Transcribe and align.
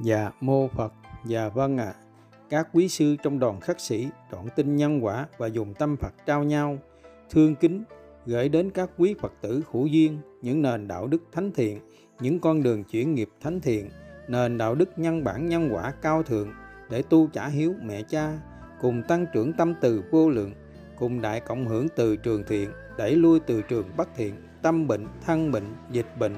Dạ 0.00 0.30
mô 0.40 0.68
Phật, 0.68 0.92
dạ 1.24 1.48
vâng 1.48 1.78
ạ. 1.78 1.84
À. 1.84 1.94
Các 2.48 2.68
quý 2.72 2.88
sư 2.88 3.16
trong 3.22 3.38
đoàn 3.38 3.60
khắc 3.60 3.80
sĩ 3.80 4.08
trọn 4.32 4.48
tin 4.56 4.76
nhân 4.76 5.04
quả 5.04 5.26
và 5.38 5.46
dùng 5.46 5.74
tâm 5.74 5.96
Phật 5.96 6.14
trao 6.26 6.44
nhau, 6.44 6.78
thương 7.30 7.54
kính, 7.54 7.84
gửi 8.26 8.48
đến 8.48 8.70
các 8.70 8.90
quý 8.98 9.14
Phật 9.20 9.32
tử 9.40 9.62
hữu 9.72 9.86
duyên 9.86 10.18
những 10.42 10.62
nền 10.62 10.88
đạo 10.88 11.06
đức 11.06 11.22
thánh 11.32 11.50
thiện, 11.52 11.80
những 12.20 12.40
con 12.40 12.62
đường 12.62 12.84
chuyển 12.84 13.14
nghiệp 13.14 13.28
thánh 13.40 13.60
thiện, 13.60 13.90
nền 14.28 14.58
đạo 14.58 14.74
đức 14.74 14.98
nhân 14.98 15.24
bản 15.24 15.48
nhân 15.48 15.68
quả 15.72 15.90
cao 15.90 16.22
thượng 16.22 16.52
để 16.90 17.02
tu 17.02 17.26
trả 17.26 17.48
hiếu 17.48 17.74
mẹ 17.82 18.02
cha, 18.02 18.38
cùng 18.80 19.02
tăng 19.08 19.26
trưởng 19.34 19.52
tâm 19.52 19.74
từ 19.80 20.04
vô 20.10 20.30
lượng, 20.30 20.52
cùng 20.98 21.22
đại 21.22 21.40
cộng 21.40 21.66
hưởng 21.66 21.86
từ 21.96 22.16
trường 22.16 22.44
thiện, 22.48 22.70
đẩy 22.98 23.16
lui 23.16 23.40
từ 23.40 23.62
trường 23.62 23.90
bất 23.96 24.08
thiện, 24.16 24.34
tâm 24.62 24.86
bệnh, 24.86 25.06
thân 25.26 25.52
bệnh, 25.52 25.74
dịch 25.90 26.18
bệnh. 26.18 26.34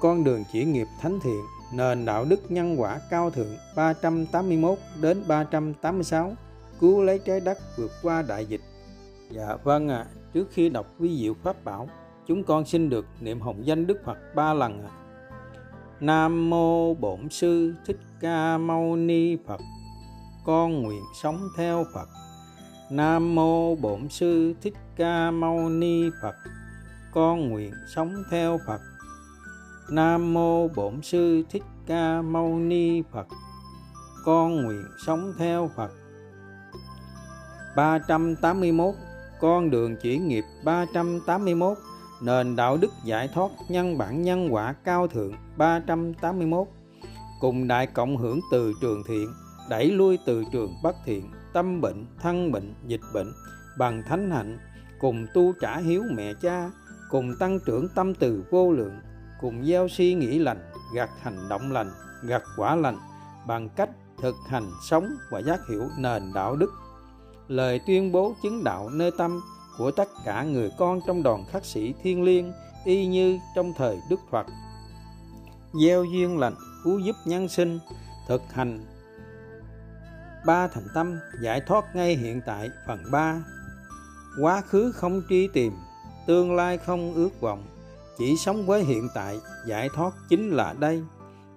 Con 0.00 0.24
đường 0.24 0.44
chuyển 0.52 0.72
nghiệp 0.72 0.86
thánh 1.00 1.18
thiện 1.22 1.40
nền 1.72 2.04
đạo 2.04 2.24
đức 2.24 2.50
nhân 2.50 2.80
quả 2.80 3.00
cao 3.10 3.30
thượng 3.30 3.56
381 3.76 4.78
đến 5.00 5.22
386 5.28 6.32
cứu 6.80 7.02
lấy 7.02 7.18
trái 7.18 7.40
đất 7.40 7.58
vượt 7.76 7.90
qua 8.02 8.22
đại 8.22 8.46
dịch. 8.46 8.60
Dạ 9.30 9.56
vâng 9.64 9.88
ạ, 9.88 9.98
à, 9.98 10.06
trước 10.32 10.48
khi 10.50 10.68
đọc 10.68 10.86
vi 10.98 11.18
diệu 11.18 11.34
pháp 11.42 11.64
bảo, 11.64 11.88
chúng 12.26 12.44
con 12.44 12.64
xin 12.64 12.90
được 12.90 13.06
niệm 13.20 13.40
hồng 13.40 13.66
danh 13.66 13.86
Đức 13.86 13.98
Phật 14.04 14.18
ba 14.34 14.54
lần 14.54 14.82
ạ. 14.82 14.90
À. 14.90 14.98
Nam 16.00 16.50
mô 16.50 16.94
Bổn 16.94 17.28
sư 17.30 17.74
Thích 17.86 17.98
Ca 18.20 18.58
Mâu 18.58 18.96
Ni 18.96 19.36
Phật. 19.46 19.60
Con 20.44 20.82
nguyện 20.82 21.02
sống 21.22 21.48
theo 21.56 21.84
Phật. 21.94 22.08
Nam 22.90 23.34
mô 23.34 23.76
Bổn 23.76 24.08
sư 24.08 24.54
Thích 24.62 24.74
Ca 24.96 25.30
Mâu 25.30 25.68
Ni 25.68 26.10
Phật. 26.22 26.34
Con 27.12 27.48
nguyện 27.48 27.72
sống 27.94 28.12
theo 28.30 28.58
Phật. 28.66 28.80
Nam 29.90 30.34
mô 30.34 30.68
Bổn 30.68 31.02
sư 31.02 31.42
Thích 31.50 31.62
Ca 31.86 32.22
Mâu 32.22 32.58
Ni 32.58 33.02
Phật. 33.12 33.26
Con 34.24 34.64
nguyện 34.64 34.84
sống 35.06 35.32
theo 35.38 35.70
Phật. 35.76 35.90
381 37.76 38.94
Con 39.40 39.70
đường 39.70 39.96
chuyển 39.96 40.28
nghiệp 40.28 40.44
381 40.64 41.78
Nền 42.22 42.56
đạo 42.56 42.76
đức 42.76 42.90
giải 43.04 43.28
thoát 43.34 43.50
nhân 43.68 43.98
bản 43.98 44.22
nhân 44.22 44.48
quả 44.54 44.72
cao 44.72 45.06
thượng 45.06 45.32
381 45.56 46.66
Cùng 47.40 47.68
đại 47.68 47.86
cộng 47.86 48.16
hưởng 48.16 48.40
từ 48.52 48.72
trường 48.80 49.02
thiện 49.08 49.28
Đẩy 49.70 49.90
lui 49.90 50.18
từ 50.26 50.44
trường 50.52 50.74
bất 50.82 50.96
thiện 51.04 51.30
Tâm 51.52 51.80
bệnh, 51.80 52.06
thân 52.20 52.52
bệnh, 52.52 52.74
dịch 52.86 53.02
bệnh 53.14 53.32
Bằng 53.78 54.02
thánh 54.08 54.30
hạnh 54.30 54.58
Cùng 55.00 55.26
tu 55.34 55.52
trả 55.60 55.78
hiếu 55.78 56.02
mẹ 56.14 56.34
cha 56.42 56.70
Cùng 57.10 57.34
tăng 57.40 57.58
trưởng 57.66 57.88
tâm 57.94 58.14
từ 58.14 58.44
vô 58.50 58.72
lượng 58.72 58.98
cùng 59.40 59.64
gieo 59.64 59.88
suy 59.88 60.14
nghĩ 60.14 60.38
lành 60.38 60.70
gặt 60.94 61.10
hành 61.22 61.48
động 61.48 61.72
lành 61.72 61.90
gặt 62.22 62.42
quả 62.56 62.76
lành, 62.76 62.98
bằng 63.46 63.68
cách 63.68 63.90
thực 64.22 64.34
hành 64.48 64.70
sống 64.88 65.16
và 65.30 65.40
giác 65.40 65.60
hiểu 65.70 65.88
nền 65.98 66.32
đạo 66.34 66.56
đức. 66.56 66.70
Lời 67.48 67.80
tuyên 67.86 68.12
bố 68.12 68.34
chứng 68.42 68.64
đạo 68.64 68.88
nơi 68.88 69.10
tâm 69.18 69.40
của 69.78 69.90
tất 69.90 70.08
cả 70.24 70.42
người 70.42 70.70
con 70.78 71.00
trong 71.06 71.22
đoàn 71.22 71.44
khắc 71.52 71.64
sĩ 71.64 71.94
thiên 72.02 72.22
liêng, 72.22 72.52
y 72.84 73.06
như 73.06 73.38
trong 73.54 73.72
thời 73.76 73.98
đức 74.10 74.20
phật. 74.30 74.46
Gieo 75.82 76.04
duyên 76.04 76.38
lành, 76.38 76.54
cứu 76.84 76.98
giúp 76.98 77.16
nhân 77.24 77.48
sinh, 77.48 77.78
thực 78.28 78.42
hành 78.52 78.84
ba 80.46 80.68
thành 80.68 80.86
tâm, 80.94 81.18
giải 81.40 81.60
thoát 81.66 81.96
ngay 81.96 82.16
hiện 82.16 82.40
tại, 82.46 82.70
phần 82.86 82.98
ba. 83.10 83.42
Quá 84.42 84.60
khứ 84.60 84.92
không 84.92 85.22
truy 85.28 85.48
tìm, 85.48 85.72
tương 86.26 86.56
lai 86.56 86.78
không 86.78 87.14
ước 87.14 87.40
vọng 87.40 87.77
chỉ 88.18 88.36
sống 88.36 88.66
với 88.66 88.84
hiện 88.84 89.08
tại, 89.14 89.40
giải 89.66 89.88
thoát 89.94 90.14
chính 90.28 90.50
là 90.50 90.74
đây. 90.78 91.02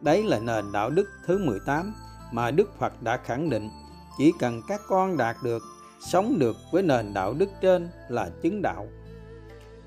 Đấy 0.02 0.24
là 0.24 0.40
nền 0.40 0.72
đạo 0.72 0.90
đức 0.90 1.10
thứ 1.26 1.38
18 1.46 1.94
mà 2.32 2.52
Đức 2.52 2.80
Phật 2.80 3.04
đã 3.04 3.18
khẳng 3.18 3.50
định. 3.50 3.70
Chỉ 4.18 4.34
cần 4.40 4.62
các 4.68 4.82
con 4.88 5.18
đạt 5.18 5.36
được, 5.44 5.64
sống 6.00 6.40
được 6.40 6.56
với 6.72 6.84
nền 6.84 7.14
đạo 7.14 7.34
đức 7.34 7.50
trên 7.62 7.90
là 8.10 8.30
chứng 8.42 8.62
đạo. 8.62 8.88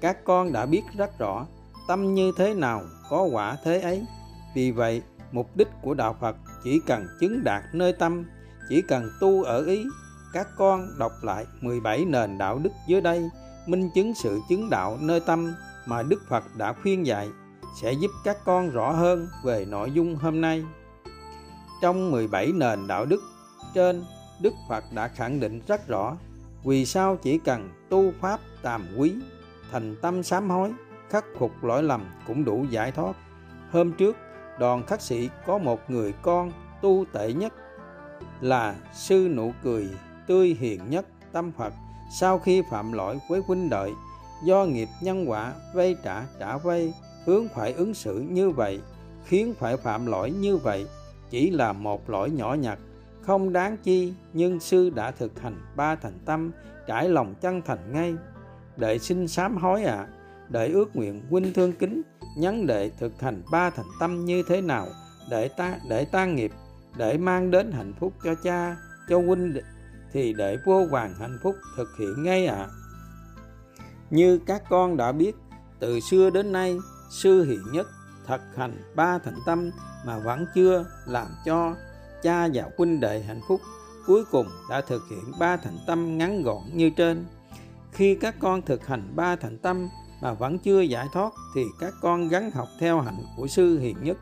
Các 0.00 0.24
con 0.24 0.52
đã 0.52 0.66
biết 0.66 0.82
rất 0.96 1.18
rõ, 1.18 1.46
tâm 1.88 2.14
như 2.14 2.32
thế 2.36 2.54
nào, 2.54 2.82
có 3.10 3.22
quả 3.22 3.56
thế 3.64 3.80
ấy. 3.80 4.06
Vì 4.54 4.70
vậy, 4.70 5.02
mục 5.32 5.56
đích 5.56 5.68
của 5.82 5.94
đạo 5.94 6.16
Phật 6.20 6.36
chỉ 6.64 6.80
cần 6.86 7.06
chứng 7.20 7.44
đạt 7.44 7.62
nơi 7.72 7.92
tâm, 7.92 8.24
chỉ 8.68 8.82
cần 8.82 9.10
tu 9.20 9.42
ở 9.42 9.64
ý. 9.64 9.84
Các 10.32 10.48
con 10.56 10.88
đọc 10.98 11.12
lại 11.22 11.46
17 11.60 12.04
nền 12.04 12.38
đạo 12.38 12.58
đức 12.58 12.70
dưới 12.88 13.00
đây, 13.00 13.28
minh 13.66 13.90
chứng 13.94 14.12
sự 14.14 14.40
chứng 14.48 14.70
đạo 14.70 14.98
nơi 15.00 15.20
tâm 15.20 15.54
mà 15.86 16.02
Đức 16.02 16.22
Phật 16.28 16.44
đã 16.56 16.72
khuyên 16.72 17.06
dạy 17.06 17.28
sẽ 17.82 17.92
giúp 17.92 18.10
các 18.24 18.36
con 18.44 18.70
rõ 18.70 18.90
hơn 18.90 19.28
về 19.44 19.64
nội 19.68 19.90
dung 19.90 20.16
hôm 20.16 20.40
nay. 20.40 20.64
Trong 21.82 22.10
17 22.10 22.52
nền 22.52 22.86
đạo 22.86 23.04
đức 23.04 23.22
trên, 23.74 24.04
Đức 24.40 24.54
Phật 24.68 24.84
đã 24.94 25.08
khẳng 25.08 25.40
định 25.40 25.60
rất 25.66 25.88
rõ 25.88 26.16
vì 26.64 26.86
sao 26.86 27.16
chỉ 27.16 27.38
cần 27.38 27.70
tu 27.88 28.12
pháp 28.20 28.40
tàm 28.62 28.86
quý, 28.98 29.14
thành 29.70 29.96
tâm 30.02 30.22
sám 30.22 30.50
hối, 30.50 30.72
khắc 31.10 31.24
phục 31.38 31.64
lỗi 31.64 31.82
lầm 31.82 32.06
cũng 32.26 32.44
đủ 32.44 32.66
giải 32.70 32.92
thoát. 32.92 33.16
Hôm 33.70 33.92
trước, 33.92 34.16
đoàn 34.58 34.86
khắc 34.86 35.00
sĩ 35.00 35.28
có 35.46 35.58
một 35.58 35.90
người 35.90 36.12
con 36.22 36.52
tu 36.82 37.04
tệ 37.12 37.32
nhất 37.32 37.52
là 38.40 38.74
sư 38.94 39.28
nụ 39.36 39.52
cười 39.62 39.88
tươi 40.26 40.56
hiền 40.60 40.90
nhất 40.90 41.06
tâm 41.32 41.52
Phật 41.52 41.72
sau 42.10 42.38
khi 42.38 42.62
phạm 42.70 42.92
lỗi 42.92 43.18
với 43.28 43.42
huynh 43.46 43.70
đợi 43.70 43.92
do 44.44 44.64
nghiệp 44.64 44.88
nhân 45.00 45.30
quả 45.30 45.54
vay 45.74 45.96
trả 46.04 46.26
trả 46.38 46.56
vay 46.56 46.94
hướng 47.26 47.48
phải 47.48 47.72
ứng 47.72 47.94
xử 47.94 48.20
như 48.20 48.50
vậy 48.50 48.80
khiến 49.24 49.54
phải 49.58 49.76
phạm 49.76 50.06
lỗi 50.06 50.30
như 50.30 50.56
vậy 50.56 50.86
chỉ 51.30 51.50
là 51.50 51.72
một 51.72 52.10
lỗi 52.10 52.30
nhỏ 52.30 52.54
nhặt 52.54 52.78
không 53.22 53.52
đáng 53.52 53.76
chi 53.76 54.12
nhưng 54.32 54.60
sư 54.60 54.90
đã 54.90 55.10
thực 55.10 55.40
hành 55.40 55.60
ba 55.76 55.94
thành 55.94 56.18
tâm 56.24 56.50
trải 56.86 57.08
lòng 57.08 57.34
chân 57.40 57.62
thành 57.62 57.92
ngay 57.92 58.14
đệ 58.76 58.98
xin 58.98 59.28
sám 59.28 59.56
hối 59.56 59.84
ạ 59.84 59.96
à, 59.96 60.08
đệ 60.48 60.68
ước 60.68 60.96
nguyện 60.96 61.22
huynh 61.30 61.52
thương 61.52 61.72
kính 61.72 62.02
nhắn 62.36 62.66
đệ 62.66 62.90
thực 62.98 63.20
hành 63.20 63.42
ba 63.50 63.70
thành 63.70 63.86
tâm 64.00 64.24
như 64.24 64.42
thế 64.48 64.60
nào 64.60 64.86
để 65.30 65.48
ta 65.48 65.78
để 65.88 66.04
tan 66.04 66.34
nghiệp 66.34 66.52
để 66.96 67.18
mang 67.18 67.50
đến 67.50 67.72
hạnh 67.72 67.92
phúc 68.00 68.12
cho 68.24 68.34
cha 68.34 68.76
cho 69.08 69.18
huynh 69.18 69.54
thì 70.12 70.32
để 70.32 70.58
vô 70.66 70.86
vàng 70.90 71.14
hạnh 71.20 71.38
phúc 71.42 71.54
thực 71.76 71.88
hiện 71.98 72.22
ngay 72.22 72.46
ạ 72.46 72.56
à. 72.56 72.68
Như 74.10 74.38
các 74.46 74.62
con 74.68 74.96
đã 74.96 75.12
biết, 75.12 75.36
từ 75.78 76.00
xưa 76.00 76.30
đến 76.30 76.52
nay, 76.52 76.78
sư 77.10 77.44
hiền 77.44 77.62
nhất 77.72 77.86
thực 78.26 78.40
hành 78.56 78.82
ba 78.94 79.18
thành 79.18 79.38
tâm 79.46 79.70
mà 80.06 80.18
vẫn 80.18 80.46
chưa 80.54 80.84
làm 81.06 81.26
cho 81.44 81.74
cha 82.22 82.48
và 82.54 82.64
huynh 82.78 83.00
đệ 83.00 83.22
hạnh 83.22 83.40
phúc 83.48 83.60
cuối 84.06 84.24
cùng 84.30 84.46
đã 84.70 84.80
thực 84.80 85.02
hiện 85.10 85.32
ba 85.38 85.56
thành 85.56 85.78
tâm 85.86 86.18
ngắn 86.18 86.42
gọn 86.42 86.62
như 86.72 86.90
trên. 86.90 87.24
Khi 87.92 88.14
các 88.14 88.34
con 88.40 88.62
thực 88.62 88.86
hành 88.86 89.12
ba 89.16 89.36
thành 89.36 89.58
tâm 89.58 89.88
mà 90.22 90.32
vẫn 90.32 90.58
chưa 90.58 90.80
giải 90.80 91.06
thoát 91.12 91.32
thì 91.54 91.64
các 91.80 91.94
con 92.02 92.28
gắn 92.28 92.50
học 92.50 92.68
theo 92.80 93.00
hạnh 93.00 93.18
của 93.36 93.46
sư 93.46 93.78
hiền 93.78 93.96
nhất. 94.02 94.16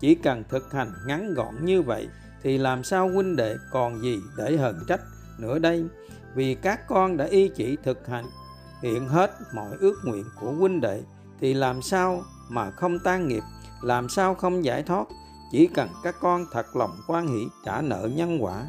Chỉ 0.00 0.14
cần 0.14 0.44
thực 0.48 0.72
hành 0.72 0.92
ngắn 1.06 1.34
gọn 1.34 1.64
như 1.64 1.82
vậy 1.82 2.08
thì 2.42 2.58
làm 2.58 2.84
sao 2.84 3.08
huynh 3.08 3.36
đệ 3.36 3.56
còn 3.72 4.02
gì 4.02 4.20
để 4.36 4.56
hờn 4.56 4.84
trách 4.88 5.00
nữa 5.38 5.58
đây? 5.58 5.84
Vì 6.34 6.54
các 6.54 6.88
con 6.88 7.16
đã 7.16 7.24
y 7.24 7.48
chỉ 7.48 7.76
thực 7.84 8.06
hành 8.06 8.24
hiện 8.82 9.08
hết 9.08 9.30
mọi 9.54 9.76
ước 9.80 9.94
nguyện 10.04 10.24
của 10.40 10.52
huynh 10.52 10.80
đệ, 10.80 11.02
thì 11.40 11.54
làm 11.54 11.82
sao 11.82 12.22
mà 12.48 12.70
không 12.70 12.98
tan 12.98 13.28
nghiệp, 13.28 13.42
làm 13.82 14.08
sao 14.08 14.34
không 14.34 14.64
giải 14.64 14.82
thoát? 14.82 15.06
Chỉ 15.52 15.66
cần 15.66 15.88
các 16.02 16.14
con 16.20 16.46
thật 16.52 16.76
lòng 16.76 16.96
quan 17.06 17.28
hỷ 17.28 17.46
trả 17.64 17.80
nợ 17.80 18.08
nhân 18.14 18.38
quả. 18.40 18.64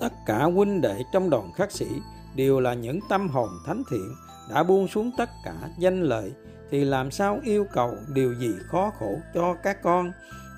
Tất 0.00 0.12
cả 0.26 0.44
huynh 0.44 0.80
đệ 0.80 1.02
trong 1.12 1.30
đoàn 1.30 1.52
khắc 1.56 1.72
sĩ 1.72 1.86
đều 2.34 2.60
là 2.60 2.74
những 2.74 3.00
tâm 3.08 3.28
hồn 3.28 3.48
thánh 3.66 3.82
thiện, 3.90 4.14
đã 4.50 4.62
buông 4.62 4.88
xuống 4.88 5.10
tất 5.18 5.30
cả 5.44 5.54
danh 5.78 6.02
lợi, 6.02 6.32
thì 6.70 6.84
làm 6.84 7.10
sao 7.10 7.40
yêu 7.44 7.66
cầu 7.72 7.94
điều 8.08 8.34
gì 8.34 8.52
khó 8.66 8.92
khổ 8.98 9.18
cho 9.34 9.54
các 9.62 9.82
con? 9.82 10.12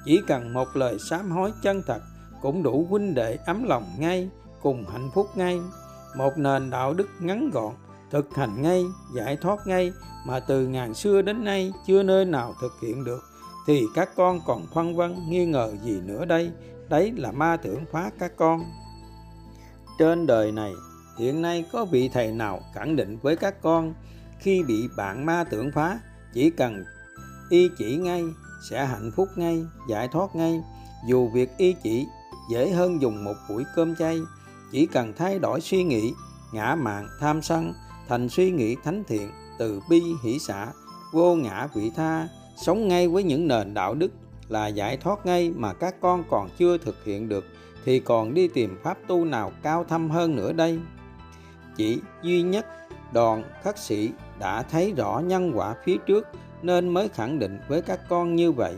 Chỉ 0.04 0.20
cần 0.26 0.52
một 0.52 0.68
lời 0.74 0.96
sám 1.10 1.30
hối 1.30 1.52
chân 1.62 1.82
thật 1.86 2.00
cũng 2.42 2.62
đủ 2.62 2.86
huynh 2.90 3.14
đệ 3.14 3.38
ấm 3.46 3.64
lòng 3.64 3.84
ngay, 3.98 4.30
cùng 4.62 4.84
hạnh 4.92 5.10
phúc 5.14 5.36
ngay. 5.36 5.60
Một 6.16 6.38
nền 6.38 6.70
đạo 6.70 6.94
đức 6.94 7.08
ngắn 7.20 7.50
gọn 7.50 7.74
thực 8.10 8.36
hành 8.36 8.62
ngay, 8.62 8.84
giải 9.14 9.36
thoát 9.36 9.66
ngay 9.66 9.92
mà 10.24 10.40
từ 10.40 10.66
ngàn 10.66 10.94
xưa 10.94 11.22
đến 11.22 11.44
nay 11.44 11.72
chưa 11.86 12.02
nơi 12.02 12.24
nào 12.24 12.54
thực 12.60 12.72
hiện 12.82 13.04
được. 13.04 13.20
Thì 13.66 13.86
các 13.94 14.10
con 14.16 14.40
còn 14.46 14.66
phân 14.74 14.96
vân 14.96 15.16
nghi 15.28 15.46
ngờ 15.46 15.72
gì 15.84 16.00
nữa 16.00 16.24
đây? 16.24 16.52
Đấy 16.88 17.12
là 17.16 17.32
ma 17.32 17.56
tưởng 17.56 17.84
phá 17.92 18.10
các 18.18 18.36
con. 18.36 18.64
Trên 19.98 20.26
đời 20.26 20.52
này, 20.52 20.72
hiện 21.18 21.42
nay 21.42 21.64
có 21.72 21.84
vị 21.84 22.08
thầy 22.08 22.32
nào 22.32 22.60
khẳng 22.74 22.96
định 22.96 23.18
với 23.22 23.36
các 23.36 23.62
con, 23.62 23.94
khi 24.38 24.62
bị 24.62 24.88
bạn 24.96 25.26
ma 25.26 25.44
tưởng 25.44 25.70
phá, 25.74 26.00
chỉ 26.34 26.50
cần 26.50 26.84
y 27.50 27.70
chỉ 27.78 27.96
ngay 27.96 28.24
sẽ 28.70 28.86
hạnh 28.86 29.10
phúc 29.16 29.28
ngay, 29.36 29.64
giải 29.88 30.08
thoát 30.08 30.36
ngay. 30.36 30.62
Dù 31.08 31.28
việc 31.28 31.50
y 31.56 31.74
chỉ 31.82 32.06
dễ 32.50 32.70
hơn 32.70 33.02
dùng 33.02 33.24
một 33.24 33.34
buổi 33.48 33.64
cơm 33.76 33.96
chay, 33.96 34.20
chỉ 34.72 34.86
cần 34.86 35.12
thay 35.16 35.38
đổi 35.38 35.60
suy 35.60 35.84
nghĩ, 35.84 36.12
ngã 36.52 36.74
mạn 36.74 37.08
tham 37.20 37.42
sân 37.42 37.74
thành 38.10 38.28
suy 38.28 38.50
nghĩ 38.50 38.76
thánh 38.84 39.04
thiện, 39.04 39.30
từ 39.58 39.80
bi 39.90 40.02
hỷ 40.22 40.38
xã 40.38 40.66
vô 41.12 41.34
ngã 41.34 41.68
vị 41.74 41.90
tha, 41.96 42.28
sống 42.56 42.88
ngay 42.88 43.08
với 43.08 43.22
những 43.22 43.48
nền 43.48 43.74
đạo 43.74 43.94
đức 43.94 44.12
là 44.48 44.66
giải 44.66 44.96
thoát 44.96 45.26
ngay 45.26 45.52
mà 45.56 45.72
các 45.72 45.94
con 46.00 46.24
còn 46.30 46.48
chưa 46.58 46.78
thực 46.78 47.04
hiện 47.04 47.28
được, 47.28 47.44
thì 47.84 48.00
còn 48.00 48.34
đi 48.34 48.48
tìm 48.48 48.78
pháp 48.82 48.98
tu 49.06 49.24
nào 49.24 49.52
cao 49.62 49.84
thâm 49.84 50.10
hơn 50.10 50.36
nữa 50.36 50.52
đây? 50.52 50.78
Chỉ 51.76 51.98
duy 52.22 52.42
nhất, 52.42 52.66
đoàn 53.12 53.44
khắc 53.62 53.78
sĩ 53.78 54.10
đã 54.38 54.62
thấy 54.62 54.92
rõ 54.96 55.22
nhân 55.24 55.52
quả 55.54 55.74
phía 55.84 55.96
trước 56.06 56.28
nên 56.62 56.88
mới 56.88 57.08
khẳng 57.08 57.38
định 57.38 57.58
với 57.68 57.82
các 57.82 58.00
con 58.08 58.36
như 58.36 58.52
vậy. 58.52 58.74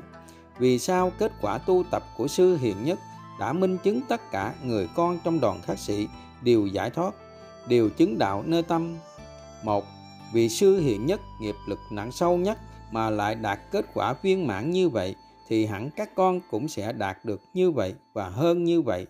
Vì 0.59 0.79
sao 0.79 1.13
kết 1.19 1.33
quả 1.41 1.59
tu 1.59 1.85
tập 1.91 2.03
của 2.17 2.29
sư 2.29 2.57
hiện 2.57 2.77
nhất 2.85 2.99
đã 3.41 3.53
minh 3.53 3.79
chứng 3.79 4.01
tất 4.09 4.21
cả 4.33 4.55
người 4.65 4.89
con 4.97 5.19
trong 5.25 5.41
đoàn 5.41 5.61
khắc 5.63 5.79
sĩ 5.79 6.09
đều 6.43 6.67
giải 6.67 6.91
thoát, 6.91 7.15
đều 7.69 7.89
chứng 7.89 8.19
đạo 8.19 8.43
nơi 8.47 8.63
tâm? 8.63 8.97
Một 9.65 9.85
vì 10.33 10.49
sư 10.49 10.79
hiện 10.79 11.07
nhất 11.07 11.21
nghiệp 11.41 11.55
lực 11.69 11.79
nặng 11.91 12.13
sâu 12.13 12.37
nhất 12.37 12.59
mà 12.93 13.11
lại 13.11 13.35
đạt 13.35 13.59
kết 13.71 13.85
quả 13.95 14.15
viên 14.23 14.47
mãn 14.47 14.71
như 14.71 14.89
vậy 14.89 15.15
thì 15.49 15.67
hẳn 15.67 15.91
các 15.97 16.15
con 16.15 16.41
cũng 16.51 16.69
sẽ 16.69 16.93
đạt 16.93 17.25
được 17.25 17.41
như 17.55 17.71
vậy 17.71 17.95
và 18.13 18.29
hơn 18.29 18.65
như 18.65 18.83
vậy. 18.83 19.07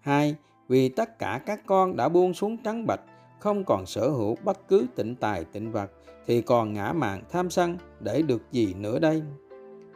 2. 0.00 0.34
Vì 0.68 0.88
tất 0.88 1.18
cả 1.18 1.40
các 1.46 1.60
con 1.66 1.96
đã 1.96 2.08
buông 2.08 2.34
xuống 2.34 2.56
trắng 2.56 2.86
bạch, 2.86 3.00
không 3.38 3.64
còn 3.64 3.86
sở 3.86 4.08
hữu 4.08 4.36
bất 4.44 4.68
cứ 4.68 4.86
tịnh 4.96 5.16
tài 5.16 5.44
tịnh 5.44 5.72
vật, 5.72 5.90
thì 6.26 6.40
còn 6.40 6.72
ngã 6.72 6.92
mạng 6.92 7.22
tham 7.30 7.50
sân 7.50 7.78
để 8.00 8.22
được 8.22 8.42
gì 8.52 8.74
nữa 8.74 8.98
đây? 8.98 9.22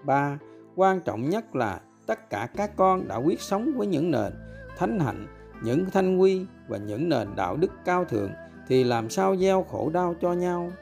3. 0.05 0.38
Quan 0.77 1.00
trọng 1.00 1.31
nhất 1.31 1.56
là 1.56 1.81
tất 2.06 2.31
cả 2.31 2.49
các 2.56 2.77
con 2.77 3.09
đã 3.09 3.17
quyết 3.17 3.41
sống 3.41 3.73
với 3.77 3.87
những 3.87 4.11
nền 4.11 4.32
thánh 4.79 5.00
hạnh, 5.00 5.27
những 5.62 5.85
thanh 5.93 6.19
quy 6.19 6.47
và 6.69 6.79
những 6.79 7.09
nền 7.09 7.29
đạo 7.37 7.56
đức 7.56 7.71
cao 7.85 8.05
thượng 8.05 8.31
thì 8.70 8.84
làm 8.84 9.11
sao 9.11 9.37
gieo 9.37 9.62
khổ 9.70 9.90
đau 9.90 10.14
cho 10.20 10.32
nhau? 10.32 10.72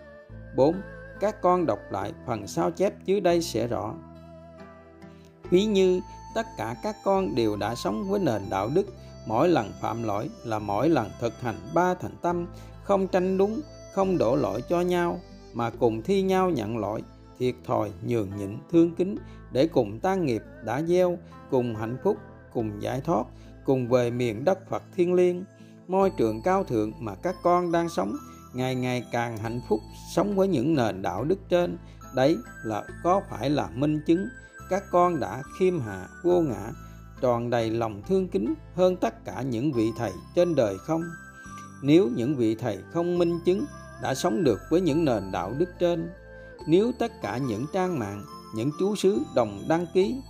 4. 0.57 0.75
Các 1.21 1.41
con 1.43 1.67
đọc 1.67 1.79
lại 1.91 2.13
phần 2.27 2.47
sao 2.47 2.71
chép 2.71 2.93
dưới 3.05 3.21
đây 3.21 3.43
sẽ 3.43 3.67
rõ. 3.67 3.95
Ví 5.51 5.65
như 5.65 6.01
tất 6.35 6.47
cả 6.59 6.77
các 6.83 6.97
con 7.05 7.35
đều 7.35 7.57
đã 7.57 7.75
sống 7.75 8.09
với 8.09 8.21
nền 8.21 8.43
đạo 8.51 8.71
đức, 8.75 8.87
mỗi 9.27 9.49
lần 9.49 9.73
phạm 9.81 10.03
lỗi 10.03 10.29
là 10.45 10.59
mỗi 10.59 10.89
lần 10.89 11.11
thực 11.21 11.41
hành 11.41 11.55
ba 11.75 11.95
thành 11.95 12.17
tâm, 12.23 12.47
không 12.83 13.09
tranh 13.09 13.39
đúng, 13.39 13.61
không 13.95 14.19
đổ 14.19 14.37
lỗi 14.37 14.63
cho 14.69 14.81
nhau, 14.81 15.21
mà 15.53 15.71
cùng 15.71 16.03
thi 16.03 16.23
nhau 16.23 16.51
nhận 16.51 16.79
lỗi, 16.79 17.03
thiệt 17.39 17.55
thòi, 17.67 17.91
nhường 18.07 18.37
nhịn, 18.37 18.59
thương 18.73 18.95
kính, 18.95 19.17
để 19.53 19.67
cùng 19.67 20.01
tan 20.01 20.27
nghiệp 20.27 20.43
đã 20.65 20.83
gieo, 20.83 21.19
cùng 21.51 21.75
hạnh 21.75 21.97
phúc, 22.03 22.17
cùng 22.53 22.83
giải 22.83 23.01
thoát, 23.01 23.27
cùng 23.65 23.89
về 23.89 24.11
miền 24.11 24.45
đất 24.45 24.69
Phật 24.69 24.83
thiên 24.97 25.15
liêng, 25.15 25.45
môi 25.89 26.11
trường 26.11 26.43
cao 26.43 26.65
thượng 26.65 26.93
mà 27.01 27.15
các 27.15 27.37
con 27.43 27.73
đang 27.73 27.89
sống, 27.89 28.17
ngày 28.53 28.75
ngày 28.75 29.05
càng 29.13 29.37
hạnh 29.37 29.61
phúc, 29.69 29.81
sống 30.15 30.37
với 30.37 30.49
những 30.49 30.75
nền 30.75 31.03
đạo 31.03 31.25
đức 31.25 31.39
trên, 31.49 31.79
đấy 32.15 32.37
là 32.65 32.85
có 33.03 33.23
phải 33.31 33.51
là 33.51 33.69
minh 33.75 34.01
chứng. 34.07 34.29
Các 34.71 34.85
con 34.91 35.21
đã 35.21 35.43
khiêm 35.59 35.81
hạ 35.81 36.09
vô 36.23 36.41
ngã 36.41 36.71
tròn 37.21 37.51
đầy 37.51 37.71
lòng 37.71 38.03
thương 38.09 38.29
kính 38.29 38.55
hơn 38.75 38.97
tất 38.97 39.25
cả 39.25 39.43
những 39.43 39.73
vị 39.73 39.91
thầy 39.97 40.13
trên 40.35 40.55
đời 40.55 40.79
không? 40.79 41.03
Nếu 41.83 42.09
những 42.17 42.37
vị 42.37 42.55
thầy 42.55 42.79
không 42.93 43.19
minh 43.19 43.41
chứng 43.45 43.65
đã 44.03 44.15
sống 44.15 44.45
được 44.45 44.61
với 44.71 44.81
những 44.81 45.05
nền 45.05 45.33
đạo 45.33 45.55
đức 45.59 45.69
trên. 45.79 46.11
Nếu 46.67 46.93
tất 46.99 47.13
cả 47.23 47.39
những 47.39 47.67
trang 47.73 47.99
mạng 47.99 48.25
những 48.55 48.71
chú 48.79 48.97
sứ 48.97 49.21
đồng 49.35 49.63
đăng 49.69 49.87
ký 49.95 50.21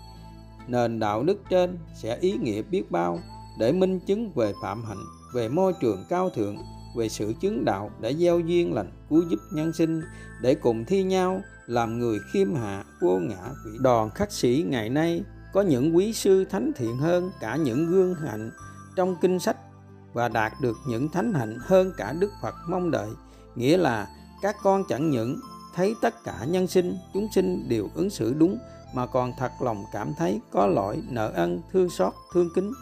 nền 0.69 0.99
đạo 0.99 1.23
đức 1.23 1.43
trên 1.51 1.79
sẽ 1.95 2.17
ý 2.21 2.33
nghĩa 2.33 2.63
biết 2.63 2.91
bao 2.91 3.21
để 3.59 3.73
minh 3.73 4.01
chứng 4.01 4.33
về 4.35 4.53
phạm 4.63 4.85
hạnh 4.85 5.05
về 5.33 5.49
môi 5.49 5.73
trường 5.81 6.05
cao 6.09 6.31
thượng, 6.31 6.57
về 6.97 7.09
sự 7.09 7.35
chứng 7.41 7.65
đạo 7.65 7.91
để 8.01 8.15
gieo 8.15 8.41
duyên 8.41 8.75
lành 8.75 8.93
cứu 9.11 9.23
giúp 9.31 9.39
nhân 9.53 9.73
sinh, 9.73 10.03
để 10.43 10.55
cùng 10.55 10.85
thi 10.85 11.03
nhau 11.03 11.43
làm 11.67 11.99
người 11.99 12.19
khiêm 12.33 12.55
hạ 12.55 12.85
vô 13.01 13.19
ngã 13.19 13.51
vị 13.65 13.71
đoàn 13.81 14.11
khắc 14.11 14.33
sĩ 14.33 14.65
ngày 14.69 14.89
nay 14.89 15.23
có 15.53 15.63
những 15.63 15.97
quý 15.97 16.13
sư 16.13 16.45
thánh 16.45 16.73
thiện 16.77 16.97
hơn 16.97 17.31
cả 17.41 17.57
những 17.57 17.87
gương 17.87 18.15
hạnh 18.15 18.51
trong 18.97 19.17
kinh 19.21 19.39
sách 19.39 19.57
và 20.13 20.29
đạt 20.29 20.53
được 20.63 20.77
những 20.89 21.09
thánh 21.09 21.35
hạnh 21.35 21.59
hơn 21.61 21.93
cả 21.97 22.15
Đức 22.19 22.31
Phật 22.43 22.55
mong 22.69 22.91
đợi. 22.91 23.09
Nghĩa 23.55 23.77
là 23.77 24.09
các 24.43 24.57
con 24.63 24.85
chẳng 24.89 25.11
những 25.11 25.41
thấy 25.75 25.95
tất 26.03 26.25
cả 26.25 26.45
nhân 26.49 26.67
sinh, 26.67 26.97
chúng 27.15 27.29
sinh 27.35 27.69
đều 27.69 27.89
ứng 27.95 28.11
xử 28.11 28.35
đúng, 28.35 28.59
mà 28.95 29.07
còn 29.07 29.33
thật 29.39 29.51
lòng 29.61 29.85
cảm 29.93 30.13
thấy 30.19 30.41
có 30.51 30.67
lỗi, 30.67 31.03
nợ 31.11 31.33
ân, 31.35 31.61
thương 31.73 31.91
xót, 31.91 32.13
thương 32.33 32.49
kính. 32.55 32.73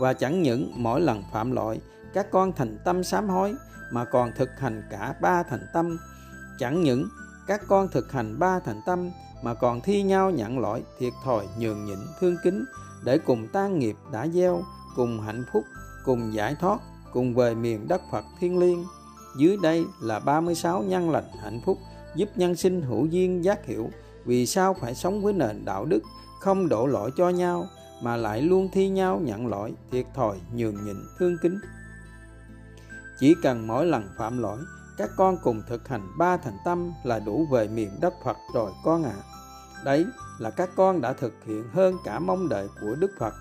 Và 0.00 0.12
chẳng 0.12 0.42
những 0.42 0.72
mỗi 0.76 1.00
lần 1.00 1.22
phạm 1.32 1.52
lỗi 1.52 1.80
các 2.14 2.30
con 2.30 2.52
thành 2.52 2.78
tâm 2.84 3.04
sám 3.04 3.28
hối, 3.28 3.54
mà 3.92 4.04
còn 4.04 4.32
thực 4.36 4.50
hành 4.58 4.82
cả 4.90 5.14
ba 5.20 5.42
thành 5.42 5.66
tâm. 5.72 5.98
Chẳng 6.58 6.82
những 6.82 7.08
các 7.46 7.60
con 7.68 7.88
thực 7.88 8.12
hành 8.12 8.38
ba 8.38 8.58
thành 8.58 8.80
tâm, 8.86 9.10
mà 9.42 9.54
còn 9.54 9.80
thi 9.80 10.02
nhau 10.02 10.30
nhận 10.30 10.58
lỗi 10.58 10.82
thiệt 10.98 11.12
thòi 11.24 11.46
nhường 11.58 11.84
nhịn 11.84 11.98
thương 12.20 12.36
kính, 12.44 12.64
để 13.04 13.18
cùng 13.18 13.48
tan 13.52 13.78
nghiệp 13.78 13.96
đã 14.12 14.26
gieo, 14.26 14.62
cùng 14.96 15.20
hạnh 15.20 15.44
phúc, 15.52 15.64
cùng 16.04 16.34
giải 16.34 16.56
thoát, 16.60 16.80
cùng 17.12 17.34
về 17.34 17.54
miền 17.54 17.88
đất 17.88 18.00
Phật 18.12 18.24
thiên 18.40 18.58
liêng. 18.58 18.84
Dưới 19.38 19.56
đây 19.62 19.84
là 20.02 20.18
36 20.18 20.82
nhân 20.82 21.10
lành 21.10 21.28
hạnh 21.42 21.60
phúc, 21.64 21.78
giúp 22.14 22.28
nhân 22.36 22.56
sinh 22.56 22.82
hữu 22.82 23.06
duyên 23.06 23.44
giác 23.44 23.66
hiểu. 23.66 23.90
Vì 24.24 24.46
sao 24.46 24.74
phải 24.80 24.94
sống 24.94 25.22
với 25.22 25.32
nền 25.32 25.64
đạo 25.64 25.84
đức 25.84 26.02
không 26.40 26.68
đổ 26.68 26.86
lỗi 26.86 27.10
cho 27.16 27.28
nhau, 27.28 27.66
mà 28.02 28.16
lại 28.16 28.42
luôn 28.42 28.68
thi 28.72 28.88
nhau 28.88 29.20
nhận 29.24 29.46
lỗi 29.46 29.72
thiệt 29.90 30.06
thòi 30.14 30.36
nhường 30.54 30.84
nhịn 30.84 30.96
thương 31.18 31.36
kính? 31.42 31.58
Chỉ 33.20 33.34
cần 33.42 33.66
mỗi 33.66 33.86
lần 33.86 34.08
phạm 34.18 34.38
lỗi 34.38 34.58
các 35.00 35.10
con 35.16 35.36
cùng 35.42 35.62
thực 35.68 35.88
hành 35.88 36.18
ba 36.18 36.36
thành 36.36 36.56
tâm 36.64 36.92
là 37.04 37.18
đủ 37.18 37.46
về 37.52 37.68
miền 37.68 37.90
đất 38.00 38.14
Phật 38.24 38.36
rồi 38.54 38.72
con 38.84 39.04
ạ. 39.04 39.12
À. 39.14 39.24
Đấy 39.84 40.06
là 40.38 40.50
các 40.50 40.70
con 40.76 41.00
đã 41.00 41.12
thực 41.12 41.32
hiện 41.46 41.64
hơn 41.72 41.96
cả 42.04 42.18
mong 42.18 42.48
đợi 42.48 42.68
của 42.80 42.94
Đức 42.94 43.10
Phật 43.18 43.34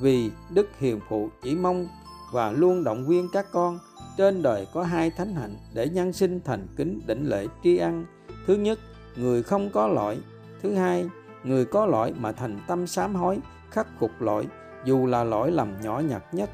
vì 0.00 0.30
Đức 0.50 0.68
Hiền 0.78 1.00
Phụ 1.08 1.30
chỉ 1.42 1.54
mong 1.54 1.88
và 2.32 2.50
luôn 2.50 2.84
động 2.84 3.06
viên 3.06 3.28
các 3.32 3.46
con 3.52 3.78
trên 4.16 4.42
đời 4.42 4.66
có 4.74 4.82
hai 4.82 5.10
thánh 5.10 5.34
hạnh 5.34 5.56
để 5.74 5.88
nhân 5.88 6.12
sinh 6.12 6.40
thành 6.44 6.66
kính 6.76 7.00
đỉnh 7.06 7.28
lễ 7.28 7.46
tri 7.62 7.76
ân. 7.76 8.06
Thứ 8.46 8.54
nhất, 8.54 8.78
người 9.16 9.42
không 9.42 9.70
có 9.70 9.86
lỗi. 9.86 10.18
Thứ 10.62 10.74
hai, 10.74 11.08
người 11.44 11.64
có 11.64 11.86
lỗi 11.86 12.14
mà 12.18 12.32
thành 12.32 12.60
tâm 12.68 12.86
sám 12.86 13.14
hối, 13.14 13.38
khắc 13.70 13.86
phục 13.98 14.10
lỗi 14.20 14.46
dù 14.84 15.06
là 15.06 15.24
lỗi 15.24 15.50
lầm 15.50 15.80
nhỏ 15.80 16.00
nhặt 16.00 16.22
nhất. 16.34 16.50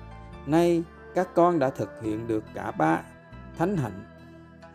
Nay 0.47 0.82
các 1.14 1.34
con 1.34 1.58
đã 1.58 1.70
thực 1.70 2.02
hiện 2.02 2.26
được 2.26 2.44
cả 2.55 2.70
ba 2.70 3.02
thánh 3.58 3.76
hạnh. 3.76 4.05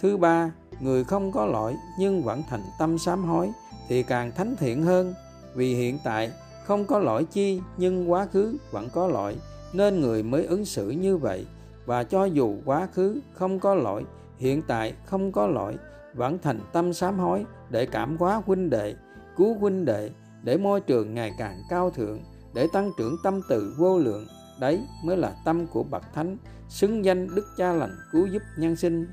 Thứ 0.02 0.18
ba, 0.18 0.52
người 0.80 1.04
không 1.04 1.32
có 1.32 1.46
lỗi 1.46 1.76
nhưng 2.00 2.24
vẫn 2.24 2.44
thành 2.50 2.64
tâm 2.80 2.98
sám 2.98 3.24
hối 3.24 3.52
thì 3.88 4.04
càng 4.04 4.32
thánh 4.32 4.56
thiện 4.56 4.84
hơn. 4.84 5.14
Vì 5.56 5.76
hiện 5.76 6.00
tại 6.04 6.32
không 6.66 6.86
có 6.86 7.00
lỗi 7.00 7.26
chi 7.32 7.62
nhưng 7.78 8.12
quá 8.12 8.26
khứ 8.26 8.58
vẫn 8.72 8.90
có 8.94 9.08
lỗi 9.08 9.36
nên 9.74 10.02
người 10.02 10.24
mới 10.24 10.46
ứng 10.46 10.66
xử 10.66 10.90
như 10.90 11.18
vậy. 11.18 11.46
Và 11.86 12.04
cho 12.04 12.26
dù 12.26 12.56
quá 12.66 12.88
khứ 12.94 13.20
không 13.34 13.60
có 13.60 13.76
lỗi 13.76 14.06
hiện 14.38 14.62
tại 14.68 14.94
không 15.06 15.32
có 15.32 15.48
lỗi 15.48 15.76
vẫn 16.14 16.40
thành 16.40 16.60
tâm 16.74 16.94
sám 16.94 17.20
hối 17.20 17.46
để 17.70 17.86
cảm 17.86 18.18
hóa 18.18 18.42
huynh 18.46 18.70
đệ 18.70 18.96
cứu 19.38 19.54
huynh 19.54 19.86
đệ 19.86 20.10
để 20.44 20.58
môi 20.58 20.82
trường 20.82 21.14
ngày 21.14 21.32
càng 21.38 21.62
cao 21.70 21.90
thượng 21.90 22.20
để 22.54 22.68
tăng 22.74 22.92
trưởng 22.98 23.16
tâm 23.24 23.42
từ 23.50 23.76
vô 23.78 24.00
lượng 24.00 24.28
đấy 24.60 24.82
mới 25.04 25.18
là 25.18 25.36
tâm 25.46 25.68
của 25.68 25.84
bậc 25.84 26.04
thánh, 26.14 26.38
xứng 26.70 27.06
danh 27.06 27.36
đức 27.36 27.46
cha 27.58 27.74
lành 27.74 27.98
cứu 28.12 28.28
giúp 28.28 28.42
nhân 28.58 28.76
sinh. 28.76 29.08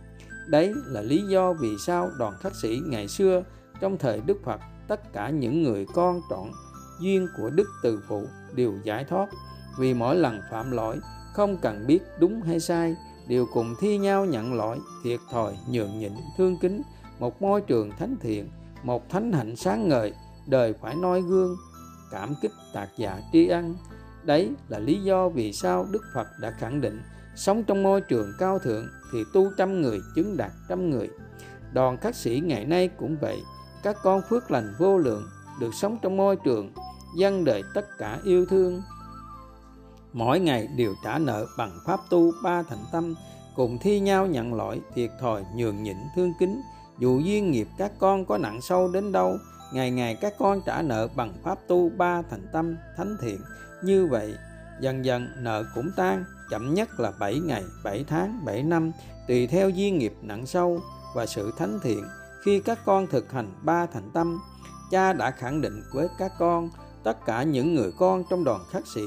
Đấy 0.47 0.73
là 0.87 1.01
lý 1.01 1.23
do 1.31 1.53
vì 1.53 1.69
sao 1.87 2.11
đoàn 2.19 2.35
khắc 2.41 2.53
sĩ 2.63 2.81
ngày 2.87 3.09
xưa, 3.09 3.43
trong 3.81 3.99
thời 3.99 4.21
Đức 4.27 4.37
Phật, 4.45 4.61
tất 4.89 5.13
cả 5.13 5.31
những 5.31 5.63
người 5.63 5.87
con 5.95 6.21
trọn 6.31 6.49
duyên 7.01 7.29
của 7.37 7.51
Đức 7.51 7.69
Từ 7.83 8.03
Phụ 8.09 8.23
đều 8.55 8.73
giải 8.85 9.05
thoát. 9.05 9.29
Vì 9.79 9.95
mỗi 9.95 10.17
lần 10.17 10.41
phạm 10.51 10.71
lỗi, 10.71 10.99
không 11.35 11.57
cần 11.63 11.87
biết 11.87 12.03
đúng 12.21 12.43
hay 12.43 12.61
sai, 12.61 12.95
đều 13.29 13.47
cùng 13.53 13.75
thi 13.81 13.99
nhau 13.99 14.25
nhận 14.25 14.55
lỗi, 14.55 14.79
thiệt 15.05 15.21
thòi, 15.31 15.57
nhường 15.71 15.99
nhịn, 15.99 16.13
thương 16.37 16.57
kính. 16.61 16.83
Một 17.19 17.43
môi 17.43 17.61
trường 17.61 17.91
thánh 17.99 18.17
thiện, 18.21 18.51
một 18.83 19.09
thánh 19.09 19.33
hạnh 19.33 19.57
sáng 19.57 19.89
ngời, 19.89 20.13
đời 20.47 20.75
phải 20.81 20.95
noi 20.95 21.23
gương, 21.23 21.57
cảm 22.11 22.35
kích 22.43 22.53
tạc 22.73 22.89
giả 22.99 23.21
tri 23.33 23.49
ân 23.49 23.77
đấy 24.27 24.51
là 24.69 24.79
lý 24.79 25.03
do 25.03 25.29
vì 25.29 25.53
sao 25.53 25.87
đức 25.91 26.03
phật 26.15 26.27
đã 26.41 26.51
khẳng 26.51 26.81
định, 26.81 27.03
sống 27.37 27.65
trong 27.65 27.83
môi 27.83 28.01
trường 28.01 28.33
cao 28.39 28.59
thượng 28.59 28.89
thì 29.13 29.25
tu 29.33 29.51
trăm 29.59 29.83
người 29.83 30.01
chứng 30.15 30.37
đạt 30.37 30.51
trăm 30.69 30.91
người. 30.91 31.11
Đoàn 31.73 31.97
khắc 31.97 32.15
sĩ 32.15 32.43
ngày 32.45 32.65
nay 32.65 32.89
cũng 32.89 33.17
vậy, 33.21 33.39
các 33.83 33.97
con 34.03 34.23
phước 34.29 34.51
lành 34.51 34.75
vô 34.79 34.99
lượng, 34.99 35.25
được 35.61 35.75
sống 35.75 35.99
trong 36.03 36.17
môi 36.17 36.37
trường 36.37 36.73
dân 37.17 37.45
đời 37.45 37.63
tất 37.75 37.99
cả 37.99 38.19
yêu 38.25 38.47
thương. 38.47 38.83
Mỗi 40.13 40.41
ngày 40.41 40.69
đều 40.77 40.95
trả 41.05 41.19
nợ 41.19 41.47
bằng 41.59 41.79
pháp 41.87 42.01
tu 42.11 42.33
ba 42.43 42.63
thành 42.63 42.85
tâm, 42.93 43.15
cùng 43.57 43.79
thi 43.83 44.01
nhau 44.01 44.27
nhận 44.27 44.55
lỗi, 44.55 44.81
thiệt 44.95 45.11
thòi, 45.21 45.45
nhường 45.57 45.83
nhịn, 45.83 45.97
thương 46.17 46.33
kính. 46.41 46.61
Dù 46.99 47.21
duyên 47.21 47.51
nghiệp 47.51 47.69
các 47.79 47.93
con 47.99 48.25
có 48.25 48.39
nặng 48.39 48.61
sâu 48.61 48.89
đến 48.89 49.13
đâu, 49.13 49.39
ngày 49.73 49.91
ngày 49.91 50.17
các 50.21 50.35
con 50.39 50.61
trả 50.67 50.83
nợ 50.83 51.09
bằng 51.17 51.33
pháp 51.45 51.59
tu 51.69 51.91
ba 51.97 52.23
thành 52.31 52.47
tâm, 52.53 52.77
thánh 52.97 53.17
thiện 53.21 53.41
như 53.87 54.07
vậy 54.07 54.35
dần 54.81 55.05
dần 55.05 55.29
nợ 55.37 55.65
cũng 55.75 55.91
tan 55.97 56.25
chậm 56.51 56.75
nhất 56.75 57.01
là 57.01 57.13
7 57.19 57.41
ngày, 57.41 57.65
7 57.85 58.05
tháng, 58.09 58.45
7 58.45 58.63
năm, 58.63 58.93
tùy 59.29 59.47
theo 59.47 59.71
duyên 59.71 59.99
nghiệp 59.99 60.15
nặng 60.23 60.47
sâu 60.47 60.81
và 61.15 61.27
sự 61.27 61.53
thánh 61.59 61.79
thiện. 61.83 62.05
Khi 62.45 62.61
các 62.61 62.79
con 62.85 63.07
thực 63.07 63.33
hành 63.33 63.49
ba 63.63 63.87
thành 63.87 64.11
tâm, 64.13 64.39
cha 64.91 65.13
đã 65.13 65.31
khẳng 65.31 65.61
định 65.61 65.83
với 65.93 66.09
các 66.19 66.33
con 66.39 66.71
tất 67.03 67.27
cả 67.27 67.43
những 67.43 67.75
người 67.75 67.93
con 67.99 68.25
trong 68.31 68.45
đoàn 68.45 68.61
khắc 68.71 68.87
sĩ 68.87 69.03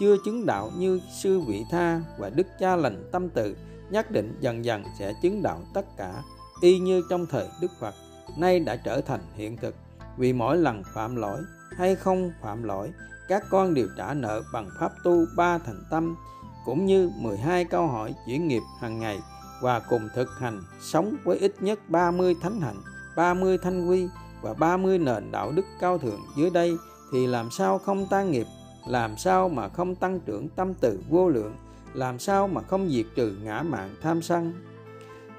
chưa 0.00 0.16
chứng 0.24 0.46
đạo 0.46 0.70
như 0.76 1.00
sư 1.22 1.40
vị 1.40 1.64
tha 1.70 2.00
và 2.18 2.30
đức 2.30 2.46
cha 2.58 2.76
lành 2.76 3.08
tâm 3.12 3.28
từ 3.28 3.56
nhất 3.90 4.10
định 4.10 4.36
dần 4.40 4.64
dần 4.64 4.84
sẽ 4.98 5.12
chứng 5.22 5.42
đạo 5.42 5.60
tất 5.74 5.96
cả 5.96 6.22
y 6.60 6.78
như 6.78 7.02
trong 7.10 7.26
thời 7.26 7.48
đức 7.60 7.70
phật 7.80 7.94
nay 8.38 8.60
đã 8.60 8.76
trở 8.76 9.00
thành 9.00 9.20
hiện 9.34 9.56
thực 9.56 9.74
vì 10.16 10.32
mỗi 10.32 10.56
lần 10.56 10.82
phạm 10.94 11.16
lỗi 11.16 11.40
hay 11.76 11.94
không 11.94 12.32
phạm 12.42 12.62
lỗi 12.62 12.90
các 13.28 13.44
con 13.50 13.74
đều 13.74 13.88
trả 13.96 14.14
nợ 14.14 14.42
bằng 14.52 14.70
pháp 14.78 14.92
tu 15.04 15.24
ba 15.36 15.58
thành 15.58 15.84
tâm 15.90 16.16
cũng 16.64 16.86
như 16.86 17.10
12 17.16 17.64
câu 17.64 17.86
hỏi 17.86 18.14
chuyển 18.26 18.48
nghiệp 18.48 18.62
hàng 18.80 18.98
ngày 18.98 19.18
và 19.62 19.80
cùng 19.80 20.08
thực 20.14 20.28
hành 20.38 20.62
sống 20.80 21.16
với 21.24 21.38
ít 21.38 21.54
nhất 21.60 21.78
30 21.88 22.34
thánh 22.42 22.60
hạnh, 22.60 22.82
30 23.16 23.58
thanh 23.58 23.88
quy 23.88 24.08
và 24.42 24.54
30 24.54 24.98
nền 24.98 25.30
đạo 25.32 25.52
đức 25.52 25.64
cao 25.80 25.98
thượng 25.98 26.20
dưới 26.36 26.50
đây 26.50 26.76
thì 27.12 27.26
làm 27.26 27.50
sao 27.50 27.78
không 27.78 28.06
tan 28.10 28.30
nghiệp, 28.30 28.46
làm 28.86 29.16
sao 29.16 29.48
mà 29.48 29.68
không 29.68 29.94
tăng 29.94 30.20
trưởng 30.20 30.48
tâm 30.48 30.74
từ 30.74 31.00
vô 31.08 31.28
lượng, 31.28 31.54
làm 31.94 32.18
sao 32.18 32.48
mà 32.48 32.62
không 32.62 32.90
diệt 32.90 33.06
trừ 33.14 33.36
ngã 33.42 33.62
mạng 33.62 33.94
tham 34.02 34.22
sân. 34.22 34.52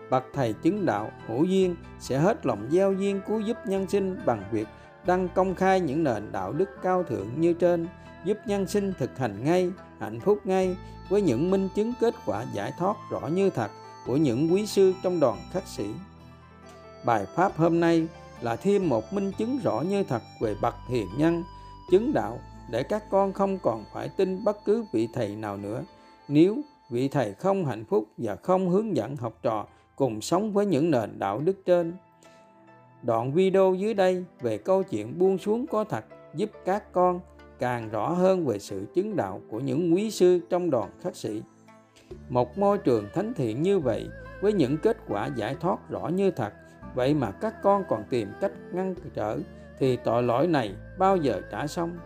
Bậc 0.09 0.23
thầy 0.33 0.53
chứng 0.53 0.85
đạo 0.85 1.11
hữu 1.27 1.43
duyên 1.43 1.75
sẽ 1.99 2.19
hết 2.19 2.45
lòng 2.45 2.67
gieo 2.71 2.93
duyên 2.93 3.21
cứu 3.27 3.39
giúp 3.39 3.57
nhân 3.67 3.89
sinh 3.89 4.19
bằng 4.25 4.43
việc 4.51 4.67
đăng 5.05 5.29
công 5.29 5.55
khai 5.55 5.79
những 5.79 6.03
nền 6.03 6.31
đạo 6.31 6.53
đức 6.53 6.69
cao 6.83 7.03
thượng 7.03 7.27
như 7.37 7.53
trên, 7.53 7.87
giúp 8.25 8.37
nhân 8.45 8.67
sinh 8.67 8.93
thực 8.99 9.17
hành 9.17 9.43
ngay, 9.43 9.71
hạnh 9.99 10.19
phúc 10.19 10.39
ngay 10.43 10.75
với 11.09 11.21
những 11.21 11.51
minh 11.51 11.69
chứng 11.75 11.93
kết 11.99 12.13
quả 12.25 12.45
giải 12.53 12.73
thoát 12.77 12.95
rõ 13.09 13.27
như 13.27 13.49
thật 13.49 13.71
của 14.05 14.17
những 14.17 14.53
quý 14.53 14.65
sư 14.65 14.93
trong 15.03 15.19
đoàn 15.19 15.37
khắc 15.51 15.67
sĩ. 15.67 15.85
Bài 17.05 17.25
pháp 17.35 17.57
hôm 17.57 17.79
nay 17.79 18.07
là 18.41 18.55
thêm 18.55 18.89
một 18.89 19.13
minh 19.13 19.31
chứng 19.37 19.59
rõ 19.63 19.81
như 19.81 20.03
thật 20.03 20.21
về 20.41 20.55
bậc 20.61 20.75
hiền 20.89 21.07
nhân, 21.17 21.43
chứng 21.91 22.13
đạo 22.13 22.39
để 22.71 22.83
các 22.83 23.03
con 23.09 23.33
không 23.33 23.59
còn 23.59 23.85
phải 23.93 24.09
tin 24.09 24.43
bất 24.43 24.57
cứ 24.65 24.85
vị 24.93 25.07
thầy 25.13 25.35
nào 25.35 25.57
nữa. 25.57 25.83
Nếu 26.27 26.57
vị 26.89 27.07
thầy 27.07 27.33
không 27.33 27.65
hạnh 27.65 27.85
phúc 27.85 28.07
và 28.17 28.35
không 28.35 28.69
hướng 28.69 28.95
dẫn 28.95 29.15
học 29.15 29.33
trò 29.41 29.65
cùng 29.95 30.21
sống 30.21 30.53
với 30.53 30.65
những 30.65 30.91
nền 30.91 31.19
đạo 31.19 31.39
đức 31.39 31.65
trên. 31.65 31.93
Đoạn 33.03 33.33
video 33.33 33.73
dưới 33.73 33.93
đây 33.93 34.25
về 34.41 34.57
câu 34.57 34.83
chuyện 34.83 35.19
buông 35.19 35.37
xuống 35.37 35.67
có 35.67 35.83
thật 35.83 36.05
giúp 36.35 36.51
các 36.65 36.91
con 36.91 37.19
càng 37.59 37.89
rõ 37.89 38.09
hơn 38.09 38.45
về 38.45 38.59
sự 38.59 38.85
chứng 38.95 39.15
đạo 39.15 39.41
của 39.49 39.59
những 39.59 39.93
quý 39.93 40.11
sư 40.11 40.39
trong 40.49 40.69
đoàn 40.69 40.89
khách 41.01 41.15
sĩ. 41.15 41.41
Một 42.29 42.57
môi 42.57 42.77
trường 42.77 43.07
thánh 43.13 43.33
thiện 43.33 43.61
như 43.61 43.79
vậy 43.79 44.07
với 44.41 44.53
những 44.53 44.77
kết 44.77 44.97
quả 45.07 45.29
giải 45.35 45.55
thoát 45.59 45.89
rõ 45.89 46.07
như 46.07 46.31
thật, 46.31 46.53
vậy 46.95 47.13
mà 47.13 47.31
các 47.31 47.53
con 47.63 47.83
còn 47.89 48.03
tìm 48.09 48.27
cách 48.41 48.51
ngăn 48.73 48.95
trở 49.13 49.39
thì 49.79 49.97
tội 49.97 50.23
lỗi 50.23 50.47
này 50.47 50.75
bao 50.97 51.17
giờ 51.17 51.41
trả 51.51 51.67
xong. 51.67 51.97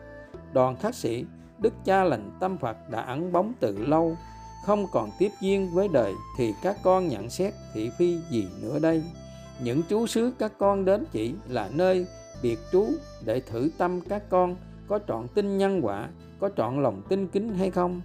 Đoàn 0.54 0.75
khắc 0.75 0.96
sĩ 0.96 1.25
Đức 1.60 1.74
Cha 1.86 2.04
lành 2.04 2.32
tâm 2.39 2.58
Phật 2.58 2.77
đã 2.89 3.01
ẩn 3.01 3.32
bóng 3.32 3.54
từ 3.60 3.77
lâu, 3.77 4.18
không 4.66 4.86
còn 4.92 5.10
tiếp 5.20 5.32
duyên 5.42 5.70
với 5.74 5.88
đời 5.88 6.13
thì 6.38 6.54
các 6.63 6.77
con 6.84 7.08
nhận 7.08 7.30
xét 7.30 7.54
thị 7.74 7.89
phi 7.98 8.18
gì 8.30 8.48
nữa 8.62 8.80
đây. 8.80 9.04
Những 9.64 9.82
chú 9.90 10.08
sứ 10.08 10.32
các 10.40 10.52
con 10.58 10.86
đến 10.86 11.06
chỉ 11.12 11.34
là 11.48 11.70
nơi 11.74 12.06
biệt 12.42 12.60
trú 12.72 12.86
để 13.26 13.40
thử 13.40 13.70
tâm 13.78 14.02
các 14.02 14.30
con 14.30 14.56
có 14.88 15.00
trọn 15.08 15.28
tin 15.28 15.58
nhân 15.58 15.86
quả, 15.86 16.10
có 16.40 16.50
trọn 16.58 16.84
lòng 16.84 17.02
tin 17.10 17.28
kính 17.28 17.50
hay 17.50 17.72
không. 17.72 18.02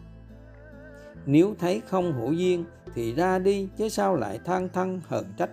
Nếu 1.26 1.54
thấy 1.58 1.82
không 1.88 2.12
hữu 2.12 2.32
duyên 2.32 2.64
thì 2.94 3.14
ra 3.14 3.38
đi 3.38 3.68
chứ 3.78 3.88
sao 3.88 4.16
lại 4.16 4.38
than 4.44 4.68
thân 4.68 5.00
hờn 5.08 5.24
trách 5.36 5.50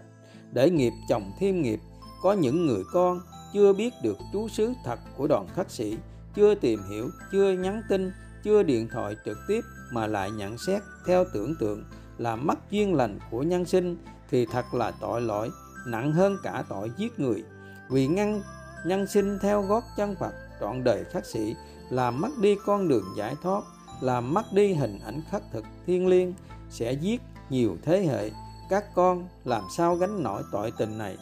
để 0.53 0.69
nghiệp 0.69 0.93
chồng 1.09 1.31
thêm 1.39 1.61
nghiệp 1.61 1.79
có 2.21 2.33
những 2.33 2.65
người 2.65 2.83
con 2.93 3.19
chưa 3.53 3.73
biết 3.73 3.93
được 4.03 4.17
chú 4.33 4.47
sứ 4.47 4.73
thật 4.85 4.99
của 5.17 5.27
đoàn 5.27 5.47
khách 5.55 5.71
sĩ 5.71 5.97
chưa 6.35 6.55
tìm 6.55 6.79
hiểu 6.89 7.09
chưa 7.31 7.51
nhắn 7.51 7.81
tin 7.89 8.11
chưa 8.43 8.63
điện 8.63 8.87
thoại 8.91 9.15
trực 9.25 9.37
tiếp 9.47 9.61
mà 9.91 10.07
lại 10.07 10.31
nhận 10.31 10.57
xét 10.57 10.81
theo 11.05 11.25
tưởng 11.33 11.55
tượng 11.59 11.83
là 12.17 12.35
mất 12.35 12.71
duyên 12.71 12.95
lành 12.95 13.19
của 13.31 13.43
nhân 13.43 13.65
sinh 13.65 13.97
thì 14.29 14.45
thật 14.45 14.73
là 14.73 14.91
tội 15.01 15.21
lỗi 15.21 15.49
nặng 15.87 16.11
hơn 16.11 16.37
cả 16.43 16.63
tội 16.69 16.91
giết 16.97 17.19
người. 17.19 17.43
Vì 17.89 18.07
ngăn, 18.07 18.41
nhân 18.85 19.07
sinh 19.07 19.39
theo 19.41 19.61
gót 19.61 19.83
chân 19.97 20.15
Phật, 20.19 20.33
trọn 20.59 20.83
đời 20.83 21.03
khắc 21.03 21.25
sĩ 21.25 21.55
làm 21.89 22.21
mất 22.21 22.29
đi 22.41 22.55
con 22.65 22.87
đường 22.87 23.05
giải 23.17 23.35
thoát 23.43 23.63
làm 24.01 24.33
mất 24.33 24.53
đi 24.53 24.73
hình 24.73 24.99
ảnh 25.05 25.21
khắc 25.31 25.41
thực 25.51 25.65
thiên 25.85 26.07
liêng, 26.07 26.33
sẽ 26.69 26.93
giết 26.93 27.21
nhiều 27.49 27.77
thế 27.83 28.05
hệ. 28.07 28.31
Các 28.69 28.83
con 28.95 29.27
làm 29.45 29.63
sao 29.77 29.95
gánh 29.95 30.23
nổi 30.23 30.43
tội 30.51 30.71
tình 30.77 30.97
này? 30.97 31.17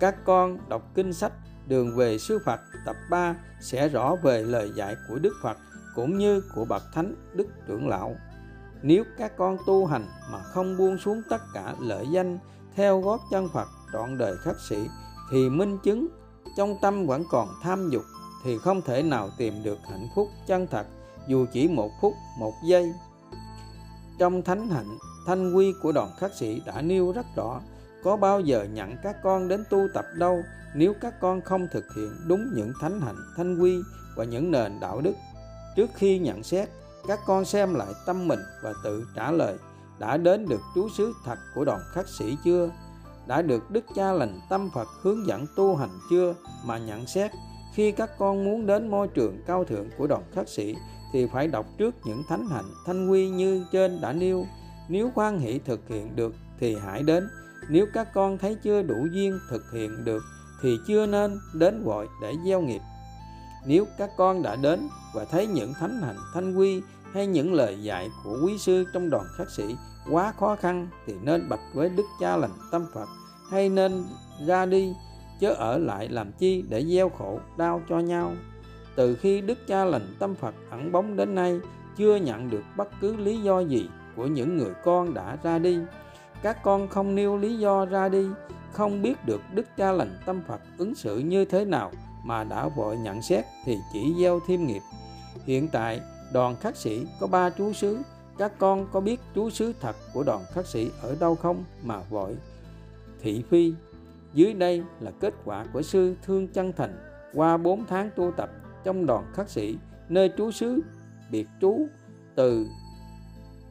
Các 0.00 0.24
con 0.24 0.58
đọc 0.68 0.82
kinh 0.94 1.12
sách, 1.12 1.32
đường 1.68 1.96
về 1.96 2.18
sư 2.18 2.38
Phật, 2.44 2.60
tập 2.86 2.96
3 3.10 3.36
sẽ 3.60 3.88
rõ 3.88 4.16
về 4.22 4.42
lời 4.42 4.70
dạy 4.76 4.96
của 5.08 5.18
Đức 5.18 5.32
Phật 5.42 5.58
cũng 5.94 6.18
như 6.18 6.42
của 6.54 6.64
bậc 6.64 6.82
thánh, 6.92 7.14
Đức 7.34 7.46
trưởng 7.66 7.88
lão. 7.88 8.16
Nếu 8.82 9.04
các 9.18 9.36
con 9.36 9.56
tu 9.66 9.86
hành 9.86 10.06
mà 10.30 10.38
không 10.42 10.76
buông 10.76 10.98
xuống 10.98 11.22
tất 11.30 11.42
cả 11.54 11.74
lợi 11.80 12.06
danh 12.12 12.38
theo 12.76 13.00
gót 13.00 13.20
chân 13.30 13.48
Phật 13.48 13.68
trọn 13.92 14.18
đời 14.18 14.36
khắc 14.36 14.56
sĩ, 14.68 14.76
thì 15.30 15.50
minh 15.50 15.78
chứng, 15.84 16.08
trong 16.56 16.76
tâm 16.82 17.06
vẫn 17.06 17.24
còn 17.30 17.48
tham 17.62 17.90
dục, 17.90 18.02
thì 18.44 18.58
không 18.58 18.82
thể 18.82 19.02
nào 19.02 19.30
tìm 19.38 19.62
được 19.62 19.78
hạnh 19.90 20.08
phúc 20.14 20.28
chân 20.46 20.66
thật, 20.70 20.86
dù 21.28 21.46
chỉ 21.52 21.68
một 21.68 21.90
phút, 22.00 22.14
một 22.38 22.52
giây. 22.64 22.92
Trong 24.18 24.42
thánh 24.42 24.68
hạnh, 24.68 24.98
thanh 25.26 25.52
quy 25.52 25.74
của 25.82 25.92
đoàn 25.92 26.10
khắc 26.18 26.34
sĩ 26.34 26.62
đã 26.66 26.82
nêu 26.82 27.12
rất 27.12 27.26
rõ, 27.36 27.60
có 28.04 28.16
bao 28.16 28.40
giờ 28.40 28.66
nhận 28.72 28.96
các 29.02 29.16
con 29.22 29.48
đến 29.48 29.64
tu 29.70 29.86
tập 29.94 30.04
đâu, 30.16 30.42
nếu 30.74 30.94
các 31.00 31.20
con 31.20 31.40
không 31.40 31.68
thực 31.72 31.84
hiện 31.96 32.10
đúng 32.26 32.50
những 32.54 32.72
thánh 32.80 33.00
hạnh, 33.00 33.16
thanh 33.36 33.58
quy 33.58 33.78
và 34.16 34.24
những 34.24 34.50
nền 34.50 34.80
đạo 34.80 35.00
đức. 35.00 35.14
Trước 35.76 35.90
khi 35.94 36.18
nhận 36.18 36.42
xét, 36.42 36.68
các 37.08 37.20
con 37.26 37.44
xem 37.44 37.74
lại 37.74 37.92
tâm 38.06 38.28
mình 38.28 38.40
và 38.62 38.72
tự 38.84 39.06
trả 39.14 39.30
lời 39.30 39.56
đã 39.98 40.16
đến 40.16 40.46
được 40.48 40.60
trú 40.74 40.88
xứ 40.88 41.12
thật 41.24 41.38
của 41.54 41.64
đoàn 41.64 41.80
khắc 41.92 42.08
sĩ 42.08 42.36
chưa? 42.44 42.70
Đã 43.26 43.42
được 43.42 43.70
đức 43.70 43.84
cha 43.94 44.12
lành 44.12 44.40
tâm 44.50 44.70
phật 44.74 44.88
hướng 45.02 45.26
dẫn 45.26 45.46
tu 45.56 45.76
hành 45.76 45.98
chưa 46.10 46.34
mà 46.64 46.78
nhận 46.78 47.06
xét? 47.06 47.30
Khi 47.74 47.92
các 47.92 48.10
con 48.18 48.44
muốn 48.44 48.66
đến 48.66 48.88
môi 48.88 49.08
trường 49.08 49.42
cao 49.46 49.64
thượng 49.64 49.88
của 49.98 50.06
đoàn 50.06 50.22
khắc 50.32 50.48
sĩ 50.48 50.74
thì 51.12 51.26
phải 51.32 51.48
đọc 51.48 51.66
trước 51.78 51.94
những 52.04 52.22
thánh 52.28 52.46
hạnh 52.48 52.64
thanh 52.86 53.10
quy 53.10 53.28
như 53.28 53.64
trên 53.72 54.00
đã 54.00 54.12
nêu. 54.12 54.46
Nếu 54.88 55.10
quan 55.14 55.38
hỷ 55.38 55.58
thực 55.58 55.88
hiện 55.88 56.16
được 56.16 56.34
thì 56.60 56.76
hãy 56.84 57.02
đến. 57.02 57.28
Nếu 57.68 57.86
các 57.92 58.08
con 58.14 58.38
thấy 58.38 58.54
chưa 58.54 58.82
đủ 58.82 59.06
duyên 59.12 59.38
thực 59.50 59.62
hiện 59.72 60.04
được 60.04 60.22
thì 60.62 60.78
chưa 60.86 61.06
nên 61.06 61.38
đến 61.54 61.84
vội 61.84 62.08
để 62.22 62.34
gieo 62.46 62.60
nghiệp. 62.60 62.80
Nếu 63.66 63.84
các 63.98 64.10
con 64.16 64.42
đã 64.42 64.56
đến 64.56 64.88
và 65.14 65.24
thấy 65.24 65.46
những 65.46 65.74
thánh 65.74 66.02
hạnh 66.02 66.18
thanh 66.34 66.56
quy 66.56 66.82
hay 67.16 67.26
những 67.26 67.54
lời 67.54 67.82
dạy 67.82 68.10
của 68.24 68.38
quý 68.44 68.58
sư 68.58 68.84
trong 68.92 69.10
đoàn 69.10 69.24
khắc 69.36 69.50
sĩ 69.50 69.76
quá 70.10 70.32
khó 70.32 70.56
khăn 70.56 70.88
thì 71.06 71.14
nên 71.22 71.48
bạch 71.48 71.60
với 71.74 71.88
đức 71.88 72.06
cha 72.20 72.36
lành 72.36 72.50
tâm 72.72 72.86
phật. 72.94 73.08
Hay 73.50 73.68
nên 73.68 74.04
ra 74.46 74.66
đi, 74.66 74.92
chớ 75.40 75.48
ở 75.48 75.78
lại 75.78 76.08
làm 76.08 76.32
chi 76.32 76.64
để 76.68 76.84
gieo 76.84 77.08
khổ, 77.08 77.40
đau 77.56 77.82
cho 77.88 77.98
nhau. 77.98 78.32
Từ 78.96 79.16
khi 79.16 79.40
đức 79.40 79.58
cha 79.66 79.84
lành 79.84 80.16
tâm 80.18 80.34
phật 80.34 80.54
ẩn 80.70 80.92
bóng 80.92 81.16
đến 81.16 81.34
nay, 81.34 81.60
chưa 81.96 82.16
nhận 82.16 82.50
được 82.50 82.62
bất 82.76 82.88
cứ 83.00 83.16
lý 83.16 83.42
do 83.42 83.60
gì 83.60 83.88
của 84.16 84.26
những 84.26 84.56
người 84.56 84.72
con 84.84 85.14
đã 85.14 85.36
ra 85.42 85.58
đi. 85.58 85.78
Các 86.42 86.62
con 86.62 86.88
không 86.88 87.14
nêu 87.14 87.36
lý 87.36 87.58
do 87.58 87.84
ra 87.84 88.08
đi, 88.08 88.26
không 88.72 89.02
biết 89.02 89.26
được 89.26 89.40
đức 89.54 89.66
cha 89.76 89.92
lành 89.92 90.18
tâm 90.26 90.40
phật 90.48 90.60
ứng 90.78 90.94
xử 90.94 91.18
như 91.18 91.44
thế 91.44 91.64
nào 91.64 91.90
mà 92.24 92.44
đã 92.44 92.68
vội 92.68 92.96
nhận 92.96 93.22
xét 93.22 93.44
thì 93.64 93.76
chỉ 93.92 94.14
gieo 94.20 94.40
thêm 94.48 94.66
nghiệp. 94.66 94.82
Hiện 95.46 95.68
tại 95.68 96.00
đoàn 96.32 96.56
khắc 96.56 96.76
sĩ, 96.76 97.06
có 97.20 97.26
ba 97.26 97.50
chú 97.50 97.72
xứ. 97.72 97.98
Các 98.38 98.52
con 98.58 98.88
có 98.92 99.00
biết 99.00 99.20
chú 99.34 99.50
xứ 99.50 99.72
thật 99.80 99.96
của 100.14 100.22
đoàn 100.22 100.44
khắc 100.52 100.66
sĩ 100.66 100.90
ở 101.02 101.16
đâu 101.20 101.34
không? 101.34 101.64
Mà 101.82 102.00
vội. 102.10 102.36
Thị 103.20 103.44
phi, 103.50 103.74
dưới 104.34 104.54
đây 104.54 104.82
là 105.00 105.10
kết 105.20 105.34
quả 105.44 105.66
của 105.72 105.82
sư 105.82 106.14
thương 106.22 106.48
chân 106.48 106.72
thành. 106.76 106.98
Qua 107.34 107.56
4 107.56 107.86
tháng 107.86 108.10
tu 108.16 108.32
tập 108.36 108.50
trong 108.84 109.06
đoàn 109.06 109.32
khắc 109.34 109.50
sĩ, 109.50 109.78
nơi 110.08 110.32
chú 110.36 110.50
xứ, 110.50 110.80
biệt 111.30 111.46
trú, 111.60 111.86
từ 112.34 112.66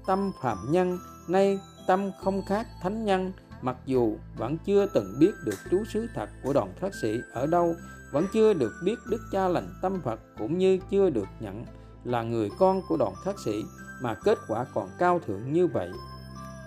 tâm 0.07 0.31
phạm 0.41 0.57
nhân, 0.71 0.97
nay 1.27 1.59
tâm 1.87 2.11
không 2.23 2.41
khác 2.45 2.67
thánh 2.81 3.05
nhân, 3.05 3.31
mặc 3.61 3.77
dù 3.85 4.17
vẫn 4.37 4.57
chưa 4.65 4.85
từng 4.85 5.13
biết 5.19 5.31
được 5.45 5.57
chú 5.71 5.83
xứ 5.93 6.07
thật 6.15 6.29
của 6.43 6.53
đoàn 6.53 6.73
khắc 6.79 6.95
sĩ 6.95 7.19
ở 7.33 7.47
đâu, 7.47 7.75
vẫn 8.11 8.25
chưa 8.33 8.53
được 8.53 8.71
biết 8.83 8.95
đức 9.09 9.21
cha 9.31 9.47
lành 9.47 9.69
tâm 9.81 10.01
phật 10.01 10.19
cũng 10.37 10.57
như 10.57 10.79
chưa 10.91 11.09
được 11.09 11.27
nhận 11.39 11.65
là 12.05 12.23
người 12.23 12.49
con 12.59 12.81
của 12.87 12.97
đoàn 12.97 13.13
khắc 13.23 13.39
sĩ 13.39 13.65
mà 14.01 14.13
kết 14.13 14.37
quả 14.47 14.65
còn 14.73 14.89
cao 14.97 15.19
thượng 15.27 15.53
như 15.53 15.67
vậy. 15.67 15.91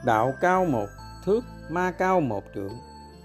Đạo 0.04 0.34
cao 0.40 0.64
một, 0.64 0.86
thước 1.24 1.44
ma 1.70 1.90
cao 1.90 2.20
một 2.20 2.44
trượng 2.54 2.72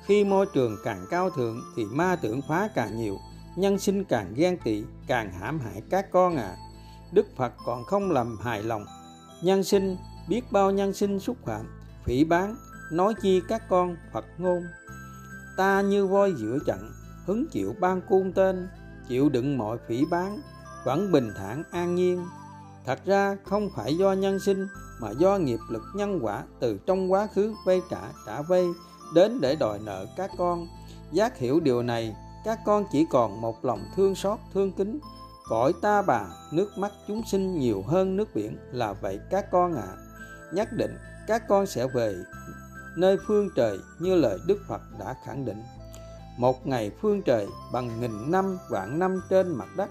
khi 0.06 0.24
môi 0.24 0.46
trường 0.54 0.78
càng 0.84 1.06
cao 1.10 1.30
thượng 1.30 1.62
thì 1.76 1.86
ma 1.86 2.16
tưởng 2.16 2.42
phá 2.48 2.70
càng 2.76 2.98
nhiều, 2.98 3.18
nhân 3.56 3.80
sinh 3.80 4.04
càng 4.04 4.34
ghen 4.36 4.58
tị, 4.64 4.84
càng 5.08 5.32
hãm 5.32 5.60
hại 5.60 5.82
các 5.90 6.12
con 6.12 6.36
à 6.38 6.56
đức 7.14 7.26
phật 7.36 7.54
còn 7.66 7.84
không 7.84 8.12
làm 8.12 8.38
hài 8.42 8.64
lòng, 8.64 8.86
nhân 9.42 9.64
sinh, 9.64 9.98
biết 10.30 10.52
bao 10.52 10.72
nhân 10.72 10.94
sinh 10.94 11.20
xúc 11.20 11.38
phạm, 11.46 11.66
phỉ 12.06 12.24
bán 12.24 12.56
nói 12.92 13.14
chi 13.22 13.42
các 13.48 13.70
con 13.70 13.96
phật 14.14 14.26
ngôn. 14.38 14.64
Ta 15.58 15.82
như 15.82 16.08
voi 16.08 16.34
giữa 16.38 16.58
trận 16.66 16.92
hứng 17.26 17.46
chịu 17.52 17.76
ban 17.80 18.02
cung 18.10 18.34
tên, 18.34 18.68
chịu 19.08 19.30
đựng 19.30 19.58
mọi 19.58 19.78
phỉ 19.88 20.06
bán 20.06 20.42
vẫn 20.84 21.12
bình 21.12 21.32
thản, 21.38 21.64
an 21.72 21.96
nhiên. 21.96 22.26
Thật 22.86 23.00
ra 23.06 23.38
không 23.44 23.70
phải 23.76 23.98
do 23.98 24.14
nhân 24.14 24.40
sinh, 24.40 24.68
mà 25.02 25.12
do 25.12 25.38
nghiệp 25.38 25.60
lực 25.70 25.84
nhân 25.96 26.20
quả 26.22 26.44
từ 26.60 26.78
trong 26.86 27.12
quá 27.12 27.28
khứ 27.36 27.54
vay 27.66 27.82
trả 27.90 28.02
trả 28.26 28.42
vay 28.42 28.66
đến 29.16 29.42
để 29.42 29.56
đòi 29.56 29.80
nợ 29.80 30.06
các 30.18 30.32
con. 30.38 30.68
Giác 31.12 31.38
hiểu 31.38 31.60
điều 31.60 31.84
này, 31.84 32.16
các 32.46 32.60
con 32.66 32.86
chỉ 32.92 33.06
còn 33.10 33.42
một 33.42 33.66
lòng 33.66 33.86
thương 33.96 34.16
xót, 34.16 34.40
thương 34.54 34.72
kính. 34.72 35.00
Cõi 35.50 35.74
ta 35.82 36.02
bà, 36.02 36.26
nước 36.52 36.78
mắt 36.78 36.92
chúng 37.08 37.22
sinh 37.32 37.60
nhiều 37.60 37.84
hơn 37.88 38.16
nước 38.16 38.36
biển 38.36 38.58
là 38.72 38.94
vậy 38.94 39.20
các 39.30 39.52
con 39.52 39.76
ạ. 39.76 39.88
À. 39.88 39.98
nhất 40.54 40.70
định 40.74 40.98
các 41.28 41.48
con 41.48 41.66
sẽ 41.66 41.88
về 41.88 42.16
nơi 42.98 43.18
phương 43.28 43.50
trời 43.56 43.80
như 44.00 44.16
lời 44.16 44.40
đức 44.48 44.58
phật 44.68 44.82
đã 45.00 45.16
khẳng 45.26 45.46
định. 45.46 45.64
Một 46.38 46.68
ngày 46.68 46.92
phương 47.02 47.22
trời 47.22 47.48
bằng 47.74 48.02
nghìn 48.02 48.32
năm 48.32 48.58
vạn 48.70 49.00
năm 49.00 49.22
trên 49.30 49.56
mặt 49.56 49.68
đất 49.78 49.90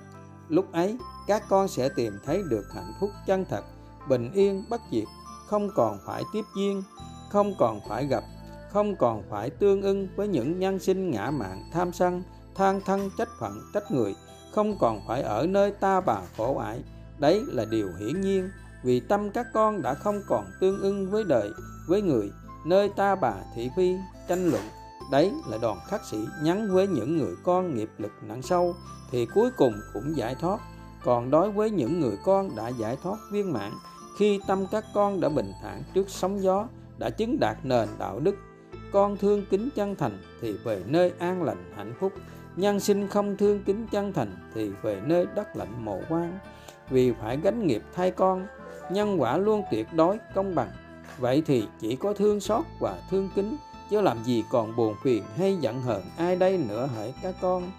lúc 0.53 0.73
ấy, 0.73 0.97
các 1.27 1.43
con 1.49 1.69
sẽ 1.69 1.89
tìm 1.89 2.13
thấy 2.25 2.43
được 2.51 2.65
hạnh 2.75 2.93
phúc 3.01 3.11
chân 3.27 3.45
thật, 3.51 3.65
bình 4.09 4.33
yên, 4.33 4.65
bất 4.71 4.81
diệt, 4.93 5.05
không 5.47 5.71
còn 5.75 5.99
phải 6.07 6.23
tiếp 6.33 6.45
duyên, 6.57 6.83
không 7.31 7.55
còn 7.59 7.81
phải 7.89 8.07
gặp, 8.07 8.25
không 8.73 8.97
còn 8.97 9.23
phải 9.31 9.51
tương 9.51 9.83
ưng 9.83 10.09
với 10.17 10.29
những 10.29 10.59
nhân 10.59 10.79
sinh 10.79 11.11
ngã 11.11 11.31
mạn, 11.31 11.71
tham 11.73 11.93
sân, 11.93 12.23
than 12.55 12.81
thân, 12.81 13.11
trách 13.19 13.29
phận, 13.41 13.61
trách 13.75 13.91
người, 13.91 14.15
không 14.55 14.79
còn 14.81 15.01
phải 15.07 15.23
ở 15.23 15.47
nơi 15.47 15.71
ta 15.71 16.01
bà 16.01 16.19
khổ 16.37 16.59
ải. 16.59 16.83
Đấy 17.19 17.43
là 17.47 17.65
điều 17.65 17.89
hiển 17.99 18.21
nhiên, 18.21 18.51
vì 18.85 19.01
tâm 19.01 19.31
các 19.31 19.47
con 19.53 19.83
đã 19.83 19.95
không 19.95 20.21
còn 20.29 20.45
tương 20.61 20.81
ưng 20.81 21.11
với 21.11 21.25
đời, 21.25 21.51
với 21.89 22.03
người, 22.03 22.31
nơi 22.65 22.89
ta 22.97 23.15
bà 23.15 23.35
thị 23.55 23.71
phi, 23.77 23.97
tranh 24.29 24.51
luận 24.51 24.63
đấy 25.13 25.33
là 25.51 25.59
đoàn 25.59 25.79
khắc 25.87 26.05
sĩ 26.05 26.19
nhắn 26.43 26.73
với 26.73 26.87
những 26.87 27.19
người 27.19 27.35
con 27.43 27.75
nghiệp 27.75 27.91
lực 27.99 28.13
nặng 28.23 28.43
sâu, 28.43 28.75
thì 29.11 29.27
cuối 29.35 29.51
cùng 29.57 29.75
cũng 29.93 30.17
giải 30.17 30.35
thoát. 30.35 30.61
Còn 31.05 31.31
đối 31.31 31.51
với 31.51 31.71
những 31.71 32.01
người 32.01 32.17
con 32.25 32.57
đã 32.57 32.69
giải 32.69 32.97
thoát 33.03 33.17
viên 33.33 33.53
mãn, 33.53 33.73
khi 34.19 34.41
tâm 34.47 34.67
các 34.71 34.85
con 34.95 35.21
đã 35.21 35.29
bình 35.29 35.53
thản 35.63 35.83
trước 35.95 36.11
sóng 36.11 36.43
gió, 36.43 36.67
đã 36.99 37.11
chứng 37.11 37.41
đạt 37.41 37.57
nền 37.63 37.89
đạo 37.99 38.21
đức, 38.21 38.35
con 38.93 39.17
thương 39.17 39.47
kính 39.51 39.69
chân 39.77 39.97
thành 39.97 40.19
thì 40.41 40.53
về 40.53 40.83
nơi 40.87 41.13
an 41.19 41.43
lành 41.43 41.73
hạnh 41.77 41.95
phúc. 42.01 42.13
Nhân 42.57 42.81
sinh 42.81 43.09
không 43.09 43.37
thương 43.37 43.65
kính 43.65 43.87
chân 43.93 44.13
thành 44.13 44.37
thì 44.55 44.71
về 44.83 45.01
nơi 45.05 45.27
đất 45.35 45.57
lạnh 45.57 45.85
mồ 45.85 46.01
quan 46.09 46.39
vì 46.91 47.13
phải 47.13 47.39
gánh 47.43 47.67
nghiệp 47.67 47.83
thay 47.95 48.11
con, 48.11 48.47
nhân 48.91 49.21
quả 49.21 49.37
luôn 49.37 49.63
tuyệt 49.71 49.87
đối 49.93 50.19
công 50.35 50.55
bằng. 50.55 50.71
Vậy 51.19 51.43
thì 51.47 51.69
chỉ 51.81 51.97
có 51.97 52.13
thương 52.13 52.41
xót 52.41 52.65
và 52.81 53.03
thương 53.11 53.29
kính 53.35 53.57
chứ 53.93 54.01
làm 54.01 54.25
gì 54.25 54.45
còn 54.51 54.77
buồn 54.77 54.95
phiền 55.03 55.23
hay 55.37 55.57
giận 55.57 55.81
hờn 55.81 56.03
ai 56.17 56.37
đây 56.37 56.59
nữa 56.69 56.89
hỡi 56.95 57.15
các 57.23 57.35
con? 57.41 57.71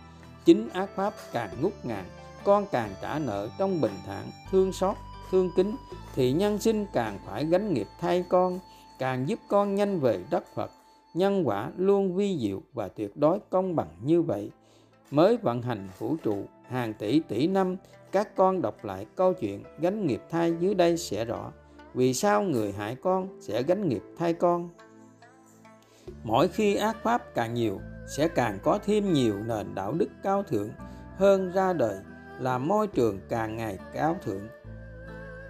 Chính 0.46 0.70
ác 0.70 0.90
pháp 0.96 1.14
càng 1.32 1.50
ngút 1.62 1.74
ngàn, 1.84 2.06
con 2.44 2.66
càng 2.72 2.90
trả 3.02 3.20
nợ 3.20 3.50
trong 3.58 3.82
bình 3.82 3.92
thản, 4.06 4.26
thương 4.52 4.74
xót, 4.74 4.96
thương 5.32 5.50
kính, 5.56 5.76
thì 6.16 6.32
nhân 6.32 6.60
sinh 6.60 6.86
càng 6.94 7.20
phải 7.26 7.46
gánh 7.46 7.74
nghiệp 7.74 7.88
thay 8.00 8.26
con, 8.30 8.60
càng 9.00 9.30
giúp 9.30 9.40
con 9.48 9.76
nhanh 9.76 10.00
về 10.00 10.24
đất 10.30 10.44
phật. 10.56 10.72
Nhân 11.14 11.48
quả 11.48 11.72
luôn 11.78 12.16
vi 12.16 12.38
diệu 12.40 12.62
và 12.74 12.88
tuyệt 12.88 13.18
đối 13.18 13.40
công 13.50 13.76
bằng 13.76 13.90
như 14.04 14.22
vậy. 14.22 14.52
Mới 15.12 15.38
vận 15.38 15.62
hành 15.62 15.90
vũ 16.00 16.16
trụ 16.24 16.46
hàng 16.70 16.94
tỷ 16.94 17.20
tỷ 17.20 17.48
năm, 17.48 17.76
các 18.12 18.36
con 18.36 18.62
đọc 18.62 18.86
lại 18.86 19.06
câu 19.16 19.34
chuyện 19.34 19.64
gánh 19.80 20.08
nghiệp 20.08 20.22
thai 20.30 20.54
dưới 20.60 20.74
đây 20.74 20.98
sẽ 20.98 21.26
rõ. 21.26 21.52
Vì 21.94 22.14
sao 22.14 22.44
người 22.44 22.72
hại 22.72 22.96
con 22.96 23.28
sẽ 23.42 23.64
gánh 23.64 23.90
nghiệp 23.90 24.04
thay 24.18 24.34
con? 24.34 24.70
Mỗi 26.24 26.48
khi 26.48 26.76
ác 26.76 26.98
pháp 27.04 27.36
càng 27.36 27.54
nhiều, 27.54 27.82
sẽ 28.08 28.28
càng 28.28 28.60
có 28.64 28.80
thêm 28.86 29.14
nhiều 29.14 29.36
nền 29.46 29.76
đạo 29.76 29.92
đức 29.92 30.10
cao 30.24 30.44
thượng 30.44 30.70
hơn 31.18 31.52
ra 31.52 31.74
đời 31.74 31.98
là 32.40 32.58
môi 32.58 32.88
trường 32.88 33.20
càng 33.30 33.58
ngày 33.58 33.78
cao 33.94 34.18
thượng. 34.26 34.48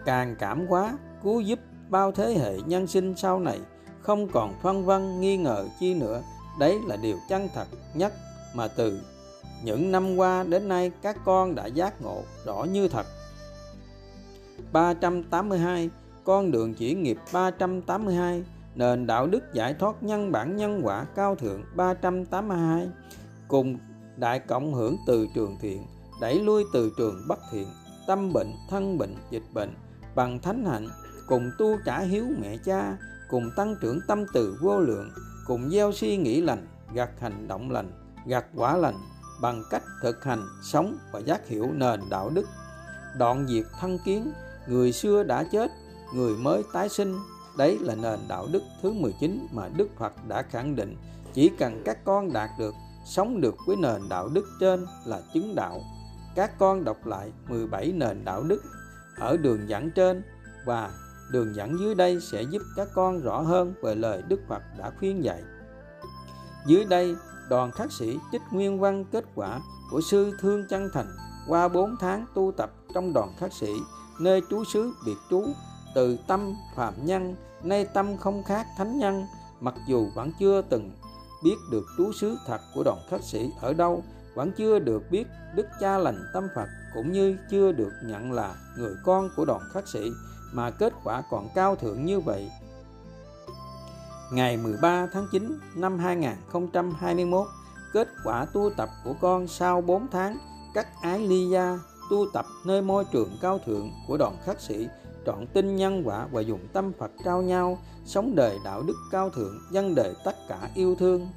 Càng 0.06 0.36
cảm 0.40 0.68
hóa, 0.68 0.98
cứu 1.24 1.42
giúp 1.42 1.60
bao 1.90 2.12
thế 2.12 2.34
hệ 2.40 2.58
nhân 2.66 2.88
sinh 2.88 3.14
sau 3.18 3.40
này, 3.40 3.60
không 4.02 4.28
còn 4.28 4.54
phân 4.62 4.86
vân, 4.86 5.22
nghi 5.22 5.38
ngờ 5.38 5.68
chi 5.80 5.94
nữa, 5.94 6.22
đấy 6.60 6.80
là 6.88 6.96
điều 6.96 7.18
chân 7.30 7.48
thật 7.54 7.68
nhất 7.94 8.14
mà 8.54 8.68
từ 8.68 9.02
những 9.64 9.92
năm 9.92 10.16
qua 10.16 10.44
đến 10.44 10.68
nay 10.68 10.92
các 11.02 11.18
con 11.26 11.56
đã 11.56 11.66
giác 11.66 12.02
ngộ 12.02 12.24
rõ 12.46 12.64
như 12.64 12.88
thật. 12.88 13.06
382 14.72 15.90
con 16.24 16.52
đường 16.52 16.74
chỉ 16.74 16.94
nghiệp 16.94 17.18
382 17.34 18.44
nền 18.76 19.08
đạo 19.08 19.28
đức 19.28 19.54
giải 19.54 19.74
thoát 19.74 20.04
nhân 20.04 20.32
bản 20.32 20.56
nhân 20.56 20.82
quả 20.84 21.06
cao 21.16 21.36
thượng 21.36 21.64
382 21.76 22.90
cùng 23.48 23.78
đại 24.18 24.40
cộng 24.40 24.74
hưởng 24.74 24.98
từ 25.08 25.28
trường 25.36 25.58
thiện, 25.62 25.86
đẩy 26.22 26.40
lui 26.40 26.64
từ 26.74 26.92
trường 26.98 27.28
bất 27.28 27.40
thiện, 27.52 27.68
tâm 28.08 28.34
bệnh, 28.34 28.54
thân 28.70 28.98
bệnh, 28.98 29.16
dịch 29.30 29.44
bệnh, 29.54 29.74
bằng 30.16 30.40
thánh 30.40 30.66
hạnh, 30.66 30.88
cùng 31.28 31.52
tu 31.58 31.78
trả 31.86 32.00
hiếu 32.00 32.26
mẹ 32.42 32.58
cha, 32.66 32.98
cùng 33.30 33.50
tăng 33.56 33.76
trưởng 33.82 34.00
tâm 34.08 34.26
từ 34.34 34.58
vô 34.62 34.80
lượng, 34.80 35.10
cùng 35.48 35.70
gieo 35.70 35.92
suy 35.92 36.18
nghĩ 36.18 36.42
lành, 36.42 36.68
gặt 36.94 37.10
hành 37.20 37.48
động 37.48 37.72
lành, 37.72 37.92
gặt 38.28 38.46
quả 38.56 38.78
lành, 38.78 38.96
bằng 39.42 39.64
cách 39.70 39.84
thực 40.02 40.24
hành 40.24 40.46
sống 40.64 40.98
và 41.12 41.20
giác 41.20 41.48
hiểu 41.48 41.68
nền 41.74 42.00
đạo 42.10 42.30
đức. 42.30 42.46
Đoạn 43.18 43.48
diệt 43.48 43.66
thân 43.80 43.98
kiến, 44.06 44.32
người 44.68 44.92
xưa 44.92 45.24
đã 45.24 45.44
chết, 45.52 45.72
người 46.16 46.36
mới 46.36 46.64
tái 46.74 46.90
sinh 46.90 47.16
đấy 47.58 47.80
là 47.82 47.96
nền 47.96 48.20
đạo 48.28 48.48
đức 48.52 48.64
thứ 48.82 48.92
19 48.92 49.48
mà 49.52 49.70
Đức 49.78 49.88
Phật 49.98 50.14
đã 50.28 50.42
khẳng 50.42 50.76
định 50.76 50.98
chỉ 51.34 51.52
cần 51.60 51.82
các 51.86 52.06
con 52.06 52.34
đạt 52.34 52.50
được 52.60 52.74
sống 53.06 53.42
được 53.42 53.56
với 53.68 53.76
nền 53.76 54.02
đạo 54.10 54.30
đức 54.34 54.46
trên 54.60 54.86
là 55.06 55.22
chứng 55.34 55.56
đạo 55.56 55.82
các 56.36 56.60
con 56.60 56.84
đọc 56.84 57.06
lại 57.06 57.32
17 57.50 57.92
nền 57.92 58.26
đạo 58.26 58.44
đức 58.44 58.64
ở 59.18 59.38
đường 59.38 59.70
dẫn 59.70 59.92
trên 59.92 60.24
và 60.66 60.92
đường 61.32 61.56
dẫn 61.56 61.80
dưới 61.80 61.96
đây 61.96 62.20
sẽ 62.32 62.42
giúp 62.42 62.62
các 62.76 62.88
con 62.94 63.22
rõ 63.22 63.42
hơn 63.42 63.74
về 63.84 63.96
lời 63.96 64.24
Đức 64.28 64.40
Phật 64.48 64.62
đã 64.78 64.92
khuyên 65.00 65.24
dạy. 65.24 65.44
Dưới 66.68 66.86
đây, 66.86 67.16
đoàn 67.50 67.72
khắc 67.72 67.92
sĩ 67.92 68.18
trích 68.32 68.42
nguyên 68.52 68.80
văn 68.80 69.06
kết 69.12 69.26
quả 69.36 69.60
của 69.92 70.02
sư 70.02 70.38
Thương 70.40 70.68
Chân 70.70 70.90
Thành 70.94 71.08
qua 71.48 71.68
4 71.68 71.96
tháng 72.00 72.26
tu 72.36 72.52
tập 72.58 72.72
trong 72.94 73.14
đoàn 73.14 73.30
khắc 73.40 73.54
sĩ 73.54 73.72
nơi 74.20 74.42
trú 74.50 74.64
xứ 74.64 74.94
biệt 75.06 75.18
trú 75.30 75.44
từ 75.96 76.18
tâm 76.28 76.56
phạm 76.76 77.06
nhân, 77.06 77.36
nay 77.64 77.86
tâm 77.86 78.18
không 78.18 78.44
khác 78.44 78.68
thánh 78.78 79.00
nhân, 79.00 79.26
mặc 79.60 79.74
dù 79.88 80.08
vẫn 80.16 80.32
chưa 80.40 80.62
từng 80.62 80.92
biết 81.44 81.56
được 81.72 81.86
trú 81.98 82.12
xứ 82.14 82.38
thật 82.48 82.62
của 82.76 82.84
đoàn 82.84 82.98
khách 83.10 83.24
sĩ 83.24 83.52
ở 83.62 83.74
đâu, 83.74 84.04
vẫn 84.36 84.52
chưa 84.58 84.80
được 84.80 85.12
biết 85.12 85.28
đức 85.56 85.66
cha 85.80 85.98
lành 85.98 86.20
tâm 86.34 86.48
phật, 86.56 86.68
cũng 86.94 87.12
như 87.12 87.38
chưa 87.52 87.72
được 87.72 87.92
nhận 88.06 88.32
là 88.32 88.56
người 88.78 88.96
con 89.04 89.30
của 89.36 89.46
đoàn 89.46 89.62
khách 89.74 89.88
sĩ, 89.88 90.12
mà 90.54 90.70
kết 90.70 90.94
quả 91.04 91.24
còn 91.30 91.50
cao 91.56 91.76
thượng 91.76 92.06
như 92.06 92.20
vậy. 92.20 92.52
Ngày 94.32 94.58
13 94.58 95.08
tháng 95.14 95.28
9 95.32 95.60
năm 95.76 96.00
2021 96.00 97.48
kết 97.94 98.08
quả 98.24 98.46
tu 98.46 98.70
tập 98.78 98.90
của 99.04 99.14
con 99.22 99.48
sau 99.48 99.82
4 99.82 100.08
tháng 100.12 100.38
cắt 100.74 100.88
ái 101.02 101.20
ly 101.20 101.50
gia 101.50 101.80
tu 102.10 102.26
tập 102.34 102.46
nơi 102.66 102.82
môi 102.82 103.06
trường 103.06 103.38
cao 103.42 103.60
thượng 103.66 103.92
của 104.08 104.18
đoàn 104.18 104.38
khắc 104.46 104.62
sĩ 104.62 104.88
trọn 105.26 105.48
tin 105.54 105.76
nhân 105.76 106.04
quả 106.06 106.28
và 106.32 106.42
dùng 106.42 106.68
tâm 106.74 106.92
Phật 107.00 107.12
trao 107.26 107.42
nhau, 107.42 107.78
sống 108.06 108.36
đời 108.36 108.58
đạo 108.66 108.84
đức 108.84 108.96
cao 109.12 109.30
thượng 109.30 109.60
dân 109.72 109.96
đời 109.96 110.14
tất 110.24 110.36
cả 110.48 110.70
yêu 110.76 110.96
thương 110.96 111.28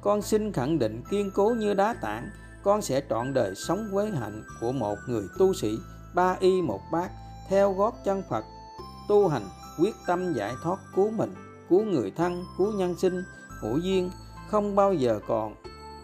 con 0.00 0.22
xin 0.22 0.52
khẳng 0.52 0.78
định 0.78 1.02
kiên 1.10 1.30
cố 1.34 1.54
như 1.58 1.74
đá 1.74 1.94
tảng, 2.00 2.30
con 2.62 2.82
sẽ 2.82 3.02
trọn 3.10 3.34
đời 3.34 3.54
sống 3.54 3.88
với 3.92 4.10
hạnh 4.10 4.42
của 4.60 4.72
một 4.72 4.96
người 5.06 5.24
tu 5.38 5.54
sĩ, 5.54 5.78
ba 6.14 6.36
y 6.40 6.62
một 6.62 6.80
bát, 6.92 7.10
theo 7.48 7.72
gót 7.72 7.94
chân 8.04 8.22
Phật, 8.30 8.44
tu 9.08 9.28
hành, 9.28 9.48
quyết 9.78 9.94
tâm 10.06 10.32
giải 10.32 10.54
thoát 10.62 10.78
cứu 10.94 11.10
mình, 11.10 11.34
cứu 11.68 11.84
người 11.84 12.10
thân, 12.16 12.44
cứu 12.58 12.72
nhân 12.72 12.94
sinh, 12.98 13.22
hữu 13.60 13.78
duyên, 13.78 14.10
không 14.48 14.76
bao 14.76 14.94
giờ 14.94 15.20
còn 15.28 15.54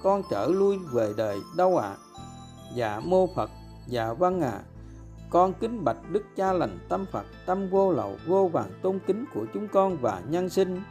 con 0.02 0.22
trở 0.30 0.46
lui 0.46 0.78
về 0.92 1.12
đời 1.16 1.38
đâu 1.56 1.76
ạ 1.76 1.88
à. 1.88 1.96
dạ 2.74 3.00
mô 3.04 3.26
Phật 3.34 3.50
dạ 3.86 4.12
vâng 4.12 4.40
ạ 4.40 4.50
à 4.50 4.62
con 5.30 5.52
kính 5.60 5.84
bạch 5.84 6.10
đức 6.10 6.22
cha 6.36 6.52
lành, 6.52 6.78
tâm 6.88 7.06
Phật, 7.12 7.26
tâm 7.46 7.70
vô 7.70 7.92
lậu, 7.92 8.16
vô 8.26 8.48
vàng, 8.48 8.70
tôn 8.82 8.98
kính 9.06 9.24
của 9.34 9.46
chúng 9.54 9.68
con 9.68 9.96
và 9.96 10.22
nhân 10.28 10.48
sinh. 10.48 10.82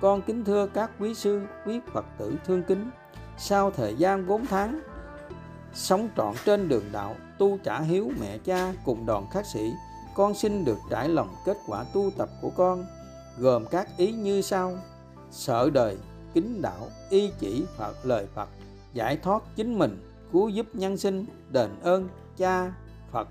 Con 0.00 0.22
kính 0.22 0.44
thưa 0.44 0.66
các 0.66 0.90
quý 0.98 1.14
sư, 1.14 1.42
quý 1.66 1.80
Phật 1.92 2.04
tử 2.18 2.34
thương 2.46 2.62
kính. 2.62 2.90
Sau 3.38 3.70
thời 3.70 3.94
gian 3.94 4.26
4 4.26 4.46
tháng 4.46 4.80
sống 5.72 6.08
trọn 6.16 6.34
trên 6.44 6.68
đường 6.68 6.84
đạo, 6.92 7.16
tu 7.38 7.58
trả 7.64 7.80
hiếu 7.80 8.10
mẹ 8.20 8.38
cha 8.38 8.72
cùng 8.84 9.06
đoàn 9.06 9.26
khắc 9.32 9.46
sĩ, 9.46 9.72
con 10.16 10.34
xin 10.34 10.64
được 10.64 10.78
trải 10.90 11.08
lòng 11.08 11.28
kết 11.44 11.56
quả 11.66 11.84
tu 11.94 12.10
tập 12.18 12.28
của 12.42 12.50
con, 12.50 12.84
gồm 13.38 13.64
các 13.70 13.88
ý 13.96 14.12
như 14.12 14.42
sau. 14.42 14.78
Sợ 15.30 15.70
đời, 15.70 15.96
kính 16.34 16.62
đạo, 16.62 16.88
y 17.10 17.30
chỉ 17.38 17.64
phật, 17.76 17.94
lời 18.02 18.26
phật, 18.34 18.48
giải 18.92 19.16
thoát 19.16 19.42
chính 19.56 19.78
mình, 19.78 20.10
cứu 20.32 20.48
giúp 20.48 20.66
nhân 20.72 20.96
sinh, 20.96 21.26
đền 21.50 21.70
ơn 21.82 22.08
cha 22.36 22.72
phật 23.12 23.28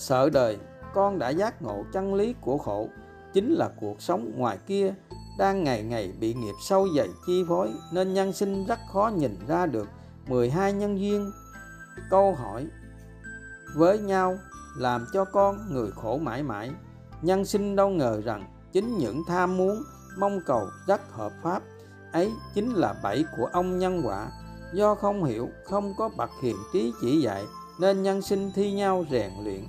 sợ 0.00 0.30
đời, 0.30 0.58
con 0.94 1.18
đã 1.18 1.28
giác 1.28 1.62
ngộ 1.62 1.84
chân 1.92 2.14
lý 2.14 2.34
của 2.40 2.58
khổ, 2.58 2.88
chính 3.32 3.52
là 3.52 3.68
cuộc 3.80 4.02
sống 4.02 4.32
ngoài 4.36 4.58
kia 4.66 4.94
đang 5.38 5.64
ngày 5.64 5.82
ngày 5.82 6.12
bị 6.20 6.34
nghiệp 6.34 6.54
sâu 6.62 6.88
dày 6.96 7.08
chi 7.26 7.44
phối, 7.48 7.72
nên 7.92 8.14
nhân 8.14 8.32
sinh 8.32 8.66
rất 8.66 8.78
khó 8.92 9.10
nhìn 9.16 9.38
ra 9.48 9.66
được. 9.66 9.88
12 10.28 10.72
nhân 10.72 11.00
duyên. 11.00 11.32
Câu 12.10 12.34
hỏi, 12.34 12.66
với 13.74 13.98
nhau 13.98 14.38
làm 14.76 15.06
cho 15.12 15.24
con 15.24 15.58
người 15.70 15.90
khổ 15.90 16.18
mãi 16.18 16.42
mãi, 16.42 16.70
nhân 17.22 17.44
sinh 17.44 17.76
đâu 17.76 17.88
ngờ 17.88 18.20
rằng 18.24 18.54
chính 18.72 18.98
những 18.98 19.22
tham 19.28 19.56
muốn, 19.56 19.82
mong 20.18 20.40
cầu 20.46 20.66
rất 20.86 21.00
hợp 21.12 21.32
pháp, 21.42 21.62
ấy 22.12 22.32
chính 22.54 22.72
là 22.74 22.94
bẫy 23.02 23.24
của 23.36 23.46
ông 23.52 23.78
nhân 23.78 24.00
quả. 24.04 24.28
Do 24.74 24.94
không 24.94 25.24
hiểu, 25.24 25.48
không 25.64 25.94
có 25.98 26.10
bậc 26.16 26.30
hiền 26.42 26.56
trí 26.72 26.92
chỉ 27.00 27.20
dạy, 27.20 27.44
nên 27.80 28.02
nhân 28.02 28.22
sinh 28.22 28.50
thi 28.54 28.72
nhau 28.72 29.04
rèn 29.10 29.30
luyện 29.44 29.64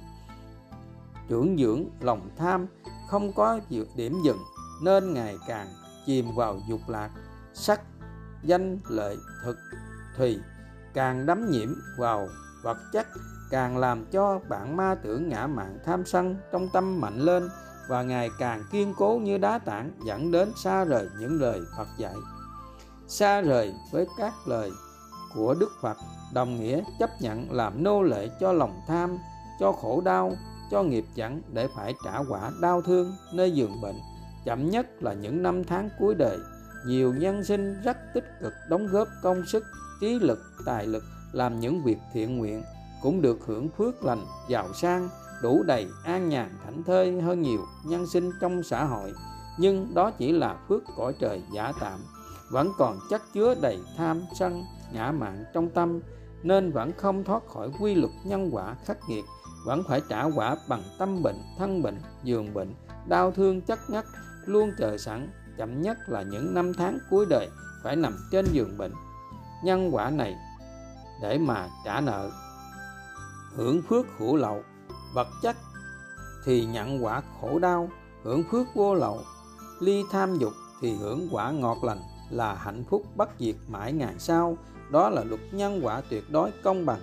trưởng 1.31 1.57
dưỡng 1.57 1.85
lòng 2.01 2.29
tham 2.37 2.67
không 3.09 3.33
có 3.33 3.59
điểm 3.95 4.21
dừng 4.23 4.37
nên 4.83 5.13
ngày 5.13 5.37
càng 5.47 5.67
chìm 6.05 6.35
vào 6.35 6.59
dục 6.69 6.79
lạc 6.87 7.09
sắc 7.53 7.81
danh 8.43 8.79
lợi 8.89 9.17
thực 9.45 9.57
thùy 10.17 10.39
càng 10.93 11.25
đắm 11.25 11.51
nhiễm 11.51 11.69
vào 11.97 12.27
vật 12.63 12.77
chất 12.93 13.07
càng 13.51 13.77
làm 13.77 14.05
cho 14.05 14.39
bạn 14.49 14.77
ma 14.77 14.95
tưởng 15.03 15.29
ngã 15.29 15.47
mạn 15.47 15.79
tham 15.85 16.05
sân 16.05 16.35
trong 16.51 16.69
tâm 16.73 17.01
mạnh 17.01 17.19
lên 17.19 17.49
và 17.89 18.03
ngày 18.03 18.29
càng 18.39 18.63
kiên 18.71 18.93
cố 18.97 19.19
như 19.23 19.37
đá 19.37 19.57
tảng 19.57 19.91
dẫn 20.05 20.31
đến 20.31 20.51
xa 20.55 20.83
rời 20.85 21.09
những 21.19 21.41
lời 21.41 21.61
Phật 21.77 21.87
dạy. 21.97 22.15
Xa 23.07 23.41
rời 23.41 23.73
với 23.91 24.07
các 24.17 24.33
lời 24.45 24.71
của 25.35 25.53
Đức 25.53 25.71
Phật 25.81 25.97
đồng 26.33 26.59
nghĩa 26.59 26.81
chấp 26.99 27.09
nhận 27.21 27.51
làm 27.51 27.83
nô 27.83 28.03
lệ 28.03 28.29
cho 28.39 28.51
lòng 28.51 28.81
tham, 28.87 29.17
cho 29.59 29.71
khổ 29.71 30.01
đau, 30.05 30.33
cho 30.71 30.83
nghiệp 30.83 31.05
chẳng 31.15 31.41
để 31.53 31.67
phải 31.75 31.93
trả 32.05 32.19
quả 32.29 32.51
đau 32.61 32.81
thương 32.81 33.13
nơi 33.33 33.51
giường 33.51 33.81
bệnh. 33.81 33.95
Chậm 34.45 34.69
nhất 34.69 35.03
là 35.03 35.13
những 35.13 35.43
năm 35.43 35.63
tháng 35.63 35.89
cuối 35.99 36.15
đời, 36.15 36.37
nhiều 36.87 37.13
nhân 37.13 37.43
sinh 37.43 37.81
rất 37.81 37.97
tích 38.13 38.25
cực 38.41 38.53
đóng 38.69 38.87
góp 38.87 39.07
công 39.21 39.45
sức, 39.45 39.63
trí 40.01 40.19
lực, 40.19 40.39
tài 40.65 40.87
lực 40.87 41.03
làm 41.31 41.59
những 41.59 41.83
việc 41.83 41.97
thiện 42.13 42.37
nguyện 42.37 42.63
cũng 43.01 43.21
được 43.21 43.37
hưởng 43.45 43.69
phước 43.69 44.03
lành, 44.03 44.25
giàu 44.49 44.73
sang, 44.73 45.09
đủ 45.43 45.63
đầy, 45.63 45.87
an 46.03 46.29
nhàn, 46.29 46.49
thảnh 46.63 46.83
thơi 46.83 47.21
hơn 47.21 47.41
nhiều 47.41 47.65
nhân 47.85 48.07
sinh 48.07 48.31
trong 48.41 48.63
xã 48.63 48.83
hội. 48.83 49.13
Nhưng 49.59 49.93
đó 49.93 50.11
chỉ 50.11 50.31
là 50.31 50.57
phước 50.67 50.83
cõi 50.97 51.13
trời 51.19 51.41
giả 51.53 51.71
tạm, 51.79 51.99
vẫn 52.51 52.71
còn 52.77 52.99
chất 53.09 53.21
chứa 53.33 53.55
đầy 53.61 53.79
tham 53.97 54.21
sân, 54.39 54.63
ngã 54.93 55.11
mạn 55.11 55.43
trong 55.53 55.69
tâm, 55.69 55.99
nên 56.43 56.71
vẫn 56.71 56.91
không 56.97 57.23
thoát 57.23 57.47
khỏi 57.47 57.69
quy 57.79 57.95
luật 57.95 58.11
nhân 58.23 58.49
quả 58.51 58.75
khắc 58.85 58.97
nghiệt, 59.09 59.25
vẫn 59.65 59.83
phải 59.87 60.01
trả 60.09 60.23
quả 60.23 60.55
bằng 60.67 60.83
tâm 60.99 61.23
bệnh, 61.23 61.37
thân 61.57 61.81
bệnh, 61.83 62.01
giường 62.23 62.53
bệnh, 62.53 62.73
đau 63.07 63.31
thương 63.31 63.61
chất 63.61 63.79
ngất, 63.89 64.05
luôn 64.45 64.71
chờ 64.77 64.97
sẵn, 64.97 65.29
chậm 65.57 65.81
nhất 65.81 65.97
là 66.07 66.21
những 66.21 66.53
năm 66.53 66.73
tháng 66.73 66.99
cuối 67.09 67.25
đời 67.29 67.49
phải 67.83 67.95
nằm 67.95 68.13
trên 68.31 68.45
giường 68.51 68.77
bệnh. 68.77 68.91
Nhân 69.63 69.95
quả 69.95 70.09
này 70.09 70.35
để 71.21 71.37
mà 71.37 71.69
trả 71.85 72.01
nợ. 72.01 72.31
Hưởng 73.55 73.81
phước 73.81 74.05
hữu 74.17 74.35
lậu 74.35 74.63
vật 75.13 75.27
chất 75.41 75.55
thì 76.45 76.65
nhận 76.65 77.05
quả 77.05 77.21
khổ 77.41 77.59
đau. 77.59 77.89
Hưởng 78.23 78.43
phước 78.51 78.67
vô 78.75 78.95
lậu 78.95 79.21
ly 79.79 80.03
tham 80.11 80.37
dục 80.37 80.53
thì 80.81 80.95
hưởng 80.95 81.27
quả 81.31 81.51
ngọt 81.51 81.77
lành 81.83 81.99
là 82.29 82.55
hạnh 82.55 82.83
phúc 82.89 83.03
bất 83.15 83.29
diệt 83.39 83.55
mãi 83.67 83.93
ngàn 83.93 84.19
sau. 84.19 84.57
Đó 84.91 85.09
là 85.09 85.23
luật 85.23 85.41
nhân 85.51 85.79
quả 85.83 86.01
tuyệt 86.09 86.23
đối 86.29 86.51
công 86.63 86.85
bằng 86.85 86.99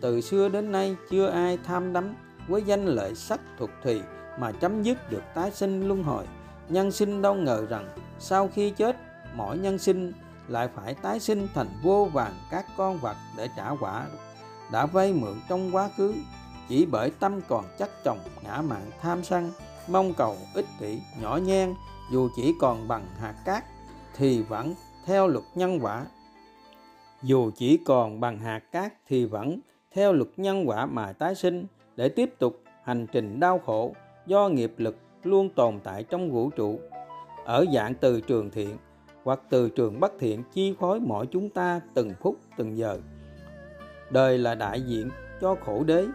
từ 0.00 0.20
xưa 0.20 0.48
đến 0.48 0.72
nay 0.72 0.96
chưa 1.10 1.26
ai 1.26 1.58
tham 1.64 1.92
đắm 1.92 2.14
với 2.48 2.62
danh 2.62 2.86
lợi 2.86 3.14
sắc 3.14 3.40
thuộc 3.58 3.70
thùy 3.82 4.00
mà 4.38 4.52
chấm 4.52 4.82
dứt 4.82 5.10
được 5.10 5.22
tái 5.34 5.50
sinh 5.50 5.88
luân 5.88 6.02
hồi. 6.02 6.24
Nhân 6.68 6.92
sinh 6.92 7.22
đâu 7.22 7.34
ngờ 7.34 7.66
rằng 7.68 7.88
sau 8.18 8.48
khi 8.48 8.70
chết, 8.70 8.96
mỗi 9.34 9.58
nhân 9.58 9.78
sinh 9.78 10.12
lại 10.48 10.68
phải 10.74 10.94
tái 10.94 11.20
sinh 11.20 11.48
thành 11.54 11.68
vô 11.82 12.08
vàng 12.12 12.34
các 12.50 12.66
con 12.76 12.98
vật 12.98 13.16
để 13.36 13.48
trả 13.56 13.70
quả 13.80 14.06
đã 14.72 14.86
vay 14.86 15.12
mượn 15.12 15.40
trong 15.48 15.74
quá 15.74 15.88
khứ. 15.96 16.14
Chỉ 16.68 16.86
bởi 16.86 17.10
tâm 17.10 17.40
còn 17.48 17.64
chắc 17.78 17.90
chồng 18.04 18.18
ngã 18.44 18.62
mạn 18.62 18.90
tham 19.00 19.24
sân, 19.24 19.50
mong 19.88 20.14
cầu 20.14 20.36
ích 20.54 20.66
kỷ 20.80 21.00
nhỏ 21.20 21.36
nhen, 21.36 21.74
dù 22.12 22.28
chỉ 22.36 22.54
còn 22.60 22.88
bằng 22.88 23.06
hạt 23.20 23.34
cát 23.44 23.64
thì 24.16 24.42
vẫn 24.42 24.74
theo 25.06 25.28
luật 25.28 25.44
nhân 25.54 25.78
quả. 25.82 26.06
Dù 27.22 27.50
chỉ 27.56 27.78
còn 27.86 28.20
bằng 28.20 28.38
hạt 28.38 28.60
cát 28.72 28.92
thì 29.08 29.24
vẫn 29.24 29.60
theo 29.94 30.12
luật 30.12 30.28
nhân 30.36 30.68
quả 30.68 30.86
mà 30.86 31.12
tái 31.12 31.34
sinh 31.34 31.66
để 31.96 32.08
tiếp 32.08 32.38
tục 32.38 32.62
hành 32.84 33.06
trình 33.12 33.40
đau 33.40 33.58
khổ 33.58 33.94
do 34.26 34.48
nghiệp 34.48 34.74
lực 34.76 34.96
luôn 35.22 35.48
tồn 35.48 35.80
tại 35.84 36.04
trong 36.04 36.30
vũ 36.30 36.50
trụ. 36.50 36.80
Ở 37.44 37.64
dạng 37.74 37.94
từ 37.94 38.20
trường 38.20 38.50
thiện 38.50 38.76
hoặc 39.24 39.40
từ 39.50 39.68
trường 39.68 40.00
bất 40.00 40.12
thiện 40.18 40.42
chi 40.52 40.74
phối 40.80 41.00
mọi 41.00 41.26
chúng 41.26 41.50
ta 41.50 41.80
từng 41.94 42.12
phút, 42.20 42.36
từng 42.56 42.76
giờ. 42.76 42.98
Đời 44.10 44.38
là 44.38 44.54
đại 44.54 44.80
diện 44.80 45.10
cho 45.40 45.56
khổ 45.64 45.84
đế. 45.84 46.06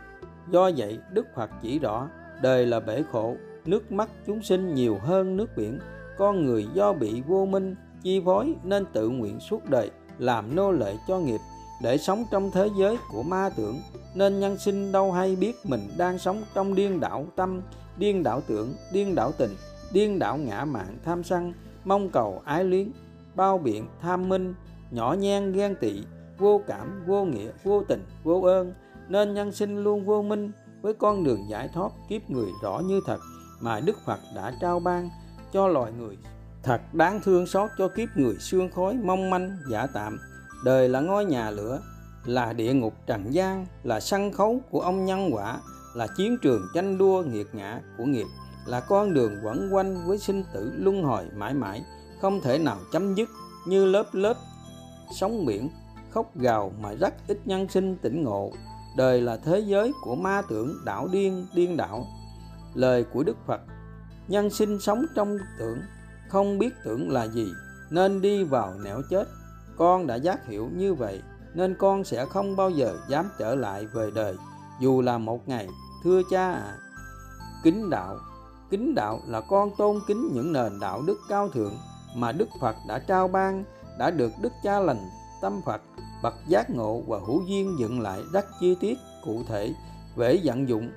Do 0.49 0.71
vậy, 0.77 0.99
đức 1.11 1.25
phật 1.35 1.49
chỉ 1.61 1.79
rõ, 1.79 2.09
đời 2.41 2.65
là 2.65 2.79
bể 2.79 3.03
khổ, 3.11 3.35
nước 3.65 3.91
mắt 3.91 4.09
chúng 4.25 4.41
sinh 4.41 4.73
nhiều 4.73 4.97
hơn 5.01 5.37
nước 5.37 5.49
biển. 5.55 5.79
Con 6.17 6.45
người 6.45 6.67
do 6.73 6.93
bị 6.93 7.21
vô 7.27 7.45
minh 7.45 7.75
chi 8.03 8.21
phối 8.25 8.55
nên 8.63 8.85
tự 8.93 9.09
nguyện 9.09 9.39
suốt 9.39 9.69
đời 9.69 9.91
làm 10.17 10.55
nô 10.55 10.71
lệ 10.71 10.95
cho 11.07 11.19
nghiệp 11.19 11.39
để 11.81 11.97
sống 11.97 12.25
trong 12.31 12.51
thế 12.51 12.69
giới 12.77 12.97
của 13.11 13.23
ma 13.23 13.49
tưởng, 13.55 13.81
nên 14.15 14.39
nhân 14.39 14.57
sinh 14.57 14.91
đâu 14.91 15.11
hay 15.11 15.35
biết 15.35 15.55
mình 15.63 15.81
đang 15.97 16.19
sống 16.19 16.43
trong 16.53 16.75
điên 16.75 16.99
đảo 16.99 17.25
tâm, 17.35 17.61
điên 17.97 18.23
đảo 18.23 18.41
tưởng, 18.47 18.73
điên 18.91 19.15
đảo 19.15 19.31
tình, 19.37 19.55
điên 19.93 20.19
đảo 20.19 20.37
ngã 20.37 20.65
mạn 20.65 20.97
tham 21.05 21.23
sân, 21.23 21.53
mong 21.85 22.09
cầu 22.09 22.41
ái 22.45 22.63
luyến, 22.63 22.91
bao 23.35 23.57
biện 23.57 23.87
tham 24.01 24.29
minh, 24.29 24.53
nhỏ 24.91 25.13
nhen 25.13 25.51
ghen 25.51 25.75
tị, 25.75 26.03
vô 26.37 26.61
cảm, 26.67 27.03
vô 27.07 27.25
nghĩa, 27.25 27.51
vô 27.63 27.83
tình, 27.87 28.05
vô 28.23 28.41
ơn. 28.41 28.73
Nên 29.07 29.33
nhân 29.33 29.51
sinh 29.51 29.83
luôn 29.83 30.05
vô 30.05 30.21
minh, 30.21 30.51
với 30.81 30.93
con 30.93 31.23
đường 31.23 31.49
giải 31.49 31.69
thoát 31.73 31.91
kiếp 32.09 32.29
người 32.29 32.49
rõ 32.63 32.79
như 32.79 33.01
thật 33.05 33.19
mà 33.61 33.79
Đức 33.79 33.97
Phật 34.05 34.19
đã 34.35 34.53
trao 34.61 34.79
ban 34.79 35.09
cho 35.53 35.67
loài 35.67 35.91
người. 35.91 36.17
Thật 36.63 36.81
đáng 36.93 37.19
thương 37.23 37.47
xót 37.47 37.69
cho 37.77 37.87
kiếp 37.87 38.09
người 38.15 38.35
xương 38.39 38.69
khói 38.71 38.97
mong 39.03 39.29
manh 39.29 39.57
giả 39.71 39.87
tạm 39.93 40.19
đời 40.65 40.89
là 40.89 40.99
ngôi 40.99 41.25
nhà 41.25 41.49
lửa, 41.49 41.79
là 42.25 42.53
địa 42.53 42.73
ngục 42.73 42.93
trần 43.07 43.33
gian, 43.33 43.65
là 43.83 43.99
sân 43.99 44.31
khấu 44.31 44.61
của 44.71 44.81
ông 44.81 45.05
nhân 45.05 45.29
quả, 45.33 45.59
là 45.93 46.07
chiến 46.17 46.37
trường 46.41 46.61
tranh 46.73 46.97
đua 46.97 47.23
nghiệt 47.23 47.47
ngã 47.53 47.81
của 47.97 48.05
nghiệp, 48.05 48.25
là 48.65 48.79
con 48.79 49.13
đường 49.13 49.35
quẩn 49.43 49.69
quanh 49.73 50.07
với 50.07 50.17
sinh 50.17 50.43
tử 50.53 50.71
luân 50.75 51.03
hồi 51.03 51.25
mãi 51.35 51.53
mãi, 51.53 51.81
không 52.21 52.41
thể 52.41 52.57
nào 52.57 52.77
chấm 52.91 53.15
dứt 53.15 53.29
như 53.67 53.85
lớp 53.85 54.05
lớp 54.13 54.37
sóng 55.15 55.45
biển, 55.45 55.69
khóc 56.09 56.37
gào 56.37 56.71
mà 56.81 56.93
rất 56.93 57.13
ít 57.27 57.39
nhân 57.45 57.67
sinh 57.69 57.97
tỉnh 58.01 58.23
ngộ. 58.23 58.51
Đời 58.97 59.21
là 59.21 59.37
thế 59.37 59.59
giới 59.59 59.91
của 60.03 60.15
ma 60.15 60.41
tưởng 60.49 60.75
đảo 60.85 61.07
điên 61.11 61.47
điên 61.53 61.77
đảo. 61.77 62.05
Lời 62.73 63.05
của 63.13 63.23
đức 63.23 63.37
phật, 63.45 63.61
nhân 64.27 64.49
sinh 64.49 64.79
sống 64.79 65.05
trong 65.15 65.37
tưởng, 65.59 65.77
không 66.29 66.59
biết 66.59 66.73
tưởng 66.83 67.11
là 67.11 67.27
gì, 67.27 67.47
nên 67.89 68.21
đi 68.21 68.43
vào 68.43 68.73
nẻo 68.83 69.01
chết 69.09 69.27
con 69.77 70.07
đã 70.07 70.15
giác 70.15 70.47
hiểu 70.47 70.69
như 70.75 70.93
vậy 70.93 71.21
nên 71.53 71.75
con 71.79 72.03
sẽ 72.03 72.25
không 72.25 72.55
bao 72.55 72.69
giờ 72.69 72.97
dám 73.09 73.29
trở 73.39 73.55
lại 73.55 73.85
về 73.85 74.09
đời 74.15 74.35
dù 74.79 75.01
là 75.01 75.17
một 75.17 75.47
ngày 75.47 75.67
thưa 76.03 76.21
cha 76.29 76.51
ạ. 76.51 76.63
À, 76.65 76.77
kính 77.63 77.89
đạo. 77.89 78.17
Kính 78.69 78.95
đạo 78.95 79.21
là 79.27 79.41
con 79.41 79.69
tôn 79.77 79.99
kính 80.07 80.29
những 80.33 80.53
nền 80.53 80.79
đạo 80.79 81.01
đức 81.07 81.17
cao 81.29 81.49
thượng 81.49 81.73
mà 82.15 82.31
đức 82.31 82.49
phật 82.61 82.75
đã 82.87 82.99
trao 82.99 83.27
ban 83.27 83.63
đã 83.99 84.11
được 84.11 84.31
đức 84.41 84.53
cha 84.63 84.79
lành 84.79 85.09
tâm 85.41 85.61
phật 85.65 85.81
bậc 86.23 86.33
giác 86.47 86.69
ngộ 86.69 87.01
và 87.07 87.19
hữu 87.27 87.41
duyên 87.47 87.75
dựng 87.79 88.01
lại 88.01 88.21
rất 88.33 88.45
chi 88.59 88.75
tiết 88.79 88.97
cụ 89.25 89.41
thể 89.47 89.73
về 90.15 90.39
vận 90.43 90.69
dụng 90.69 90.91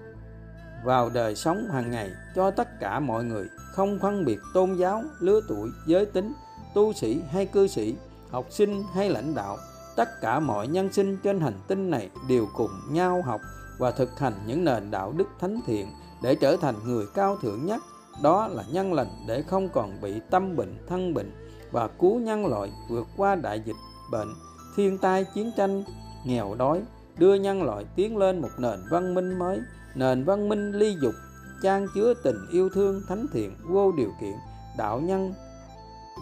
vào 0.84 1.10
đời 1.10 1.36
sống 1.36 1.68
hàng 1.72 1.90
ngày 1.90 2.10
cho 2.34 2.50
tất 2.50 2.80
cả 2.80 3.00
mọi 3.00 3.24
người 3.24 3.48
không 3.72 3.98
phân 4.02 4.24
biệt 4.24 4.38
tôn 4.54 4.74
giáo 4.74 5.02
lứa 5.20 5.40
tuổi 5.48 5.68
giới 5.86 6.06
tính 6.06 6.32
tu 6.74 6.92
sĩ 6.92 7.20
hay 7.30 7.46
cư 7.46 7.66
sĩ 7.66 7.96
học 8.30 8.46
sinh 8.50 8.84
hay 8.94 9.10
lãnh 9.10 9.34
đạo, 9.34 9.58
tất 9.96 10.20
cả 10.20 10.40
mọi 10.40 10.68
nhân 10.68 10.92
sinh 10.92 11.18
trên 11.22 11.40
hành 11.40 11.60
tinh 11.68 11.90
này 11.90 12.10
đều 12.28 12.46
cùng 12.56 12.70
nhau 12.90 13.22
học 13.22 13.40
và 13.78 13.90
thực 13.90 14.18
hành 14.18 14.34
những 14.46 14.64
nền 14.64 14.90
đạo 14.90 15.12
đức 15.16 15.28
thánh 15.40 15.60
thiện 15.66 15.88
để 16.22 16.34
trở 16.34 16.56
thành 16.56 16.74
người 16.84 17.06
cao 17.14 17.36
thượng 17.36 17.66
nhất. 17.66 17.82
Đó 18.22 18.48
là 18.48 18.64
nhân 18.72 18.92
lành 18.92 19.08
để 19.26 19.42
không 19.42 19.68
còn 19.68 20.00
bị 20.00 20.20
tâm 20.30 20.56
bệnh, 20.56 20.86
thân 20.88 21.14
bệnh 21.14 21.32
và 21.70 21.88
cứu 21.88 22.20
nhân 22.20 22.46
loại 22.46 22.72
vượt 22.88 23.06
qua 23.16 23.34
đại 23.34 23.62
dịch, 23.64 23.76
bệnh, 24.12 24.28
thiên 24.76 24.98
tai, 24.98 25.26
chiến 25.34 25.52
tranh, 25.56 25.84
nghèo 26.24 26.54
đói, 26.54 26.82
đưa 27.18 27.34
nhân 27.34 27.62
loại 27.62 27.84
tiến 27.96 28.16
lên 28.16 28.40
một 28.40 28.48
nền 28.58 28.80
văn 28.90 29.14
minh 29.14 29.38
mới, 29.38 29.60
nền 29.94 30.24
văn 30.24 30.48
minh 30.48 30.72
ly 30.72 30.96
dục, 31.02 31.14
trang 31.62 31.86
chứa 31.94 32.14
tình 32.22 32.36
yêu 32.50 32.68
thương 32.74 33.02
thánh 33.08 33.26
thiện 33.32 33.56
vô 33.68 33.92
điều 33.92 34.10
kiện, 34.20 34.34
đạo 34.78 35.00
nhân, 35.00 35.34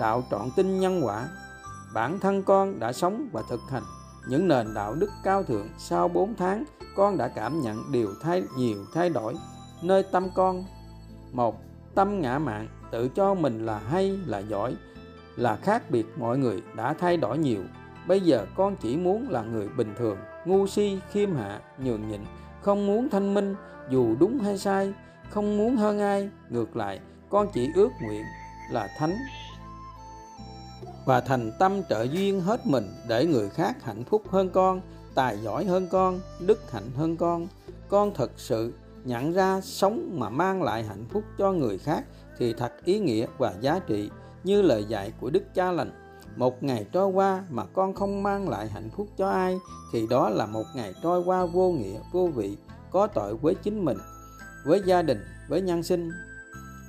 đạo 0.01 0.25
trọn 0.31 0.49
tinh 0.57 0.81
nhân 0.81 1.01
quả 1.05 1.29
bản 1.95 2.21
thân 2.21 2.43
con 2.43 2.79
đã 2.79 2.93
sống 2.93 3.29
và 3.33 3.43
thực 3.49 3.61
hành 3.71 3.83
những 4.29 4.49
nền 4.49 4.75
đạo 4.75 4.95
đức 4.95 5.11
cao 5.23 5.43
thượng 5.43 5.69
sau 5.79 6.09
4 6.09 6.35
tháng, 6.35 6.65
con 6.97 7.17
đã 7.17 7.29
cảm 7.29 7.61
nhận 7.61 7.93
điều 7.93 8.09
thay, 8.23 8.43
nhiều 8.57 8.85
thay 8.95 9.11
đổi. 9.11 9.35
Nơi 9.83 10.03
tâm 10.03 10.29
con, 10.35 10.65
một, 11.33 11.61
tâm 11.95 12.21
ngã 12.21 12.39
mạn, 12.39 12.69
tự 12.91 13.09
cho 13.09 13.35
mình 13.35 13.67
là 13.67 13.79
hay, 13.79 14.19
là 14.27 14.39
giỏi, 14.39 14.77
là 15.37 15.57
khác 15.57 15.91
biệt 15.91 16.07
mọi 16.19 16.39
người 16.39 16.63
đã 16.77 16.95
thay 16.95 17.17
đổi 17.17 17.39
nhiều. 17.39 17.63
Bây 18.07 18.21
giờ 18.21 18.47
con 18.57 18.77
chỉ 18.77 18.97
muốn 18.97 19.31
là 19.31 19.43
người 19.43 19.69
bình 19.69 19.95
thường, 19.99 20.19
ngu 20.45 20.67
si, 20.67 21.01
khiêm 21.13 21.35
hạ, 21.35 21.61
nhường 21.79 22.09
nhịn, 22.09 22.21
không 22.63 22.87
muốn 22.87 23.09
thanh 23.09 23.35
minh, 23.35 23.55
dù 23.91 24.17
đúng 24.21 24.39
hay 24.39 24.59
sai, 24.59 24.95
không 25.31 25.59
muốn 25.59 25.77
hơn 25.77 25.99
ai, 25.99 26.31
ngược 26.49 26.77
lại, 26.77 27.01
con 27.31 27.47
chỉ 27.55 27.71
ước 27.75 27.91
nguyện 28.03 28.23
là 28.71 28.89
thánh 28.99 29.17
và 31.07 31.21
thành 31.21 31.53
tâm 31.59 31.83
trợ 31.89 32.03
duyên 32.03 32.41
hết 32.41 32.67
mình 32.67 32.95
để 33.09 33.27
người 33.27 33.49
khác 33.49 33.85
hạnh 33.85 34.05
phúc 34.05 34.23
hơn 34.31 34.51
con, 34.51 34.81
tài 35.15 35.39
giỏi 35.43 35.65
hơn 35.65 35.89
con, 35.91 36.21
đức 36.41 36.73
hạnh 36.73 36.91
hơn 36.97 37.17
con. 37.17 37.47
Con 37.89 38.15
thật 38.15 38.31
sự 38.37 38.73
nhận 39.05 39.33
ra 39.33 39.61
sống 39.61 40.11
mà 40.19 40.29
mang 40.29 40.63
lại 40.63 40.85
hạnh 40.85 41.05
phúc 41.11 41.23
cho 41.39 41.53
người 41.53 41.79
khác 41.79 42.05
thì 42.39 42.53
thật 42.53 42.73
ý 42.85 42.99
nghĩa 42.99 43.27
và 43.39 43.55
giá 43.61 43.79
trị, 43.87 44.11
như 44.45 44.63
lời 44.63 44.85
dạy 44.89 45.13
của 45.21 45.31
đức 45.31 45.55
cha 45.55 45.73
lành. 45.73 45.91
Một 46.37 46.63
ngày 46.63 46.87
trôi 46.93 47.07
qua 47.07 47.45
mà 47.51 47.65
con 47.73 47.95
không 47.95 48.23
mang 48.23 48.49
lại 48.49 48.69
hạnh 48.69 48.91
phúc 48.97 49.09
cho 49.19 49.31
ai, 49.31 49.59
thì 49.93 50.07
đó 50.11 50.31
là 50.31 50.47
một 50.47 50.65
ngày 50.75 50.95
trôi 51.03 51.23
qua 51.25 51.47
vô 51.47 51.73
nghĩa, 51.73 51.99
vô 52.13 52.27
vị, 52.35 52.57
có 52.91 53.07
tội 53.07 53.37
với 53.37 53.55
chính 53.55 53.85
mình, 53.85 53.99
với 54.67 54.83
gia 54.87 55.03
đình, 55.03 55.25
với 55.49 55.61
nhân 55.61 55.83
sinh. 55.83 56.11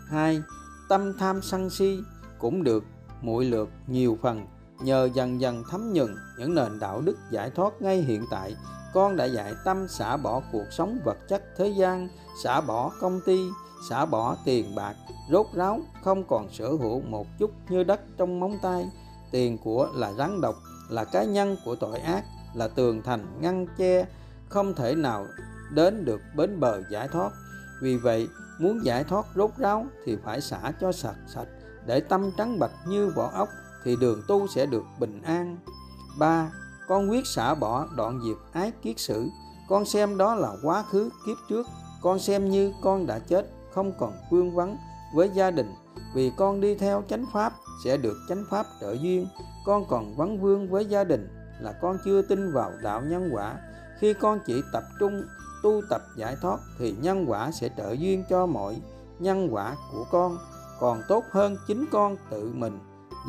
Hai, 0.10 0.41
tâm 0.89 1.13
tham 1.19 1.41
sân 1.41 1.69
si 1.69 1.99
cũng 2.39 2.63
được 2.63 2.84
muội 3.21 3.45
lượt 3.45 3.69
nhiều 3.88 4.17
phần. 4.21 4.45
Nhờ 4.80 5.10
dần 5.13 5.41
dần 5.41 5.63
thấm 5.69 5.93
nhuần 5.93 6.15
những 6.38 6.56
nền 6.56 6.80
đạo 6.80 7.01
đức 7.01 7.17
giải 7.32 7.49
thoát 7.49 7.82
ngay 7.82 8.01
hiện 8.01 8.25
tại, 8.32 8.56
con 8.93 9.15
đã 9.15 9.25
dạy 9.25 9.53
tâm 9.65 9.88
xả 9.88 10.17
bỏ 10.17 10.41
cuộc 10.51 10.65
sống 10.71 10.99
vật 11.06 11.17
chất 11.27 11.43
thế 11.58 11.67
gian, 11.67 12.08
xả 12.43 12.62
bỏ 12.62 12.91
công 13.01 13.19
ty, 13.25 13.39
xả 13.89 14.06
bỏ 14.06 14.38
tiền 14.45 14.75
bạc, 14.75 14.95
rốt 15.32 15.45
ráo, 15.53 15.80
không 16.03 16.23
còn 16.27 16.49
sở 16.51 16.67
hữu 16.67 17.01
một 17.01 17.27
chút 17.39 17.51
như 17.69 17.84
đất 17.84 17.99
trong 18.17 18.39
móng 18.39 18.58
tay. 18.62 18.89
Tiền 19.32 19.58
của 19.58 19.89
là 19.93 20.13
rắn 20.13 20.41
độc, 20.41 20.56
là 20.89 21.06
cá 21.06 21.23
nhân 21.23 21.58
của 21.65 21.75
tội 21.75 21.99
ác, 21.99 22.23
là 22.53 22.67
tường 22.67 23.01
thành 23.03 23.25
ngăn 23.41 23.67
che, 23.77 24.06
không 24.49 24.73
thể 24.73 24.95
nào 24.95 25.25
đến 25.71 26.06
được 26.06 26.21
bến 26.36 26.60
bờ 26.60 26.82
giải 26.89 27.08
thoát. 27.08 27.32
Vì 27.82 27.97
vậy, 27.97 28.27
muốn 28.60 28.86
giải 28.86 29.03
thoát 29.03 29.25
rốt 29.36 29.51
ráo 29.58 29.86
thì 30.06 30.17
phải 30.23 30.41
xả 30.41 30.71
cho 30.82 30.91
sạch 30.91 31.17
sạch 31.27 31.47
để 31.88 32.00
tâm 32.00 32.32
trắng 32.38 32.60
bạch 32.60 32.71
như 32.88 33.12
vỏ 33.15 33.32
ốc, 33.34 33.50
thì 33.84 33.95
đường 33.95 34.21
tu 34.28 34.47
sẽ 34.47 34.65
được 34.65 34.84
bình 35.00 35.21
an. 35.21 35.58
Ba, 36.19 36.52
con 36.88 37.10
quyết 37.10 37.28
xả 37.28 37.56
bỏ 37.56 37.88
đoạn 37.95 38.21
diệt 38.26 38.38
ái 38.52 38.71
kiết 38.82 39.00
sử. 39.00 39.28
Con 39.69 39.86
xem 39.86 40.17
đó 40.17 40.36
là 40.36 40.52
quá 40.63 40.84
khứ 40.91 41.10
kiếp 41.26 41.38
trước. 41.50 41.67
Con 42.02 42.19
xem 42.19 42.50
như 42.50 42.73
con 42.82 43.08
đã 43.08 43.19
chết, 43.19 43.45
không 43.73 43.91
còn 44.00 44.13
vương 44.32 44.56
vắng 44.56 44.78
với 45.15 45.30
gia 45.34 45.52
đình. 45.52 45.73
Vì 46.15 46.32
con 46.38 46.62
đi 46.62 46.76
theo 46.76 47.04
chánh 47.10 47.26
pháp, 47.34 47.54
sẽ 47.84 47.97
được 47.97 48.17
chánh 48.30 48.43
pháp 48.50 48.65
trợ 48.82 48.93
duyên. 48.93 49.28
Con 49.65 49.86
còn 49.89 50.15
vắng 50.15 50.41
vương 50.41 50.69
với 50.69 50.86
gia 50.86 51.04
đình, 51.04 51.30
là 51.60 51.71
con 51.82 51.97
chưa 52.06 52.21
tin 52.21 52.52
vào 52.52 52.71
đạo 52.84 53.02
nhân 53.02 53.30
quả. 53.34 53.56
Khi 54.00 54.13
con 54.13 54.39
chỉ 54.45 54.62
tập 54.73 54.84
trung, 55.00 55.23
tu 55.63 55.82
tập 55.89 56.02
giải 56.17 56.36
thoát, 56.41 56.60
thì 56.80 56.95
nhân 57.02 57.26
quả 57.28 57.52
sẽ 57.52 57.69
trợ 57.78 57.91
duyên 57.91 58.23
cho 58.30 58.45
mọi 58.45 58.82
nhân 59.19 59.47
quả 59.52 59.76
của 59.91 60.06
con 60.12 60.38
còn 60.79 61.01
tốt 61.07 61.23
hơn 61.31 61.57
chính 61.67 61.85
con 61.91 62.17
tự 62.29 62.51
mình 62.53 62.79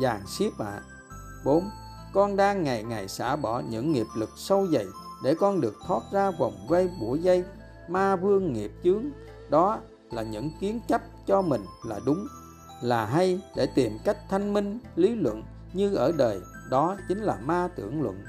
dàn 0.01 0.21
xếp 0.27 0.49
ạ 0.59 0.65
à. 0.65 0.81
4. 1.45 1.69
Con 2.13 2.35
đang 2.35 2.63
ngày 2.63 2.83
ngày 2.83 3.07
xả 3.07 3.35
bỏ 3.35 3.61
những 3.69 3.91
nghiệp 3.91 4.07
lực 4.15 4.29
sâu 4.37 4.67
dày 4.67 4.85
để 5.23 5.35
con 5.39 5.61
được 5.61 5.75
thoát 5.87 6.03
ra 6.11 6.31
vòng 6.31 6.53
quay 6.67 6.89
bủa 6.99 7.15
dây, 7.15 7.43
ma 7.89 8.15
vương 8.15 8.53
nghiệp 8.53 8.71
chướng 8.83 9.03
đó 9.49 9.79
là 10.11 10.23
những 10.23 10.51
kiến 10.59 10.79
chấp 10.87 11.01
cho 11.27 11.41
mình 11.41 11.61
là 11.85 11.99
đúng, 12.05 12.27
là 12.81 13.05
hay 13.05 13.41
để 13.55 13.67
tìm 13.75 13.97
cách 14.03 14.17
thanh 14.29 14.53
minh, 14.53 14.79
lý 14.95 15.15
luận 15.15 15.43
như 15.73 15.95
ở 15.95 16.11
đời 16.17 16.41
đó 16.69 16.97
chính 17.07 17.19
là 17.19 17.37
ma 17.45 17.69
tưởng 17.75 18.01
luận 18.01 18.23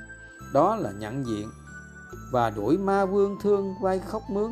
đó 0.53 0.77
là 0.77 0.91
nhận 0.91 1.27
diện 1.27 1.51
và 2.33 2.51
đuổi 2.51 2.79
ma 2.79 3.05
vương 3.05 3.39
thương 3.43 3.75
vai 3.81 3.99
khóc 3.99 4.23
mướn 4.31 4.51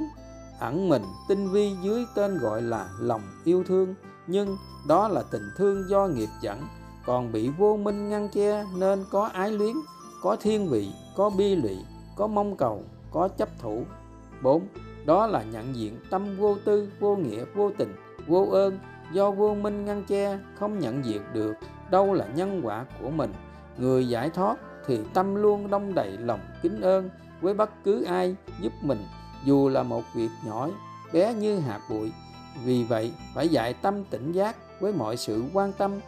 ẩn 0.60 0.88
mình 0.88 1.02
tinh 1.28 1.50
vi 1.50 1.76
dưới 1.82 2.06
tên 2.14 2.38
gọi 2.38 2.62
là 2.62 2.88
lòng 3.00 3.22
yêu 3.44 3.64
thương 3.66 3.94
nhưng 4.28 4.56
đó 4.88 5.08
là 5.08 5.22
tình 5.30 5.50
thương 5.56 5.88
do 5.90 6.06
nghiệp 6.06 6.28
dẫn 6.40 6.62
còn 7.06 7.32
bị 7.32 7.48
vô 7.58 7.76
minh 7.76 8.08
ngăn 8.08 8.28
che 8.28 8.64
nên 8.76 9.04
có 9.10 9.24
ái 9.24 9.52
luyến 9.52 9.76
có 10.22 10.36
thiên 10.40 10.68
vị 10.68 10.92
có 11.16 11.30
bi 11.30 11.56
lụy 11.56 11.76
có 12.16 12.26
mong 12.26 12.56
cầu 12.56 12.82
có 13.10 13.28
chấp 13.28 13.48
thủ 13.58 13.84
4. 14.42 14.62
Đó 15.06 15.26
là 15.26 15.42
nhận 15.42 15.76
diện 15.76 15.98
tâm 16.10 16.36
vô 16.36 16.56
tư, 16.64 16.88
vô 17.00 17.16
nghĩa, 17.16 17.44
vô 17.54 17.70
tình, 17.78 17.96
vô 18.26 18.48
ơn 18.50 18.78
do 19.12 19.30
vô 19.30 19.54
minh 19.54 19.84
ngăn 19.84 20.04
che 20.04 20.38
không 20.58 20.78
nhận 20.78 21.04
diện 21.04 21.22
được 21.32 21.54
đâu 21.90 22.14
là 22.14 22.26
nhân 22.34 22.60
quả 22.64 22.86
của 23.02 23.10
mình. 23.10 23.32
Người 23.78 24.08
giải 24.08 24.30
thoát 24.30 24.56
thì 24.86 25.00
tâm 25.14 25.34
luôn 25.34 25.70
đông 25.70 25.94
đầy 25.94 26.18
lòng 26.18 26.40
kính 26.62 26.80
ơn 26.80 27.10
với 27.40 27.54
bất 27.54 27.70
cứ 27.84 28.04
ai 28.04 28.36
giúp 28.60 28.72
mình 28.82 29.04
dù 29.44 29.68
là 29.68 29.82
một 29.82 30.02
việc 30.14 30.30
nhỏ 30.46 30.68
bé 31.12 31.34
như 31.34 31.58
hạt 31.58 31.80
bụi. 31.90 32.12
Vì 32.64 32.84
vậy, 32.84 33.12
phải 33.34 33.48
dạy 33.48 33.74
tâm 33.74 34.04
tỉnh 34.04 34.32
giác 34.32 34.56
với 34.80 34.92
mọi 34.92 35.16
sự 35.16 35.44
quan 35.52 35.72
tâm, 35.72 36.00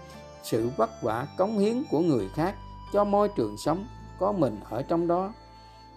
sự 0.43 0.71
vất 0.77 0.91
vả, 1.03 1.27
cống 1.39 1.59
hiến 1.59 1.83
của 1.91 2.01
người 2.01 2.29
khác 2.35 2.55
cho 2.93 3.05
môi 3.05 3.29
trường 3.29 3.57
sống 3.57 3.87
có 4.19 4.33
mình 4.33 4.57
ở 4.71 4.83
trong 4.83 5.07
đó. 5.09 5.33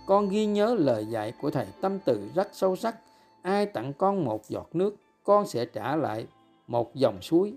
Con 0.06 0.29
ghi 0.29 0.45
nhớ 0.45 0.75
lời 0.79 1.06
dạy 1.06 1.34
của 1.41 1.51
thầy 1.51 1.67
tâm 1.82 1.99
từ 2.06 2.29
rất 2.36 2.47
sâu 2.51 2.75
sắc. 2.75 2.95
Ai 3.41 3.65
tặng 3.65 3.93
con 3.93 4.25
một 4.25 4.41
giọt 4.47 4.69
nước, 4.73 4.95
con 5.23 5.47
sẽ 5.47 5.65
trả 5.65 5.95
lại 5.95 6.27
một 6.67 6.95
dòng 6.95 7.21
suối. 7.21 7.53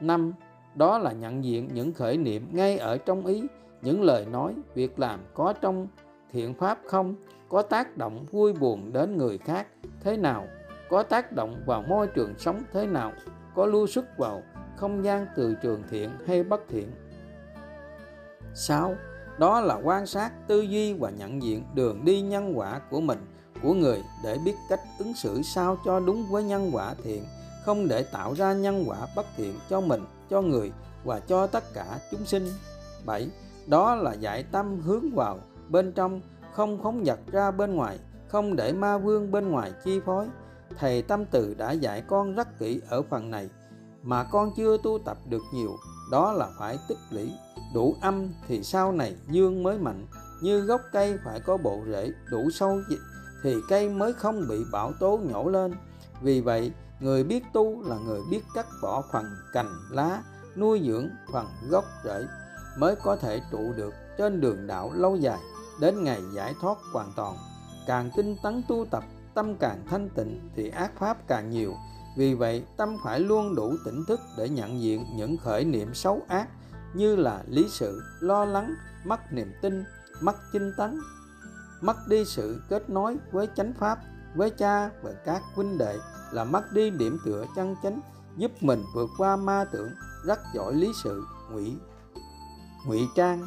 Năm, 0.00 0.32
đó 0.74 0.98
là 0.98 1.12
nhận 1.12 1.44
diện 1.44 1.68
những 1.72 1.92
khởi 1.92 2.16
niệm 2.16 2.48
ngay 2.52 2.78
ở 2.78 2.98
trong 2.98 3.26
ý, 3.26 3.42
những 3.82 4.02
lời 4.02 4.26
nói, 4.26 4.54
việc 4.74 4.98
làm 4.98 5.20
có 5.34 5.52
trong 5.52 5.88
thiện 6.32 6.54
pháp 6.54 6.78
không, 6.84 7.14
có 7.48 7.62
tác 7.62 7.96
động 7.96 8.24
vui 8.30 8.52
buồn 8.52 8.92
đến 8.92 9.16
người 9.16 9.38
khác 9.38 9.66
thế 10.00 10.16
nào? 10.16 10.46
Có 10.90 11.02
tác 11.02 11.32
động 11.32 11.62
vào 11.66 11.82
môi 11.82 12.06
trường 12.06 12.34
sống 12.38 12.62
thế 12.72 12.86
nào 12.86 13.12
có 13.54 13.66
lưu 13.66 13.86
xuất 13.86 14.18
vào 14.18 14.42
không 14.76 15.04
gian 15.04 15.26
từ 15.36 15.54
trường 15.62 15.82
thiện 15.90 16.10
hay 16.26 16.42
bất 16.42 16.60
thiện 16.68 16.90
6. 18.54 18.94
Đó 19.38 19.60
là 19.60 19.74
quan 19.74 20.06
sát, 20.06 20.30
tư 20.48 20.60
duy 20.60 20.92
và 20.92 21.10
nhận 21.10 21.42
diện 21.42 21.64
đường 21.74 22.04
đi 22.04 22.20
nhân 22.20 22.58
quả 22.58 22.80
của 22.90 23.00
mình, 23.00 23.18
của 23.62 23.74
người 23.74 24.02
để 24.24 24.38
biết 24.44 24.54
cách 24.68 24.80
ứng 24.98 25.14
xử 25.14 25.42
sao 25.42 25.78
cho 25.84 26.00
đúng 26.00 26.26
với 26.30 26.44
nhân 26.44 26.70
quả 26.72 26.94
thiện, 27.04 27.24
không 27.64 27.88
để 27.88 28.02
tạo 28.12 28.34
ra 28.34 28.52
nhân 28.52 28.84
quả 28.86 28.96
bất 29.16 29.26
thiện 29.36 29.54
cho 29.70 29.80
mình, 29.80 30.04
cho 30.30 30.42
người 30.42 30.72
và 31.04 31.20
cho 31.20 31.46
tất 31.46 31.64
cả 31.74 31.98
chúng 32.10 32.26
sinh. 32.26 32.48
7. 33.06 33.30
Đó 33.66 33.94
là 33.94 34.14
dạy 34.14 34.42
tâm 34.52 34.80
hướng 34.80 35.10
vào 35.14 35.38
bên 35.68 35.92
trong, 35.92 36.20
không 36.52 36.82
phóng 36.82 37.04
dật 37.04 37.18
ra 37.32 37.50
bên 37.50 37.74
ngoài, 37.74 37.98
không 38.28 38.56
để 38.56 38.72
ma 38.72 38.98
vương 38.98 39.32
bên 39.32 39.48
ngoài 39.48 39.72
chi 39.84 40.00
phối. 40.06 40.26
Thầy 40.78 41.02
Tâm 41.02 41.24
Từ 41.30 41.54
đã 41.54 41.72
dạy 41.72 42.02
con 42.06 42.34
rất 42.34 42.58
kỹ 42.58 42.80
ở 42.88 43.02
phần 43.02 43.30
này, 43.30 43.50
mà 44.02 44.24
con 44.24 44.50
chưa 44.56 44.76
tu 44.82 44.98
tập 45.04 45.18
được 45.28 45.42
nhiều, 45.52 45.76
đó 46.10 46.32
là 46.32 46.48
phải 46.58 46.78
tích 46.88 46.98
lũy. 47.10 47.32
Đủ 47.74 47.96
âm 48.00 48.32
thì 48.48 48.62
sau 48.62 48.92
này 48.92 49.16
dương 49.30 49.62
mới 49.62 49.78
mạnh, 49.78 50.06
như 50.42 50.60
gốc 50.60 50.80
cây 50.92 51.18
phải 51.24 51.40
có 51.40 51.56
bộ 51.56 51.80
rễ 51.86 52.12
đủ 52.30 52.50
sâu 52.50 52.80
thì 53.42 53.56
cây 53.68 53.88
mới 53.88 54.12
không 54.12 54.48
bị 54.48 54.64
bão 54.72 54.92
tố 55.00 55.20
nhổ 55.22 55.48
lên. 55.48 55.74
Vì 56.22 56.40
vậy, 56.40 56.72
người 57.00 57.24
biết 57.24 57.44
tu 57.52 57.82
là 57.88 57.96
người 57.96 58.20
biết 58.30 58.42
cắt 58.54 58.66
bỏ 58.82 59.02
phần 59.12 59.24
cành 59.52 59.70
lá, 59.90 60.22
nuôi 60.56 60.82
dưỡng 60.86 61.08
phần 61.32 61.46
gốc 61.68 61.84
rễ 62.04 62.26
mới 62.78 62.96
có 62.96 63.16
thể 63.16 63.40
trụ 63.52 63.72
được 63.76 63.94
trên 64.18 64.40
đường 64.40 64.66
đạo 64.66 64.92
lâu 64.94 65.16
dài, 65.16 65.38
đến 65.80 66.04
ngày 66.04 66.22
giải 66.34 66.54
thoát 66.60 66.78
hoàn 66.92 67.12
toàn. 67.16 67.36
Càng 67.86 68.10
tinh 68.16 68.36
tấn 68.42 68.62
tu 68.68 68.86
tập 68.90 69.04
tâm 69.36 69.56
càng 69.56 69.84
thanh 69.86 70.08
tịnh 70.08 70.50
thì 70.56 70.68
ác 70.68 70.92
pháp 70.98 71.16
càng 71.28 71.50
nhiều 71.50 71.74
vì 72.16 72.34
vậy, 72.34 72.64
tâm 72.76 72.96
phải 73.04 73.20
luôn 73.20 73.54
đủ 73.54 73.76
tỉnh 73.84 74.04
thức 74.08 74.20
để 74.38 74.48
nhận 74.48 74.80
diện 74.80 75.04
những 75.16 75.36
khởi 75.36 75.64
niệm 75.64 75.94
xấu 75.94 76.22
ác 76.28 76.48
như 76.94 77.16
là 77.16 77.42
lý 77.48 77.68
sự, 77.68 78.02
lo 78.20 78.44
lắng, 78.44 78.74
mất 79.04 79.32
niềm 79.32 79.52
tin, 79.62 79.84
mất 80.20 80.36
chinh 80.52 80.72
tấn, 80.76 81.00
mất 81.80 81.96
đi 82.08 82.24
sự 82.24 82.62
kết 82.68 82.90
nối 82.90 83.16
với 83.32 83.48
chánh 83.56 83.72
pháp, 83.72 83.98
với 84.36 84.50
cha 84.50 84.90
và 85.02 85.12
các 85.24 85.42
huynh 85.54 85.78
đệ 85.78 85.98
là 86.32 86.44
mất 86.44 86.72
đi 86.72 86.90
điểm 86.90 87.18
tựa 87.24 87.44
chân 87.56 87.76
chánh, 87.82 88.00
giúp 88.36 88.52
mình 88.60 88.84
vượt 88.94 89.10
qua 89.18 89.36
ma 89.36 89.64
tưởng, 89.72 89.90
rất 90.24 90.38
giỏi 90.54 90.74
lý 90.74 90.92
sự, 91.04 91.24
ngụy 91.52 91.76
ngụy 92.86 93.08
trang. 93.16 93.46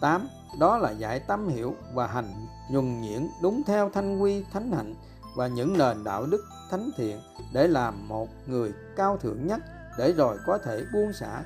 8. 0.00 0.28
Đó 0.58 0.78
là 0.78 0.90
dạy 0.90 1.20
tâm 1.20 1.48
hiểu 1.48 1.74
và 1.94 2.06
hành 2.06 2.46
nhuần 2.70 3.00
nhuyễn 3.00 3.28
đúng 3.42 3.62
theo 3.66 3.90
thanh 3.90 4.18
quy, 4.18 4.44
thánh 4.52 4.72
hạnh 4.72 4.94
và 5.36 5.46
những 5.46 5.78
nền 5.78 6.04
đạo 6.04 6.26
đức 6.26 6.44
thánh 6.70 6.90
thiện 6.96 7.20
để 7.52 7.68
làm 7.68 8.08
một 8.08 8.28
người 8.46 8.72
cao 8.96 9.16
thượng 9.16 9.46
nhất 9.46 9.60
để 9.98 10.12
rồi 10.12 10.38
có 10.46 10.58
thể 10.58 10.84
buông 10.92 11.12
xả 11.12 11.42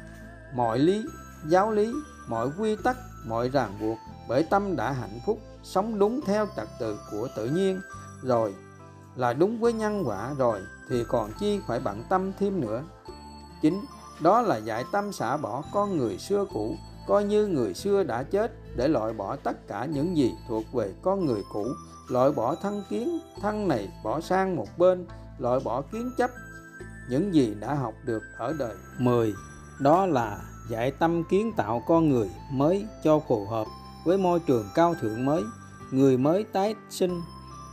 mọi 0.54 0.78
lý, 0.78 1.04
giáo 1.46 1.70
lý, 1.70 1.92
mọi 2.28 2.48
quy 2.58 2.76
tắc, 2.84 2.96
mọi 3.26 3.48
ràng 3.48 3.78
buộc 3.80 3.98
bởi 4.28 4.42
tâm 4.42 4.76
đã 4.76 4.92
hạnh 4.92 5.20
phúc, 5.26 5.38
sống 5.62 5.98
đúng 5.98 6.20
theo 6.26 6.46
trật 6.56 6.68
tự 6.80 6.98
của 7.10 7.28
tự 7.36 7.46
nhiên. 7.46 7.80
Rồi 8.22 8.54
là 9.16 9.32
đúng 9.32 9.60
với 9.60 9.72
nhân 9.72 10.02
quả 10.06 10.34
rồi 10.38 10.60
thì 10.90 11.04
còn 11.08 11.30
chi 11.40 11.60
phải 11.66 11.80
bận 11.80 12.02
tâm 12.08 12.32
thêm 12.38 12.60
nữa. 12.60 12.82
Chính 13.62 13.84
đó 14.20 14.40
là 14.40 14.56
dạy 14.56 14.84
tâm 14.92 15.12
xả 15.12 15.36
bỏ 15.36 15.62
con 15.72 15.98
người 15.98 16.18
xưa 16.18 16.44
cũ 16.52 16.74
coi 17.06 17.24
như 17.24 17.46
người 17.46 17.74
xưa 17.74 18.02
đã 18.02 18.22
chết 18.22 18.52
để 18.76 18.88
loại 18.88 19.12
bỏ 19.12 19.36
tất 19.36 19.68
cả 19.68 19.84
những 19.84 20.16
gì 20.16 20.32
thuộc 20.48 20.64
về 20.72 20.94
con 21.02 21.26
người 21.26 21.42
cũ. 21.52 21.66
Loại 22.08 22.32
bỏ 22.32 22.54
thân 22.54 22.82
kiến, 22.90 23.18
thân 23.40 23.68
này 23.68 23.88
bỏ 24.04 24.20
sang 24.20 24.56
một 24.56 24.78
bên, 24.78 25.06
loại 25.38 25.60
bỏ 25.64 25.80
kiến 25.80 26.10
chấp, 26.18 26.30
những 27.08 27.34
gì 27.34 27.54
đã 27.60 27.74
học 27.74 27.94
được 28.04 28.22
ở 28.38 28.54
đời. 28.58 28.74
10 28.98 29.34
đó 29.80 30.06
là 30.06 30.38
dạy 30.68 30.90
tâm 30.90 31.24
kiến 31.24 31.52
tạo 31.56 31.82
con 31.86 32.08
người 32.08 32.30
mới 32.52 32.86
cho 33.04 33.18
phù 33.28 33.46
hợp 33.46 33.66
với 34.04 34.18
môi 34.18 34.40
trường 34.40 34.66
cao 34.74 34.94
thượng 35.00 35.24
mới. 35.24 35.42
Người 35.90 36.16
mới 36.18 36.44
tái 36.44 36.74
sinh 36.90 37.20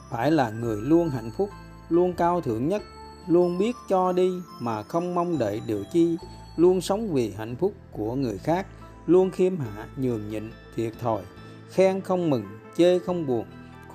phải 0.09 0.31
là 0.31 0.49
người 0.49 0.77
luôn 0.81 1.09
hạnh 1.09 1.31
phúc, 1.37 1.49
luôn 1.89 2.13
cao 2.13 2.41
thượng 2.41 2.69
nhất, 2.69 2.81
luôn 3.27 3.57
biết 3.57 3.75
cho 3.89 4.11
đi 4.11 4.31
mà 4.59 4.83
không 4.83 5.15
mong 5.15 5.37
đợi 5.37 5.61
điều 5.67 5.83
chi, 5.93 6.17
luôn 6.55 6.81
sống 6.81 7.13
vì 7.13 7.33
hạnh 7.37 7.55
phúc 7.55 7.73
của 7.91 8.15
người 8.15 8.37
khác 8.37 8.65
luôn 9.07 9.31
khiêm 9.31 9.57
hạ, 9.57 9.87
nhường 9.97 10.29
nhịn, 10.29 10.51
thiệt 10.75 10.93
thòi. 11.01 11.21
Khen 11.69 12.01
không 12.01 12.29
mừng, 12.29 12.45
chê 12.77 12.99
không 12.99 13.27
buồn, 13.27 13.45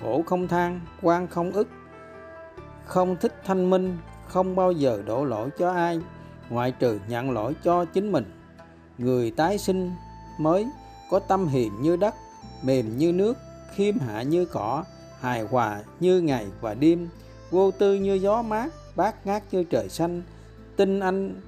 khổ 0.01 0.23
không 0.25 0.47
than, 0.47 0.81
quan 1.01 1.27
không 1.27 1.51
ức. 1.51 1.67
Không 2.85 3.15
thích 3.15 3.41
thanh 3.45 3.69
minh, 3.69 3.97
không 4.27 4.55
bao 4.55 4.71
giờ 4.71 5.01
đổ 5.05 5.25
lỗi 5.25 5.49
cho 5.57 5.71
ai, 5.71 5.99
ngoại 6.49 6.71
trừ 6.71 6.99
nhận 7.07 7.31
lỗi 7.31 7.55
cho 7.63 7.85
chính 7.85 8.11
mình. 8.11 8.25
Người 8.97 9.31
tái 9.31 9.57
sinh 9.57 9.91
mới 10.39 10.67
có 11.11 11.19
tâm 11.19 11.47
hiền 11.47 11.81
như 11.81 11.95
đất, 11.95 12.13
mềm 12.63 12.97
như 12.97 13.11
nước 13.11 13.37
khiêm 13.75 13.99
hạ 13.99 14.21
như 14.21 14.45
cỏ, 14.45 14.83
hài 15.19 15.41
hòa 15.41 15.81
như 15.99 16.21
ngày 16.21 16.47
và 16.61 16.73
đêm, 16.73 17.09
vô 17.51 17.71
tư 17.71 17.95
như 17.95 18.13
gió 18.13 18.41
mát, 18.41 18.69
bát 18.95 19.25
ngát 19.25 19.43
như 19.51 19.63
trời 19.63 19.89
xanh. 19.89 20.21
Tinh 20.75 20.99
anh 20.99 21.41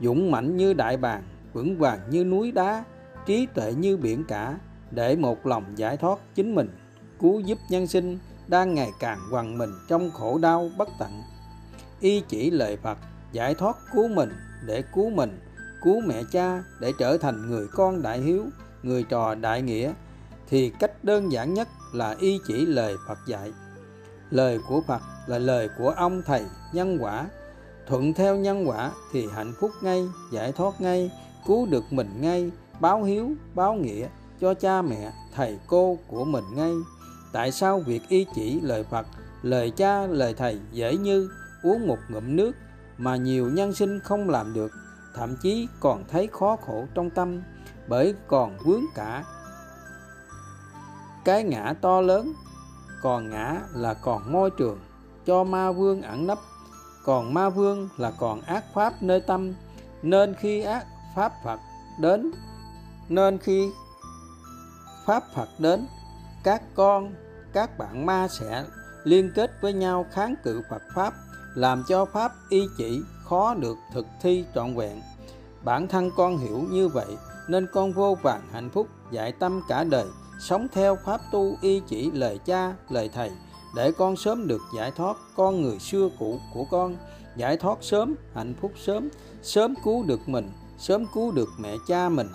dũng 0.00 0.30
mãnh 0.30 0.56
như 0.56 0.72
đại 0.72 0.96
bàng 0.96 1.22
vững 1.52 1.78
vàng 1.78 2.00
như 2.10 2.24
núi 2.24 2.52
đá, 2.52 2.84
trí 3.26 3.46
tuệ 3.54 3.72
như 3.72 3.96
biển 3.96 4.24
cả, 4.28 4.58
để 4.90 5.16
một 5.16 5.46
lòng 5.46 5.64
giải 5.76 5.96
thoát 5.96 6.18
chính 6.34 6.54
mình, 6.54 6.68
cứu 7.20 7.40
giúp 7.40 7.58
nhân 7.68 7.86
sinh 7.86 8.18
đang 8.48 8.74
ngày 8.74 8.90
càng 9.00 9.18
quằn 9.32 9.58
mình 9.58 9.70
trong 9.88 10.10
khổ 10.10 10.38
đau 10.38 10.70
bất 10.78 10.88
tận. 10.98 11.22
Y 12.00 12.22
chỉ 12.28 12.50
lời 12.50 12.76
Phật 12.76 12.98
giải 13.32 13.54
thoát 13.54 13.76
cứu 13.92 14.08
mình 14.08 14.32
để 14.66 14.82
cứu 14.94 15.10
mình, 15.10 15.40
cứu 15.82 16.00
mẹ 16.06 16.22
cha 16.32 16.62
để 16.80 16.92
trở 16.98 17.18
thành 17.18 17.50
người 17.50 17.66
con 17.72 18.02
đại 18.02 18.18
hiếu, 18.20 18.44
người 18.82 19.02
trò 19.02 19.34
đại 19.34 19.62
nghĩa, 19.62 19.92
thì 20.48 20.72
cách 20.80 21.04
đơn 21.04 21.32
giản 21.32 21.54
nhất 21.54 21.68
là 21.92 22.16
y 22.20 22.38
chỉ 22.46 22.66
lời 22.66 22.94
Phật 23.08 23.18
dạy. 23.26 23.52
Lời 24.30 24.58
của 24.68 24.80
Phật 24.86 25.02
là 25.26 25.38
lời 25.38 25.68
của 25.78 25.90
ông 25.90 26.22
thầy 26.26 26.44
nhân 26.72 26.98
quả, 27.00 27.26
thuận 27.86 28.14
theo 28.14 28.36
nhân 28.36 28.68
quả 28.68 28.92
thì 29.12 29.28
hạnh 29.34 29.52
phúc 29.60 29.70
ngay, 29.82 30.02
giải 30.32 30.52
thoát 30.52 30.80
ngay 30.80 31.10
cứu 31.46 31.66
được 31.66 31.92
mình 31.92 32.20
ngay, 32.20 32.50
báo 32.80 33.02
hiếu, 33.02 33.32
báo 33.54 33.74
nghĩa 33.74 34.08
cho 34.40 34.54
cha 34.54 34.82
mẹ, 34.82 35.12
thầy 35.34 35.58
cô 35.66 35.98
của 36.08 36.24
mình 36.24 36.44
ngay. 36.54 36.72
Tại 37.32 37.52
sao 37.52 37.80
việc 37.80 38.02
y 38.08 38.26
chỉ 38.34 38.60
lời 38.60 38.84
phật, 38.90 39.06
lời 39.42 39.72
cha, 39.76 40.06
lời 40.06 40.34
thầy 40.34 40.60
dễ 40.72 40.96
như 40.96 41.30
uống 41.62 41.86
một 41.86 41.98
ngụm 42.08 42.36
nước 42.36 42.52
mà 42.98 43.16
nhiều 43.16 43.50
nhân 43.50 43.74
sinh 43.74 44.00
không 44.00 44.30
làm 44.30 44.54
được, 44.54 44.72
thậm 45.14 45.36
chí 45.42 45.68
còn 45.80 46.04
thấy 46.08 46.26
khó 46.26 46.56
khổ 46.56 46.86
trong 46.94 47.10
tâm, 47.10 47.42
bởi 47.88 48.14
còn 48.26 48.58
vướng 48.58 48.84
cả? 48.94 49.24
Cái 51.24 51.44
ngã 51.44 51.74
to 51.80 52.00
lớn, 52.00 52.32
còn 53.02 53.30
ngã 53.30 53.60
là 53.74 53.94
còn 53.94 54.32
môi 54.32 54.50
trường 54.50 54.78
cho 55.26 55.44
ma 55.44 55.72
vương 55.72 56.02
ẩn 56.02 56.26
nấp, 56.26 56.38
còn 57.04 57.34
ma 57.34 57.50
vương 57.50 57.88
là 57.96 58.10
còn 58.18 58.40
ác 58.40 58.64
pháp 58.74 59.02
nơi 59.02 59.20
tâm, 59.20 59.54
nên 60.02 60.34
khi 60.34 60.60
ác 60.60 60.86
pháp 61.16 61.32
phật 61.44 61.60
đến. 62.00 62.30
Nên 63.08 63.38
khi 63.38 63.70
pháp 65.06 65.22
phật 65.34 65.48
đến, 65.58 65.86
các 66.44 66.62
con, 66.74 67.14
các 67.52 67.78
bạn 67.78 68.06
ma 68.06 68.28
sẽ 68.28 68.64
liên 69.04 69.32
kết 69.34 69.50
với 69.60 69.72
nhau 69.72 70.06
kháng 70.12 70.34
cự 70.44 70.62
phật 70.70 70.82
pháp, 70.94 71.14
làm 71.54 71.84
cho 71.88 72.04
pháp 72.04 72.32
y 72.48 72.60
chỉ 72.78 73.02
khó 73.24 73.54
được 73.54 73.76
thực 73.92 74.06
thi 74.22 74.44
trọn 74.54 74.76
vẹn. 74.76 75.02
Bản 75.64 75.88
thân 75.88 76.10
con 76.16 76.38
hiểu 76.38 76.64
như 76.70 76.88
vậy, 76.88 77.16
nên 77.48 77.66
con 77.72 77.92
vô 77.92 78.16
vàng 78.22 78.42
hạnh 78.52 78.70
phúc 78.70 78.86
dạy 79.10 79.32
tâm 79.32 79.62
cả 79.68 79.84
đời, 79.84 80.06
sống 80.40 80.66
theo 80.72 80.96
pháp 81.04 81.20
tu 81.32 81.56
y 81.60 81.82
chỉ 81.88 82.10
lời 82.10 82.38
cha, 82.44 82.74
lời 82.88 83.10
thầy, 83.14 83.30
để 83.76 83.92
con 83.92 84.16
sớm 84.16 84.46
được 84.46 84.60
giải 84.76 84.90
thoát 84.96 85.16
con 85.36 85.62
người 85.62 85.78
xưa 85.78 86.08
cũ 86.18 86.40
của 86.54 86.64
con. 86.70 86.96
Giải 87.36 87.56
thoát 87.56 87.78
sớm, 87.80 88.14
hạnh 88.34 88.54
phúc 88.60 88.72
sớm 88.76 89.08
sớm 89.42 89.74
cứu 89.84 90.02
được 90.02 90.28
mình 90.28 90.50
sớm 90.80 91.06
cứu 91.14 91.32
được 91.32 91.48
mẹ 91.58 91.76
cha 91.86 92.08
mình. 92.08 92.28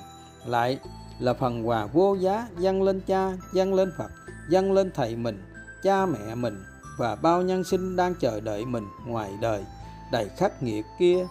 Lại 0.45 0.79
là 1.19 1.33
phần 1.33 1.67
quà 1.67 1.85
vô 1.85 2.15
giá 2.15 2.47
dâng 2.57 2.83
lên 2.83 3.01
cha, 3.07 3.31
dâng 3.53 3.73
lên 3.73 3.91
phật, 3.97 4.11
dâng 4.49 4.71
lên 4.71 4.91
thầy 4.95 5.15
mình, 5.15 5.43
cha 5.83 6.05
mẹ 6.05 6.35
mình 6.35 6.63
và 6.97 7.15
bao 7.15 7.41
nhân 7.41 7.63
sinh 7.63 7.95
đang 7.95 8.15
chờ 8.15 8.39
đợi 8.39 8.65
mình 8.65 8.87
ngoài 9.05 9.37
đời, 9.41 9.63
đầy 10.11 10.29
khắc 10.37 10.63
nghiệt 10.63 10.85
kia. 10.99 11.27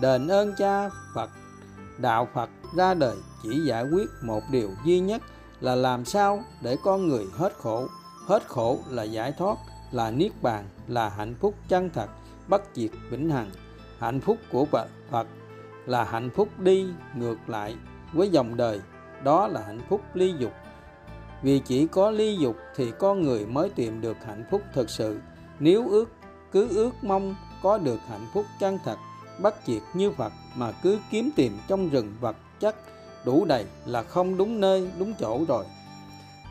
Đền 0.00 0.28
ơn 0.28 0.54
cha 0.58 0.90
phật, 1.14 1.30
đạo 1.98 2.28
phật 2.34 2.50
ra 2.76 2.94
đời 2.94 3.16
chỉ 3.42 3.60
giải 3.64 3.84
quyết 3.84 4.06
một 4.22 4.42
điều 4.50 4.70
duy 4.84 5.00
nhất 5.00 5.22
là 5.60 5.74
làm 5.74 6.04
sao 6.04 6.42
để 6.62 6.76
con 6.84 7.08
người 7.08 7.26
hết 7.32 7.52
khổ. 7.58 7.86
Hết 8.26 8.48
khổ 8.48 8.78
là 8.88 9.02
giải 9.02 9.32
thoát, 9.38 9.58
là 9.92 10.10
niết 10.10 10.32
bàn, 10.42 10.64
là 10.88 11.08
hạnh 11.08 11.34
phúc 11.40 11.54
chân 11.68 11.90
thật, 11.94 12.06
bất 12.48 12.62
diệt 12.74 12.90
vĩnh 13.10 13.30
hằng. 13.30 13.50
Hạnh 13.98 14.20
phúc 14.20 14.36
của 14.52 14.64
phật 15.10 15.26
là 15.86 16.04
hạnh 16.04 16.30
phúc 16.30 16.48
đi 16.58 16.86
ngược 17.14 17.36
lại 17.46 17.76
với 18.12 18.28
dòng 18.28 18.56
đời. 18.56 18.80
Đó 19.24 19.48
là 19.48 19.62
hạnh 19.66 19.80
phúc 19.88 20.00
ly 20.14 20.34
dục. 20.38 20.52
Vì 21.42 21.58
chỉ 21.58 21.86
có 21.86 22.10
ly 22.10 22.36
dục 22.36 22.56
thì 22.76 22.92
con 22.98 23.22
người 23.22 23.46
mới 23.46 23.70
tìm 23.70 24.00
được 24.00 24.16
hạnh 24.26 24.44
phúc 24.50 24.62
thật 24.74 24.90
sự. 24.90 25.20
Nếu 25.58 25.88
ước, 25.88 26.12
cứ 26.52 26.68
ước 26.68 26.90
mong 27.02 27.34
có 27.62 27.78
được 27.78 27.98
hạnh 28.08 28.26
phúc 28.34 28.46
chân 28.60 28.78
thật 28.84 28.96
bất 29.42 29.54
diệt 29.66 29.82
như 29.94 30.10
Phật 30.10 30.32
mà 30.56 30.72
cứ 30.82 30.98
kiếm 31.10 31.30
tìm 31.36 31.58
trong 31.68 31.88
rừng 31.88 32.14
vật 32.20 32.36
chất, 32.60 32.76
đủ 33.24 33.44
đầy 33.44 33.64
là 33.86 34.02
không 34.02 34.36
đúng 34.36 34.60
nơi, 34.60 34.90
đúng 34.98 35.14
chỗ 35.20 35.44
rồi. 35.48 35.64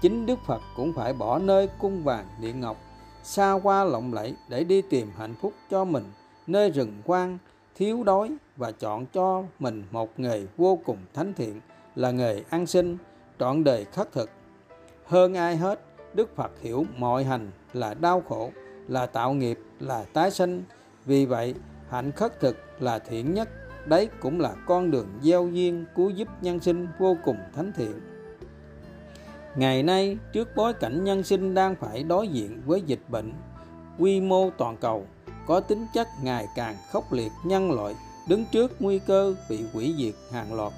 Chính 0.01 0.25
Đức 0.25 0.39
Phật 0.45 0.61
cũng 0.75 0.93
phải 0.93 1.13
bỏ 1.13 1.39
nơi 1.39 1.69
cung 1.79 2.03
vàng 2.03 2.25
điện 2.41 2.59
ngọc, 2.59 2.77
xa 3.23 3.53
qua 3.63 3.83
lộng 3.83 4.13
lẫy 4.13 4.35
để 4.47 4.63
đi 4.63 4.81
tìm 4.81 5.11
hạnh 5.17 5.35
phúc 5.41 5.53
cho 5.69 5.85
mình, 5.85 6.03
nơi 6.47 6.69
rừng 6.69 7.01
quang 7.05 7.37
thiếu 7.75 8.03
đói 8.03 8.35
và 8.57 8.71
chọn 8.71 9.05
cho 9.13 9.43
mình 9.59 9.83
một 9.91 10.19
nghề 10.19 10.45
vô 10.57 10.79
cùng 10.85 10.97
thánh 11.13 11.33
thiện 11.33 11.61
là 11.95 12.11
nghề 12.11 12.43
ăn 12.49 12.65
sinh, 12.65 12.97
trọn 13.39 13.63
đời 13.63 13.85
khất 13.85 14.11
thực. 14.11 14.29
Hơn 15.05 15.33
ai 15.33 15.57
hết, 15.57 15.79
đức 16.13 16.35
phật 16.35 16.51
hiểu 16.61 16.85
mọi 16.97 17.23
hành 17.23 17.51
là 17.73 17.93
đau 17.93 18.21
khổ, 18.29 18.51
là 18.87 19.05
tạo 19.05 19.33
nghiệp, 19.33 19.59
là 19.79 20.05
tái 20.13 20.31
sinh. 20.31 20.63
Vì 21.05 21.25
vậy, 21.25 21.55
hạnh 21.89 22.11
khất 22.11 22.39
thực 22.39 22.57
là 22.79 22.99
thiện 22.99 23.33
nhất. 23.33 23.49
Đấy 23.85 24.09
cũng 24.19 24.39
là 24.39 24.55
con 24.67 24.91
đường 24.91 25.07
gieo 25.21 25.47
duyên 25.47 25.85
cứu 25.95 26.09
giúp 26.09 26.27
nhân 26.41 26.59
sinh 26.59 26.87
vô 26.99 27.17
cùng 27.23 27.37
thánh 27.53 27.71
thiện. 27.75 28.01
Ngày 29.55 29.83
nay, 29.83 30.17
trước 30.33 30.49
bối 30.55 30.73
cảnh 30.73 31.03
nhân 31.03 31.23
sinh 31.23 31.53
đang 31.53 31.75
phải 31.75 32.03
đối 32.03 32.27
diện 32.27 32.61
với 32.65 32.81
dịch 32.81 33.01
bệnh 33.09 33.33
quy 33.99 34.21
mô 34.21 34.49
toàn 34.49 34.77
cầu 34.77 35.05
có 35.51 35.59
tính 35.59 35.87
chất 35.93 36.07
ngày 36.23 36.47
càng 36.55 36.77
khốc 36.91 37.13
liệt, 37.13 37.31
nhân 37.43 37.71
loại, 37.71 37.95
đứng 38.27 38.45
trước 38.51 38.81
nguy 38.81 38.99
cơ 38.99 39.35
bị 39.49 39.59
hủy 39.73 39.95
diệt, 39.97 40.13
hàng 40.33 40.53
loạt. 40.53 40.73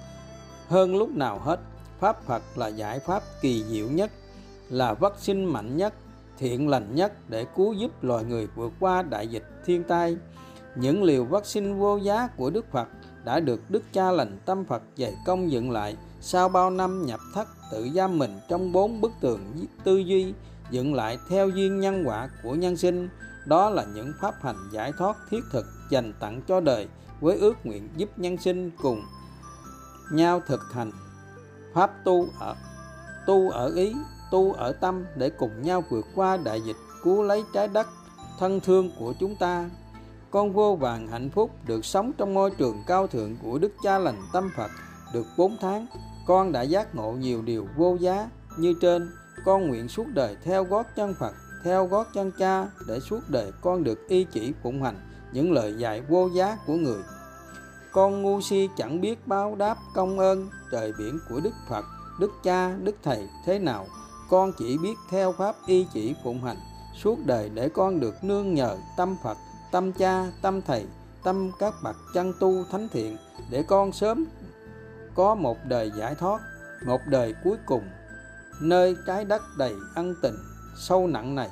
Hơn 0.68 0.96
lúc 0.96 1.10
nào 1.10 1.40
hết, 1.40 1.60
pháp 2.00 2.24
phật 2.24 2.44
là 2.56 2.68
giải 2.68 3.00
pháp 3.00 3.24
kỳ 3.42 3.64
diệu 3.64 3.90
nhất, 3.90 4.12
là 4.70 4.94
vaccine 4.94 5.46
mạnh 5.46 5.78
nhất, 5.78 5.94
thiện 6.38 6.70
lành 6.70 6.96
nhất 6.96 7.30
để 7.30 7.46
cứu 7.56 7.74
giúp 7.74 8.04
loài 8.04 8.24
người 8.24 8.48
vượt 8.56 8.72
qua 8.80 9.02
đại 9.02 9.28
dịch, 9.28 9.44
thiên 9.66 9.84
tai. 9.84 10.18
Những 10.76 11.04
liều 11.04 11.26
vaccine 11.26 11.74
vô 11.74 11.98
giá 11.98 12.28
của 12.38 12.50
đức 12.50 12.66
phật 12.72 12.88
đã 13.24 13.40
được 13.40 13.62
đức 13.70 13.84
cha 13.93 14.12
lành 14.12 14.39
tâm 14.45 14.66
phật 14.66 14.82
dày 14.97 15.14
công 15.26 15.52
dựng 15.52 15.72
lại 15.72 15.97
sau 16.22 16.50
bao 16.50 16.70
năm 16.70 17.06
nhập 17.06 17.20
thất 17.34 17.47
tự 17.72 17.89
giam 17.95 18.18
mình 18.20 18.39
trong 18.50 18.72
bốn 18.72 19.02
bức 19.02 19.12
tường 19.22 19.39
tư 19.84 19.97
duy, 19.97 20.34
dựng 20.72 20.93
lại 20.93 21.18
theo 21.30 21.50
duyên 21.50 21.80
nhân 21.80 22.04
quả 22.06 22.30
của 22.43 22.56
nhân 22.56 22.78
sinh 22.78 23.10
đó 23.46 23.70
là 23.70 23.86
những 23.94 24.14
pháp 24.22 24.36
hành 24.41 24.70
giải 24.72 24.91
thoát 24.98 25.18
thiết 25.30 25.41
thực 25.52 25.66
dành 25.89 26.14
tặng 26.20 26.41
cho 26.48 26.60
đời 26.60 26.88
với 27.22 27.38
ước 27.38 27.66
nguyện 27.66 27.89
giúp 27.96 28.10
nhân 28.18 28.38
sinh 28.38 28.72
cùng 28.82 29.04
nhau 30.12 30.41
thực 30.48 30.62
hành. 30.74 30.91
Pháp 31.74 31.91
tu 32.04 32.28
ở 32.39 32.56
tu 33.26 33.50
ở 33.50 33.74
ý, 33.76 33.94
tu 34.32 34.54
ở 34.54 34.72
tâm 34.72 35.06
để 35.16 35.30
cùng 35.30 35.62
nhau 35.62 35.84
vượt 35.89 36.06
qua 36.16 36.38
đại 36.38 36.62
dịch, 36.62 36.76
cứu 37.04 37.24
lấy 37.24 37.44
trái 37.54 37.68
đất, 37.68 37.88
thân 38.39 38.60
thương 38.60 38.91
của 39.00 39.14
chúng 39.20 39.36
ta. 39.36 39.70
Con 40.32 40.54
vô 40.54 40.76
vàng 40.76 41.08
hạnh 41.08 41.30
phúc 41.30 41.52
được 41.68 41.86
sống 41.86 42.12
trong 42.18 42.34
môi 42.34 42.52
trường 42.52 42.84
cao 42.88 43.08
thượng 43.08 43.36
của 43.44 43.58
đức 43.58 43.72
cha 43.84 43.98
lành 43.98 44.22
tâm 44.34 44.52
phật 44.56 44.72
được 45.14 45.26
4 45.38 45.58
tháng. 45.62 45.88
Con 46.28 46.52
đã 46.52 46.62
giác 46.62 46.96
ngộ 46.96 47.12
nhiều 47.12 47.41
điều 47.41 47.68
vô 47.78 47.98
giá 48.00 48.30
như 48.58 48.74
trên. 48.82 49.12
Con 49.46 49.68
nguyện 49.68 49.88
suốt 49.88 50.08
đời 50.08 50.38
theo 50.44 50.64
gót 50.64 50.86
chân 50.96 51.14
phật 51.20 51.34
theo 51.64 51.86
gót 51.86 52.07
chân 52.14 52.32
cha 52.39 52.68
để 52.88 52.99
suốt 52.99 53.20
đời 53.28 53.51
con 53.61 53.84
được 53.84 54.07
y 54.07 54.24
chỉ 54.24 54.53
phụng 54.64 54.84
hành 54.84 54.95
những 55.32 55.51
lời 55.51 55.74
dạy 55.78 56.01
vô 56.01 56.30
giá 56.34 56.57
của 56.68 56.76
người. 56.76 57.01
Con 57.91 58.22
ngu 58.22 58.41
si 58.41 58.70
chẳng 58.78 59.01
biết 59.01 59.28
báo 59.28 59.55
đáp 59.55 59.78
công 59.95 60.20
ơn 60.20 60.49
trời 60.72 60.93
biển 60.97 61.20
của 61.30 61.39
Đức 61.39 61.53
Phật, 61.70 61.86
Đức 62.20 62.32
Cha, 62.43 62.76
Đức 62.84 62.95
Thầy 63.03 63.30
thế 63.45 63.59
nào, 63.59 63.88
con 64.30 64.51
chỉ 64.57 64.78
biết 64.78 64.95
theo 65.09 65.32
pháp 65.32 65.55
y 65.66 65.88
chỉ 65.93 66.16
phụng 66.24 66.43
hành 66.43 66.57
suốt 67.03 67.18
đời 67.26 67.49
để 67.53 67.70
con 67.70 67.99
được 67.99 68.24
nương 68.24 68.53
nhờ 68.53 68.78
tâm 68.97 69.16
Phật, 69.24 69.38
tâm 69.72 69.93
Cha, 69.93 70.32
tâm 70.41 70.61
Thầy, 70.61 70.86
tâm 71.24 71.51
các 71.59 71.74
bậc 71.84 71.95
chân 72.14 72.34
tu 72.39 72.64
thánh 72.72 72.88
thiện 72.91 73.18
để 73.49 73.64
con 73.68 73.91
sớm 73.91 74.26
có 75.16 75.36
một 75.36 75.57
đời 75.68 75.91
giải 75.97 76.16
thoát, 76.16 76.41
một 76.86 77.01
đời 77.07 77.36
cuối 77.43 77.57
cùng 77.66 77.84
nơi 78.61 78.95
trái 79.07 79.26
đất 79.26 79.41
đầy 79.57 79.74
ân 79.95 80.16
tình 80.22 80.36
sâu 80.76 81.07
nặng 81.07 81.36
này. 81.36 81.49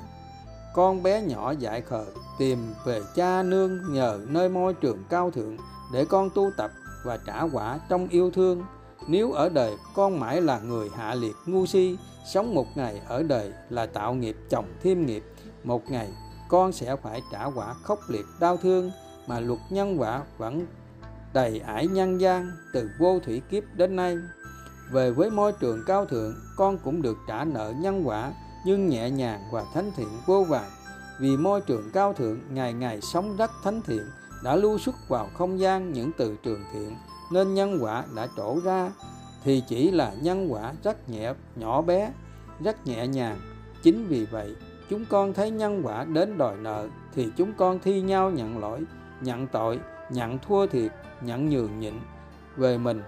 Con 0.74 1.03
bé 1.03 1.22
nhỏ 1.22 1.51
dại 1.51 1.82
khờ 1.82 2.05
tìm 2.39 2.74
về 2.86 3.01
cha 3.15 3.43
nương 3.43 3.93
nhờ 3.93 4.19
nơi 4.28 4.49
môi 4.49 4.74
trường 4.74 5.03
cao 5.09 5.32
thượng 5.32 5.57
để 5.93 6.05
con 6.05 6.30
tu 6.36 6.51
tập 6.57 6.72
và 7.05 7.17
trả 7.26 7.41
quả 7.41 7.80
trong 7.89 8.07
yêu 8.07 8.32
thương. 8.32 8.63
Nếu 9.07 9.32
ở 9.32 9.49
đời 9.49 9.74
con 9.95 10.19
mãi 10.19 10.41
là 10.41 10.59
người 10.59 10.89
hạ 10.95 11.15
liệt 11.15 11.36
ngu 11.45 11.65
si, 11.65 11.97
sống 12.34 12.53
một 12.53 12.67
ngày 12.76 13.01
ở 13.07 13.24
đời 13.24 13.53
là 13.69 13.86
tạo 13.86 14.13
nghiệp 14.13 14.38
chồng 14.49 14.65
thêm 14.84 15.05
nghiệp, 15.05 15.24
một 15.63 15.91
ngày 15.91 16.09
con 16.49 16.72
sẽ 16.72 16.95
phải 16.95 17.22
trả 17.32 17.45
quả 17.45 17.74
khốc 17.84 17.99
liệt 18.09 18.26
đau 18.39 18.57
thương 18.57 18.91
mà 19.28 19.39
luật 19.39 19.59
nhân 19.69 20.01
quả 20.01 20.24
vẫn 20.38 20.65
đầy 21.34 21.59
ải 21.59 21.88
nhân 21.88 22.22
gian 22.22 22.51
từ 22.74 22.89
vô 22.99 23.19
thủy 23.26 23.41
kiếp 23.49 23.63
đến 23.74 23.95
nay. 23.95 24.17
Về 24.91 25.11
với 25.11 25.30
môi 25.30 25.53
trường 25.59 25.84
cao 25.88 26.05
thượng, 26.05 26.36
con 26.57 26.78
cũng 26.78 27.01
được 27.01 27.17
trả 27.28 27.43
nợ 27.43 27.74
nhân 27.80 28.07
quả 28.07 28.34
nhưng 28.66 28.89
nhẹ 28.89 29.09
nhàng 29.09 29.41
và 29.51 29.66
thánh 29.74 29.91
thiện 29.95 30.09
vô 30.26 30.43
vàn. 30.43 30.70
Vì 31.20 31.38
môi 31.38 31.62
trường 31.62 31.89
cao 31.93 32.14
thượng 32.14 32.39
ngày 32.49 32.74
ngày 32.74 33.01
sống 33.01 33.36
rất 33.38 33.51
thánh 33.64 33.82
thiện, 33.82 34.03
đã 34.43 34.55
lưu 34.55 34.78
xuất 34.78 35.09
vào 35.09 35.30
không 35.34 35.59
gian 35.59 35.93
những 35.93 36.12
từ 36.18 36.36
trường 36.43 36.64
thiện 36.74 36.95
nên 37.32 37.53
nhân 37.53 37.78
quả 37.82 38.03
đã 38.16 38.28
trổ 38.38 38.59
ra 38.64 38.91
thì 39.43 39.64
chỉ 39.68 39.91
là 39.91 40.14
nhân 40.22 40.51
quả 40.51 40.74
rất 40.84 41.09
nhẹ 41.09 41.34
nhỏ 41.55 41.82
bé 41.82 42.12
rất 42.64 42.88
nhẹ 42.88 43.07
nhàng 43.07 43.38
chính 43.84 44.07
vì 44.07 44.26
vậy 44.26 44.55
chúng 44.89 45.05
con 45.05 45.34
thấy 45.34 45.51
nhân 45.51 45.82
quả 45.84 46.03
đến 46.03 46.38
đòi 46.38 46.55
nợ 46.57 46.88
thì 47.16 47.28
chúng 47.38 47.53
con 47.53 47.80
thi 47.80 48.01
nhau 48.01 48.32
nhận 48.32 48.59
lỗi 48.59 48.84
nhận 49.22 49.47
tội 49.47 49.80
nhận 50.09 50.39
thua 50.39 50.68
thiệt 50.68 50.91
nhận 51.22 51.49
nhường 51.49 51.80
nhịn 51.80 51.93
về 52.57 52.78
mình 52.78 53.03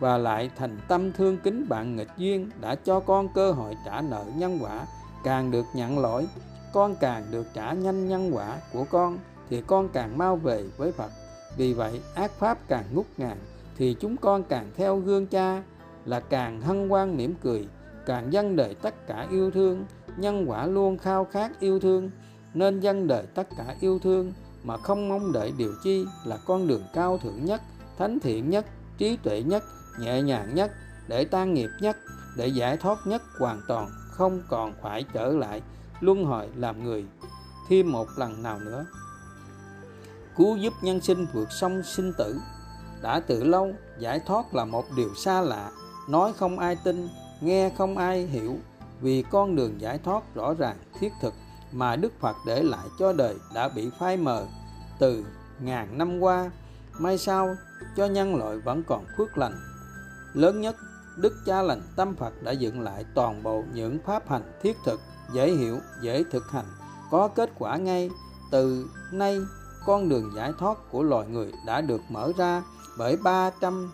và 0.00 0.18
lại 0.18 0.50
thành 0.56 0.78
tâm 0.88 1.12
thương 1.12 1.38
kính 1.38 1.68
bạn 1.68 1.96
nghịch 1.96 2.10
duyên 2.16 2.50
đã 2.60 2.74
cho 2.74 3.00
con 3.00 3.28
cơ 3.34 3.52
hội 3.52 3.76
trả 3.84 4.00
nợ 4.00 4.24
nhân 4.36 4.58
quả, 4.60 4.86
càng 5.24 5.50
được 5.50 5.64
nhận 5.74 5.98
lỗi, 5.98 6.26
con 6.72 6.94
càng 7.00 7.24
được 7.30 7.46
trả 7.54 7.72
nhanh 7.72 8.08
nhân 8.08 8.30
quả 8.34 8.56
của 8.72 8.84
con, 8.90 9.18
thì 9.50 9.62
con 9.66 9.88
càng 9.88 10.18
mau 10.18 10.36
về 10.36 10.64
với 10.76 10.92
Phật. 10.92 11.10
Vì 11.56 11.72
vậy, 11.72 12.00
ác 12.14 12.30
pháp 12.30 12.58
càng 12.68 12.84
ngút 12.92 13.06
ngàn, 13.16 13.36
thì 13.76 13.96
chúng 14.00 14.16
con 14.16 14.42
càng 14.42 14.70
theo 14.76 14.96
gương 14.96 15.26
cha, 15.26 15.62
là 16.04 16.20
càng 16.20 16.60
hân 16.60 16.88
hoan 16.88 17.16
mỉm 17.16 17.34
cười, 17.42 17.68
càng 18.06 18.32
dân 18.32 18.56
đời 18.56 18.74
tất 18.82 19.06
cả 19.06 19.26
yêu 19.30 19.50
thương. 19.50 19.84
Nhân 20.16 20.44
quả 20.50 20.66
luôn 20.66 20.98
khao 20.98 21.24
khát 21.24 21.60
yêu 21.60 21.80
thương, 21.80 22.10
nên 22.54 22.80
dân 22.80 23.06
đời 23.06 23.26
tất 23.34 23.48
cả 23.56 23.76
yêu 23.80 23.98
thương, 23.98 24.32
mà 24.64 24.76
không 24.76 25.08
mong 25.08 25.32
đợi 25.32 25.52
điều 25.58 25.72
chi 25.84 26.04
là 26.24 26.38
con 26.46 26.66
đường 26.66 26.82
cao 26.92 27.18
thượng 27.18 27.44
nhất, 27.44 27.60
thánh 27.98 28.20
thiện 28.20 28.50
nhất, 28.50 28.66
trí 28.98 29.16
tuệ 29.16 29.42
nhất 29.42 29.62
nhẹ 29.98 30.22
nhàng 30.22 30.54
nhất, 30.54 30.72
để 31.08 31.24
tan 31.24 31.54
nghiệp 31.54 31.70
nhất, 31.80 31.96
để 32.36 32.46
giải 32.46 32.76
thoát 32.76 32.98
nhất 33.06 33.22
hoàn 33.38 33.62
toàn, 33.68 33.90
không 34.10 34.42
còn 34.48 34.72
phải 34.82 35.04
trở 35.12 35.28
lại 35.28 35.62
luân 36.00 36.24
hồi 36.24 36.48
làm 36.56 36.84
người 36.84 37.04
thêm 37.68 37.92
một 37.92 38.08
lần 38.16 38.42
nào 38.42 38.58
nữa. 38.60 38.86
Cứu 40.36 40.56
giúp 40.56 40.72
nhân 40.82 41.00
sinh 41.00 41.26
vượt 41.32 41.48
sông 41.50 41.82
sinh 41.82 42.12
tử. 42.18 42.40
Đã 43.02 43.20
từ 43.20 43.44
lâu, 43.44 43.72
giải 43.98 44.20
thoát 44.26 44.54
là 44.54 44.64
một 44.64 44.84
điều 44.96 45.14
xa 45.14 45.40
lạ. 45.40 45.70
Nói 46.08 46.32
không 46.38 46.58
ai 46.58 46.76
tin, 46.84 47.08
nghe 47.40 47.70
không 47.78 47.98
ai 47.98 48.26
hiểu. 48.26 48.58
Vì 49.00 49.24
con 49.30 49.56
đường 49.56 49.80
giải 49.80 49.98
thoát 49.98 50.34
rõ 50.34 50.54
ràng, 50.54 50.76
thiết 51.00 51.12
thực 51.22 51.34
mà 51.72 51.96
Đức 51.96 52.12
Phật 52.20 52.36
để 52.46 52.62
lại 52.62 52.88
cho 52.98 53.12
đời 53.12 53.36
đã 53.54 53.68
bị 53.68 53.90
phai 53.98 54.16
mờ. 54.16 54.46
Từ 54.98 55.24
ngàn 55.60 55.98
năm 55.98 56.20
qua, 56.20 56.50
may 56.98 57.18
sao 57.18 57.56
cho 57.96 58.06
nhân 58.06 58.36
loại 58.36 58.58
vẫn 58.58 58.82
còn 58.86 59.04
phước 59.16 59.38
lành 59.38 59.54
lớn 60.34 60.60
nhất, 60.60 60.76
Đức 61.16 61.32
Cha 61.46 61.62
lành 61.62 61.82
Tâm 61.96 62.14
Phật 62.16 62.42
đã 62.42 62.52
dựng 62.52 62.80
lại 62.80 63.04
toàn 63.14 63.42
bộ 63.42 63.62
những 63.74 63.98
pháp 64.06 64.28
hành 64.28 64.42
thiết 64.62 64.76
thực, 64.84 65.00
dễ 65.32 65.50
hiểu, 65.50 65.78
dễ 66.02 66.24
thực 66.30 66.50
hành, 66.50 66.66
có 67.10 67.28
kết 67.28 67.50
quả 67.58 67.76
ngay. 67.76 68.10
Từ 68.50 68.86
nay, 69.12 69.40
con 69.86 70.08
đường 70.08 70.32
giải 70.36 70.52
thoát 70.58 70.78
của 70.90 71.02
loài 71.02 71.26
người 71.28 71.52
đã 71.66 71.80
được 71.80 72.00
mở 72.08 72.32
ra 72.36 72.62
bởi 72.98 73.16
300 73.16 73.92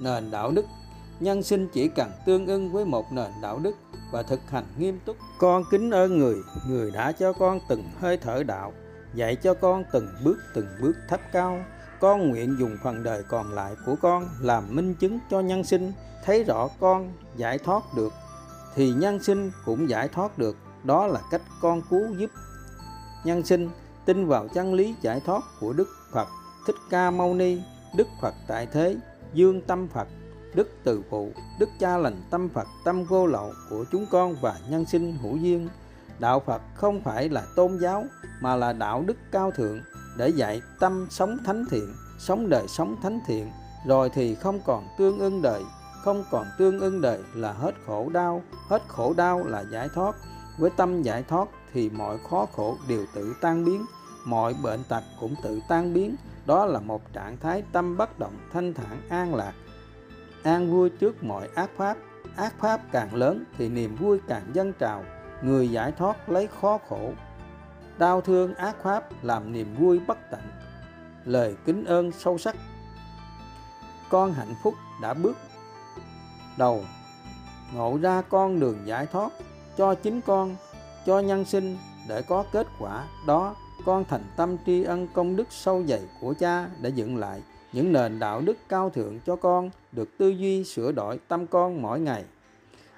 nền 0.00 0.30
đạo 0.30 0.50
đức. 0.50 0.64
Nhân 1.20 1.42
sinh 1.42 1.68
chỉ 1.72 1.88
cần 1.88 2.10
tương 2.26 2.46
ưng 2.46 2.72
với 2.72 2.84
một 2.84 3.12
nền 3.12 3.30
đạo 3.42 3.58
đức 3.58 3.74
và 4.12 4.22
thực 4.22 4.40
hành 4.50 4.64
nghiêm 4.78 4.98
túc. 5.04 5.16
Con 5.38 5.64
kính 5.70 5.90
ơn 5.90 6.18
người 6.18 6.36
người 6.68 6.90
đã 6.90 7.12
cho 7.12 7.32
con 7.32 7.60
từng 7.68 7.84
hơi 8.00 8.16
thở 8.16 8.42
đạo, 8.42 8.72
dạy 9.14 9.36
cho 9.36 9.54
con 9.54 9.84
từng 9.92 10.08
bước 10.24 10.38
từng 10.54 10.66
bước 10.80 10.92
thấp 11.08 11.20
cao 11.32 11.64
con 12.00 12.28
nguyện 12.28 12.56
dùng 12.58 12.76
phần 12.82 13.02
đời 13.02 13.22
còn 13.28 13.52
lại 13.52 13.76
của 13.86 13.96
con 14.02 14.28
làm 14.40 14.64
minh 14.76 14.94
chứng 14.94 15.18
cho 15.30 15.40
nhân 15.40 15.64
sinh 15.64 15.92
thấy 16.24 16.44
rõ 16.44 16.68
con 16.80 17.12
giải 17.36 17.58
thoát 17.58 17.82
được 17.96 18.12
thì 18.74 18.92
nhân 18.92 19.22
sinh 19.22 19.50
cũng 19.64 19.88
giải 19.88 20.08
thoát 20.08 20.38
được. 20.38 20.56
Đó 20.84 21.06
là 21.06 21.20
cách 21.30 21.42
con 21.60 21.82
cứu 21.90 22.14
giúp 22.16 22.30
nhân 23.24 23.44
sinh. 23.44 23.70
Tin 24.04 24.26
vào 24.26 24.48
chân 24.48 24.74
lý 24.74 24.94
giải 25.02 25.20
thoát 25.26 25.42
của 25.60 25.72
Đức 25.72 25.88
Phật 26.12 26.28
Thích 26.66 26.76
Ca 26.90 27.10
Mâu 27.10 27.34
Ni, 27.34 27.62
Đức 27.96 28.06
Phật 28.20 28.34
tại 28.46 28.66
thế, 28.72 28.96
Dương 29.34 29.62
Tâm 29.62 29.88
Phật, 29.88 30.08
Đức 30.54 30.70
Từ 30.84 31.02
Phụ, 31.10 31.32
Đức 31.58 31.68
Cha 31.80 31.98
lành 31.98 32.22
Tâm 32.30 32.48
Phật, 32.48 32.66
tâm 32.84 33.04
vô 33.04 33.26
lậu 33.26 33.52
của 33.70 33.84
chúng 33.92 34.06
con 34.10 34.36
và 34.40 34.58
nhân 34.68 34.84
sinh 34.86 35.16
hữu 35.22 35.36
duyên. 35.36 35.68
Đạo 36.18 36.40
Phật 36.40 36.62
không 36.74 37.02
phải 37.02 37.28
là 37.28 37.42
tôn 37.56 37.78
giáo 37.78 38.04
mà 38.40 38.56
là 38.56 38.72
đạo 38.72 39.04
đức 39.06 39.16
cao 39.32 39.50
thượng 39.50 39.80
để 40.16 40.28
dạy 40.28 40.62
tâm 40.80 41.06
sống 41.10 41.38
thánh 41.44 41.64
thiện, 41.70 41.94
sống 42.18 42.48
đời 42.48 42.68
sống 42.68 42.96
thánh 43.02 43.20
thiện, 43.26 43.50
rồi 43.86 44.10
thì 44.14 44.34
không 44.34 44.60
còn 44.66 44.88
tương 44.98 45.18
ưng 45.18 45.42
đời, 45.42 45.62
không 46.04 46.24
còn 46.30 46.46
tương 46.58 46.80
ưng 46.80 47.00
đời 47.00 47.18
là 47.34 47.52
hết 47.52 47.74
khổ 47.86 48.10
đau, 48.12 48.42
hết 48.68 48.82
khổ 48.88 49.14
đau 49.16 49.44
là 49.46 49.64
giải 49.72 49.88
thoát. 49.94 50.16
Với 50.58 50.70
tâm 50.76 51.02
giải 51.02 51.22
thoát 51.22 51.48
thì 51.72 51.90
mọi 51.90 52.18
khó 52.30 52.46
khổ 52.52 52.76
đều 52.88 53.06
tự 53.14 53.34
tan 53.40 53.64
biến, 53.64 53.84
mọi 54.24 54.54
bệnh 54.62 54.80
tật 54.88 55.02
cũng 55.20 55.34
tự 55.42 55.60
tan 55.68 55.94
biến. 55.94 56.16
Đó 56.46 56.66
là 56.66 56.80
một 56.80 57.12
trạng 57.12 57.36
thái 57.36 57.62
tâm 57.72 57.96
bất 57.96 58.18
động, 58.18 58.34
thanh 58.52 58.74
thản, 58.74 59.00
an 59.08 59.34
lạc, 59.34 59.52
an 60.42 60.72
vui 60.72 60.90
trước 60.90 61.24
mọi 61.24 61.48
ác 61.54 61.70
pháp. 61.76 61.96
Ác 62.36 62.54
pháp 62.60 62.80
càng 62.92 63.14
lớn 63.14 63.44
thì 63.58 63.68
niềm 63.68 63.96
vui 63.96 64.20
càng 64.28 64.42
dâng 64.52 64.72
trào, 64.78 65.04
người 65.42 65.70
giải 65.70 65.92
thoát 65.92 66.28
lấy 66.28 66.48
khó 66.60 66.78
khổ. 66.88 67.12
Đau 67.98 68.20
thương 68.20 68.54
ác 68.54 68.76
pháp 68.82 69.24
làm 69.24 69.52
niềm 69.52 69.74
vui 69.78 70.00
bất 70.06 70.18
tận. 70.30 70.40
Lời 71.24 71.54
kính 71.64 71.84
ơn 71.84 72.12
sâu 72.12 72.38
sắc. 72.38 72.56
Con 74.10 74.32
hạnh 74.32 74.54
phúc 74.62 74.74
đã 75.02 75.14
bước 75.14 75.36
đầu 76.58 76.84
ngộ 77.74 77.98
ra 78.02 78.22
con 78.22 78.60
đường 78.60 78.78
giải 78.84 79.06
thoát 79.06 79.32
cho 79.76 79.94
chính 79.94 80.20
con, 80.20 80.56
cho 81.06 81.20
nhân 81.20 81.44
sinh 81.44 81.76
để 82.08 82.22
có 82.22 82.44
kết 82.52 82.66
quả 82.78 83.04
đó, 83.26 83.56
con 83.84 84.04
thành 84.04 84.22
tâm 84.36 84.56
tri 84.66 84.82
ân 84.82 85.08
công 85.14 85.36
đức 85.36 85.46
sâu 85.50 85.84
dày 85.88 86.02
của 86.20 86.34
cha 86.38 86.68
đã 86.82 86.88
dựng 86.88 87.16
lại 87.16 87.42
những 87.72 87.92
nền 87.92 88.18
đạo 88.18 88.40
đức 88.40 88.56
cao 88.68 88.90
thượng 88.90 89.20
cho 89.26 89.36
con, 89.36 89.70
được 89.92 90.18
tư 90.18 90.28
duy 90.28 90.64
sửa 90.64 90.92
đổi 90.92 91.20
tâm 91.28 91.46
con 91.46 91.82
mỗi 91.82 92.00
ngày 92.00 92.24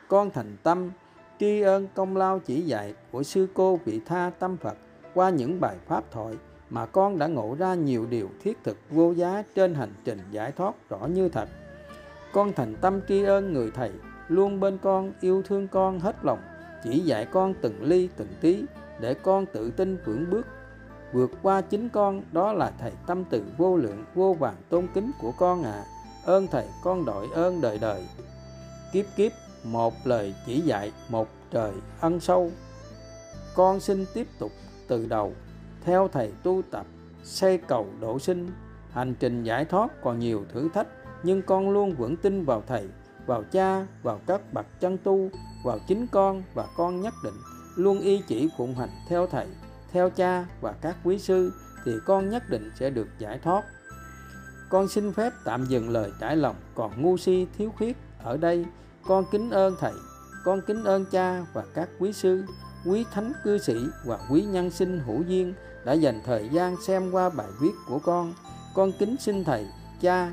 con 0.09 0.31
thành 0.31 0.57
tâm 0.63 0.91
tri 1.41 1.61
ân 1.61 1.89
công 1.95 2.17
lao 2.17 2.39
chỉ 2.39 2.61
dạy 2.61 2.95
của 3.11 3.23
sư 3.23 3.49
cô 3.55 3.81
vị 3.85 4.01
tha 4.07 4.31
tâm 4.39 4.57
phật 4.57 4.77
qua 5.17 5.31
những 5.31 5.61
bài 5.61 5.77
pháp 5.87 6.05
thoại 6.11 6.35
mà 6.71 6.87
con 6.87 7.19
đã 7.19 7.27
ngộ 7.27 7.57
ra 7.59 7.75
nhiều 7.75 8.07
điều 8.11 8.29
thiết 8.43 8.59
thực 8.65 8.77
vô 8.91 9.13
giá 9.13 9.43
trên 9.55 9.75
hành 9.75 9.93
trình 10.05 10.19
giải 10.31 10.53
thoát 10.53 10.75
rõ 10.89 10.99
như 11.07 11.29
thật. 11.29 11.49
Con 12.33 12.53
thành 12.53 12.75
tâm 12.81 13.01
tri 13.09 13.23
ân 13.23 13.53
người 13.53 13.71
thầy, 13.75 13.91
luôn 14.29 14.61
bên 14.61 14.79
con 14.79 15.13
yêu 15.21 15.43
thương 15.43 15.69
con 15.69 16.01
hết 16.01 16.17
lòng, 16.23 16.39
chỉ 16.85 16.99
dạy 16.99 17.27
con 17.33 17.55
từng 17.63 17.83
ly 17.83 18.09
từng 18.17 18.29
tí 18.41 18.65
để 19.01 19.15
con 19.15 19.47
tự 19.47 19.71
tin 19.71 19.99
vững 20.05 20.31
bước. 20.31 20.47
Vượt 21.13 21.31
qua 21.43 21.61
chính 21.61 21.89
con, 21.89 22.23
đó 22.33 22.53
là 22.53 22.73
thầy 22.81 22.93
tâm 23.07 23.25
từ 23.31 23.43
vô 23.57 23.77
lượng, 23.77 24.05
vô 24.15 24.35
vàng 24.35 24.57
tôn 24.69 24.87
kính 24.95 25.11
của 25.21 25.33
con 25.39 25.63
ạ. 25.63 25.73
À. 25.73 25.85
ơn 26.25 26.47
thầy, 26.47 26.67
con 26.83 27.05
đội 27.05 27.29
ơn 27.35 27.61
đời 27.61 27.79
đời. 27.79 28.03
Kiếp 28.93 29.05
kiếp, 29.17 29.33
một 29.65 29.95
lời 30.05 30.35
chỉ 30.47 30.61
dạy 30.61 30.93
một 31.09 31.29
trời 31.51 31.73
ân 32.01 32.21
sâu. 32.21 32.51
Con 33.55 33.81
xin 33.81 34.05
tiếp 34.15 34.27
tục 34.39 34.53
từ 34.89 35.07
đầu, 35.07 35.33
theo 35.85 36.09
thầy 36.09 36.33
tu 36.43 36.63
tập, 36.71 36.87
xây 37.23 37.59
cầu 37.59 37.87
độ 38.01 38.19
sinh. 38.19 38.49
Hành 38.91 39.15
trình 39.15 39.45
giải 39.45 39.65
thoát 39.65 40.03
còn 40.03 40.19
nhiều 40.19 40.45
thử 40.53 40.69
thách, 40.75 40.87
nhưng 41.23 41.43
con 41.43 41.71
luôn 41.71 41.97
vững 41.97 42.17
tin 42.17 42.45
vào 42.45 42.63
thầy, 42.67 42.89
vào 43.27 43.43
cha, 43.53 43.87
vào 44.03 44.21
các 44.27 44.53
bậc 44.53 44.67
chân 44.81 44.99
tu, 44.99 45.31
vào 45.65 45.79
chính 45.89 46.07
con 46.07 46.43
và 46.55 46.67
con 46.77 47.01
nhất 47.01 47.15
định. 47.25 47.35
Luôn 47.77 48.01
y 48.01 48.23
chỉ 48.29 48.49
phụng 48.59 48.75
hành 48.75 48.91
theo 49.09 49.27
thầy, 49.27 49.47
theo 49.93 50.11
cha 50.11 50.47
và 50.61 50.73
các 50.73 50.97
quý 51.05 51.19
sư 51.19 51.53
thì 51.85 51.93
con 52.07 52.31
nhất 52.31 52.43
định 52.51 52.71
sẽ 52.79 52.91
được 52.91 53.09
giải 53.19 53.39
thoát. 53.39 53.65
Con 54.71 54.89
xin 54.89 55.13
phép 55.13 55.33
tạm 55.45 55.65
dừng 55.65 55.91
lời 55.91 56.11
trải 56.21 56.37
lòng 56.37 56.57
còn 56.75 57.03
ngu 57.03 57.17
si, 57.17 57.47
thiếu 57.59 57.73
khuyết 57.79 57.97
ở 58.23 58.37
đây. 58.37 58.65
Con 59.07 59.25
kính 59.31 59.51
ơn 59.51 59.75
thầy, 59.81 59.93
con 60.45 60.61
kính 60.67 60.85
ơn 60.85 61.05
cha 61.11 61.47
và 61.53 61.65
các 61.75 61.89
quý 61.99 62.13
sư 62.13 62.45
quý 62.89 63.05
thánh 63.13 63.33
cư 63.45 63.59
sĩ 63.59 63.77
và 64.05 64.19
quý 64.31 64.43
nhân 64.43 64.71
sinh 64.71 65.01
hữu 65.07 65.23
duyên 65.23 65.55
đã 65.85 65.93
dành 65.93 66.21
thời 66.25 66.49
gian 66.49 66.77
xem 66.87 67.11
qua 67.11 67.29
bài 67.29 67.47
viết 67.61 67.73
của 67.87 67.99
con 67.99 68.35
con 68.75 68.93
kính 68.93 69.17
xin 69.21 69.45
thầy, 69.45 69.67
cha, 70.01 70.33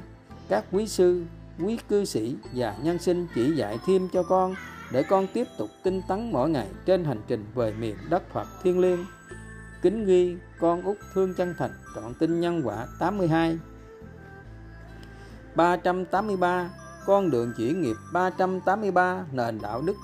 các 0.49 0.65
quý 0.71 0.87
sư, 0.87 1.23
quý 1.59 1.77
cư 1.89 2.05
sĩ 2.05 2.35
và 2.53 2.75
nhân 2.83 2.99
sinh 2.99 3.27
chỉ 3.35 3.51
dạy 3.55 3.77
thêm 3.85 4.09
cho 4.13 4.23
con 4.23 4.55
để 4.91 5.03
con 5.03 5.27
tiếp 5.33 5.47
tục 5.57 5.69
tinh 5.83 6.01
tấn 6.07 6.31
mỗi 6.31 6.49
ngày 6.49 6.67
trên 6.85 7.03
hành 7.03 7.21
trình 7.27 7.45
về 7.55 7.73
miền 7.79 7.95
đất 8.09 8.23
Phật 8.33 8.47
thiên 8.63 8.79
liêng. 8.79 9.05
Kính 9.81 10.05
ghi 10.05 10.37
con 10.59 10.81
út 10.81 10.97
thương 11.13 11.33
chân 11.33 11.55
thành, 11.57 11.71
trọn 11.95 12.13
tin 12.13 12.39
nhân 12.39 12.61
quả 12.65 12.87
82 12.99 13.57
383 15.55 16.69
con 17.05 17.29
đường 17.29 17.53
chuyển 17.57 17.81
nghiệp 17.81 17.95
383 18.13 19.25
nền 19.31 19.59
đạo 19.61 19.81
đức 19.81 19.95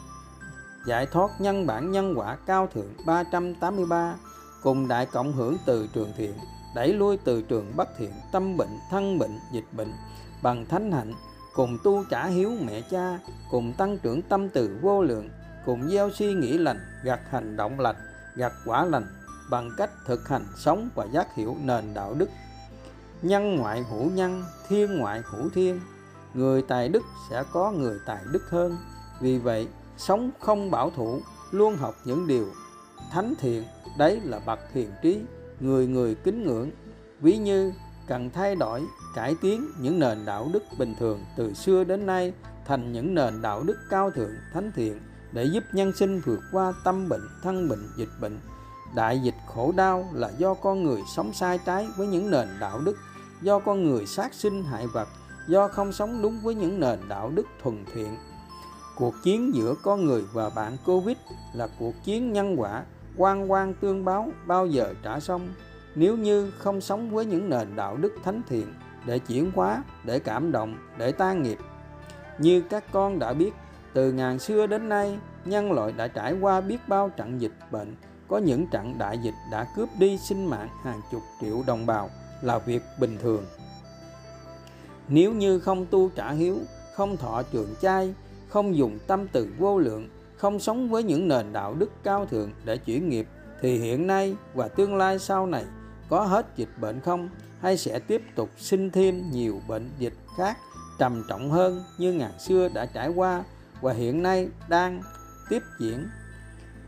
giải 0.85 1.05
thoát 1.05 1.41
nhân 1.41 1.67
bản 1.67 1.91
nhân 1.91 2.13
quả 2.17 2.37
cao 2.45 2.67
thượng 2.67 2.93
383 3.05 4.15
cùng 4.63 4.87
đại 4.87 5.05
cộng 5.05 5.33
hưởng 5.33 5.57
từ 5.65 5.87
trường 5.93 6.13
thiện, 6.17 6.33
đẩy 6.75 6.93
lui 6.93 7.17
từ 7.17 7.41
trường 7.41 7.73
bất 7.75 7.89
thiện, 7.97 8.11
tâm 8.31 8.57
bệnh, 8.57 8.79
thân 8.91 9.19
bệnh, 9.19 9.39
dịch 9.51 9.65
bệnh, 9.71 9.93
bằng 10.43 10.65
thánh 10.65 10.91
hạnh, 10.91 11.13
cùng 11.55 11.77
tu 11.83 12.03
trả 12.09 12.25
hiếu 12.25 12.51
mẹ 12.65 12.81
cha, 12.81 13.19
cùng 13.51 13.73
tăng 13.73 13.97
trưởng 13.97 14.21
tâm 14.21 14.49
từ 14.49 14.79
vô 14.81 15.03
lượng, 15.03 15.29
cùng 15.65 15.89
gieo 15.89 16.09
suy 16.09 16.33
nghĩ 16.33 16.57
lành, 16.57 16.79
gặt 17.03 17.19
hành 17.29 17.57
động 17.57 17.79
lành, 17.79 17.95
gặt 18.35 18.53
quả 18.65 18.85
lành, 18.85 19.05
bằng 19.49 19.71
cách 19.77 19.89
thực 20.05 20.27
hành 20.27 20.45
sống 20.57 20.89
và 20.95 21.05
giác 21.05 21.35
hiểu 21.35 21.55
nền 21.63 21.93
đạo 21.93 22.13
đức. 22.13 22.29
Nhân 23.21 23.55
ngoại 23.55 23.83
hữu 23.83 24.11
nhân, 24.11 24.43
thiên 24.67 24.97
ngoại 24.97 25.21
hữu 25.25 25.49
thiên, 25.49 25.79
người 26.33 26.61
tài 26.61 26.89
đức 26.89 27.03
sẽ 27.29 27.43
có 27.51 27.71
người 27.71 27.99
tài 28.05 28.23
đức 28.31 28.49
hơn. 28.49 28.77
Vì 29.19 29.37
vậy 29.37 29.67
sống 29.99 30.31
không 30.39 30.71
bảo 30.71 30.89
thủ, 30.89 31.21
luôn 31.51 31.75
học 31.75 31.95
những 32.05 32.27
điều 32.27 32.47
thánh 33.11 33.33
thiện. 33.39 33.63
Đấy 33.97 34.21
là 34.23 34.39
bậc 34.39 34.59
hiền 34.73 34.91
trí, 35.01 35.21
người 35.59 35.87
người 35.87 36.15
kính 36.15 36.45
ngưỡng. 36.45 36.71
Ví 37.21 37.37
như 37.37 37.73
cần 38.07 38.29
thay 38.29 38.55
đổi, 38.55 38.83
cải 39.15 39.35
tiến 39.41 39.67
những 39.79 39.99
nền 39.99 40.25
đạo 40.25 40.49
đức 40.53 40.63
bình 40.77 40.95
thường 40.99 41.25
từ 41.37 41.53
xưa 41.53 41.83
đến 41.83 42.05
nay, 42.05 42.33
thành 42.65 42.93
những 42.93 43.15
nền 43.15 43.41
đạo 43.41 43.63
đức 43.63 43.77
cao 43.89 44.11
thượng, 44.11 44.31
thánh 44.53 44.71
thiện 44.75 44.99
để 45.31 45.43
giúp 45.43 45.63
nhân 45.73 45.91
sinh 45.95 46.21
vượt 46.25 46.39
qua 46.51 46.73
tâm 46.83 47.09
bệnh, 47.09 47.27
thân 47.43 47.69
bệnh, 47.69 47.89
dịch 47.97 48.09
bệnh. 48.21 48.39
Đại 48.95 49.19
dịch 49.19 49.35
khổ 49.47 49.73
đau 49.77 50.09
là 50.13 50.31
do 50.37 50.53
con 50.53 50.83
người 50.83 51.01
sống 51.15 51.33
sai 51.33 51.59
trái 51.65 51.87
với 51.97 52.07
những 52.07 52.31
nền 52.31 52.47
đạo 52.59 52.79
đức, 52.79 52.97
do 53.41 53.59
con 53.59 53.83
người 53.83 54.05
sát 54.05 54.33
sinh 54.33 54.63
hại 54.63 54.87
vật, 54.87 55.07
do 55.47 55.67
không 55.67 55.93
sống 55.93 56.21
đúng 56.21 56.39
với 56.43 56.55
những 56.55 56.79
nền 56.79 56.99
đạo 57.09 57.31
đức 57.35 57.45
thuần 57.63 57.85
thiện 57.93 58.17
cuộc 58.99 59.15
chiến 59.23 59.55
giữa 59.55 59.75
con 59.83 60.05
người 60.05 60.23
và 60.33 60.49
bạn 60.49 60.77
covid 60.85 61.17
là 61.53 61.67
cuộc 61.79 61.93
chiến 62.03 62.33
nhân 62.33 62.59
quả, 62.59 62.83
quan 63.17 63.51
quan 63.51 63.73
tương 63.73 64.05
báo 64.05 64.29
bao 64.45 64.65
giờ 64.65 64.93
trả 65.03 65.19
xong. 65.19 65.47
Nếu 65.95 66.17
như 66.17 66.51
không 66.51 66.81
sống 66.81 67.09
với 67.09 67.25
những 67.25 67.49
nền 67.49 67.75
đạo 67.75 67.97
đức 67.97 68.13
thánh 68.23 68.41
thiện 68.47 68.73
để 69.05 69.19
chuyển 69.19 69.51
hóa, 69.55 69.83
để 70.03 70.19
cảm 70.19 70.51
động, 70.51 70.77
để 70.97 71.11
tan 71.11 71.43
nghiệp. 71.43 71.57
Như 72.37 72.61
các 72.61 72.83
con 72.91 73.19
đã 73.19 73.33
biết, 73.33 73.53
từ 73.93 74.11
ngàn 74.11 74.39
xưa 74.39 74.67
đến 74.67 74.89
nay, 74.89 75.19
nhân 75.45 75.71
loại 75.71 75.91
đã 75.91 76.07
trải 76.07 76.33
qua 76.41 76.61
biết 76.61 76.77
bao 76.87 77.09
trận 77.09 77.41
dịch 77.41 77.53
bệnh. 77.71 77.95
Có 78.27 78.37
những 78.37 78.67
trận 78.67 78.97
đại 78.97 79.17
dịch 79.17 79.35
đã 79.51 79.67
cướp 79.75 79.89
đi 79.99 80.17
sinh 80.17 80.45
mạng 80.45 80.69
hàng 80.83 81.01
chục 81.11 81.21
triệu 81.41 81.63
đồng 81.67 81.85
bào, 81.85 82.09
là 82.41 82.59
việc 82.59 82.81
bình 82.99 83.17
thường. 83.21 83.45
Nếu 85.07 85.33
như 85.33 85.59
không 85.59 85.85
tu 85.85 86.09
trả 86.09 86.31
hiếu, 86.31 86.57
không 86.95 87.17
thọ 87.17 87.43
trường 87.51 87.75
chay 87.81 88.13
không 88.49 88.77
dùng 88.77 88.99
tâm 89.07 89.27
từ 89.27 89.47
vô 89.57 89.79
lượng, 89.79 90.09
không 90.37 90.59
sống 90.59 90.89
với 90.89 91.03
những 91.03 91.27
nền 91.27 91.53
đạo 91.53 91.73
đức 91.73 91.89
cao 92.03 92.25
thượng 92.25 92.51
để 92.65 92.77
chuyển 92.77 93.09
nghiệp, 93.09 93.27
thì 93.61 93.77
hiện 93.77 94.07
nay 94.07 94.35
và 94.53 94.67
tương 94.67 94.95
lai 94.95 95.19
sau 95.19 95.45
này 95.45 95.65
có 96.09 96.23
hết 96.23 96.45
dịch 96.55 96.69
bệnh 96.81 96.99
không? 96.99 97.29
Hay 97.61 97.77
sẽ 97.77 97.99
tiếp 97.99 98.21
tục 98.35 98.49
sinh 98.57 98.91
thêm 98.91 99.31
nhiều 99.31 99.61
bệnh 99.67 99.89
dịch 99.97 100.13
khác 100.37 100.57
trầm 100.99 101.23
trọng 101.29 101.51
hơn 101.51 101.83
như 101.97 102.13
ngàn 102.13 102.39
xưa 102.39 102.69
đã 102.73 102.85
trải 102.85 103.09
qua 103.09 103.43
và 103.81 103.93
hiện 103.93 104.23
nay 104.23 104.49
đang 104.69 105.01
tiếp 105.49 105.61
diễn? 105.79 106.07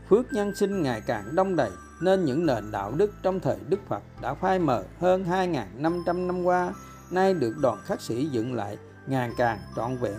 Phước 0.08 0.32
nhân 0.32 0.54
sinh 0.54 0.82
ngày 0.82 1.02
càng 1.06 1.34
đông 1.34 1.56
đầy, 1.56 1.70
nên 2.02 2.24
những 2.24 2.46
nền 2.46 2.70
đạo 2.72 2.92
đức 2.96 3.12
trong 3.22 3.40
thời 3.40 3.56
Đức 3.68 3.80
Phật 3.88 4.02
đã 4.22 4.34
phai 4.34 4.58
mờ 4.58 4.84
hơn 4.98 5.24
2.500 5.30 6.26
năm 6.26 6.44
qua, 6.44 6.72
nay 7.10 7.34
được 7.34 7.54
đoàn 7.62 7.78
khắc 7.84 8.00
sĩ 8.00 8.26
dựng 8.26 8.54
lại 8.54 8.78
ngàn 9.06 9.32
càng 9.38 9.58
trọn 9.76 9.96
vẹn 9.96 10.18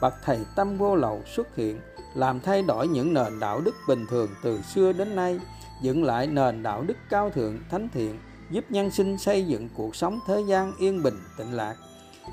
bậc 0.00 0.14
thầy 0.24 0.38
tâm 0.56 0.78
vô 0.78 0.96
lậu 0.96 1.22
xuất 1.26 1.56
hiện, 1.56 1.80
làm 2.14 2.40
thay 2.40 2.62
đổi 2.62 2.88
những 2.88 3.14
nền 3.14 3.40
đạo 3.40 3.60
đức 3.60 3.74
bình 3.88 4.06
thường 4.10 4.30
từ 4.42 4.60
xưa 4.62 4.92
đến 4.92 5.16
nay, 5.16 5.40
dựng 5.82 6.04
lại 6.04 6.26
nền 6.26 6.62
đạo 6.62 6.82
đức 6.82 6.96
cao 7.10 7.30
thượng, 7.30 7.58
thánh 7.70 7.88
thiện, 7.92 8.18
giúp 8.50 8.64
nhân 8.68 8.90
sinh 8.90 9.18
xây 9.18 9.46
dựng 9.46 9.68
cuộc 9.76 9.96
sống 9.96 10.20
thế 10.26 10.40
gian 10.40 10.72
yên 10.78 11.02
bình, 11.02 11.18
tịnh 11.38 11.52
lạc. 11.52 11.76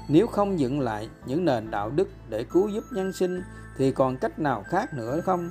Nếu 0.07 0.27
không 0.27 0.59
dựng 0.59 0.79
lại 0.79 1.09
những 1.25 1.45
nền 1.45 1.71
đạo 1.71 1.89
đức 1.89 2.07
để 2.29 2.43
cứu 2.43 2.67
giúp 2.67 2.83
nhân 2.91 3.13
sinh, 3.13 3.41
thì 3.77 3.91
còn 3.91 4.17
cách 4.17 4.39
nào 4.39 4.63
khác 4.69 4.93
nữa 4.93 5.21
không? 5.21 5.49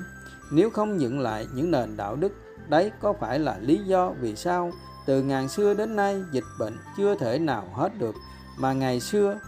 Nếu 0.53 0.71
không 0.71 1.01
dựng 1.01 1.21
lại 1.21 1.47
những 1.55 1.71
nền 1.71 1.97
đạo 1.97 2.17
đức, 2.17 2.33
đấy 2.69 2.91
có 3.01 3.13
phải 3.21 3.39
là 3.39 3.59
lý 3.61 3.79
do 3.79 4.13
vì 4.21 4.37
sao 4.37 4.71
từ 5.07 5.23
ngàn 5.23 5.49
xưa 5.49 5.75
đến 5.75 5.97
nay 5.97 6.23
dịch 6.33 6.45
bệnh 6.59 6.79
chưa 6.97 7.15
thể 7.15 7.39
nào 7.39 7.69
hết 7.73 7.99
được, 7.99 8.15
mà 8.59 8.73
ngày 8.73 9.01
xưa 9.01 9.39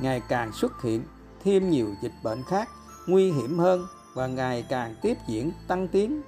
ngày 0.00 0.22
càng 0.28 0.52
xuất 0.52 0.82
hiện? 0.82 1.02
Thêm 1.46 1.70
nhiều 1.70 1.94
dịch 2.02 2.12
bệnh 2.22 2.42
khác, 2.42 2.68
nguy 3.06 3.32
hiểm 3.32 3.58
hơn 3.58 3.86
và 4.14 4.26
ngày 4.26 4.66
càng 4.68 4.94
tiếp 5.02 5.16
diễn, 5.28 5.52
tăng 5.68 5.88
tiến. 5.88 6.22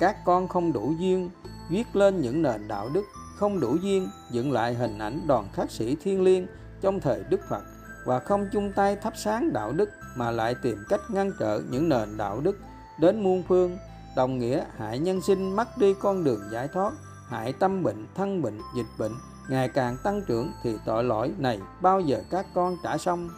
Các 0.00 0.16
con 0.24 0.48
không 0.48 0.72
đủ 0.72 0.94
duyên, 0.98 1.30
viết 1.70 1.96
lên 1.96 2.20
những 2.20 2.42
nền 2.42 2.68
đạo 2.68 2.88
đức 2.88 3.04
không 3.36 3.60
đủ 3.60 3.76
duyên, 3.76 4.08
dựng 4.30 4.52
lại 4.52 4.74
hình 4.74 4.98
ảnh 4.98 5.20
đoàn 5.26 5.48
khắc 5.52 5.70
sĩ 5.70 5.96
thiên 6.02 6.22
liêng 6.22 6.46
trong 6.80 7.00
thời 7.00 7.24
Đức 7.28 7.40
Phật 7.48 7.62
và 8.06 8.18
không 8.18 8.48
chung 8.52 8.72
tay 8.72 8.96
thắp 8.96 9.12
sáng 9.16 9.52
đạo 9.52 9.72
đức 9.72 9.90
mà 10.16 10.30
lại 10.30 10.54
tìm 10.62 10.78
cách 10.88 11.00
ngăn 11.10 11.32
trở 11.38 11.60
những 11.70 11.88
nền 11.88 12.16
đạo 12.16 12.40
đức 12.40 12.58
đến 13.00 13.22
muôn 13.22 13.42
phương, 13.48 13.78
đồng 14.16 14.38
nghĩa 14.38 14.64
hại 14.76 14.98
nhân 14.98 15.20
sinh 15.20 15.56
mất 15.56 15.78
đi 15.78 15.94
con 16.00 16.24
đường 16.24 16.40
giải 16.52 16.68
thoát, 16.68 16.92
hại 17.28 17.52
tâm 17.52 17.82
bệnh, 17.82 18.06
thân 18.14 18.42
bệnh, 18.42 18.58
dịch 18.76 18.86
bệnh 18.98 19.12
ngày 19.48 19.68
càng 19.68 19.96
tăng 20.04 20.22
trưởng 20.26 20.52
thì 20.62 20.76
tội 20.84 21.04
lỗi 21.04 21.32
này 21.38 21.60
bao 21.80 22.00
giờ 22.00 22.22
các 22.30 22.46
con 22.54 22.76
trả 22.82 22.98
xong? 22.98 23.30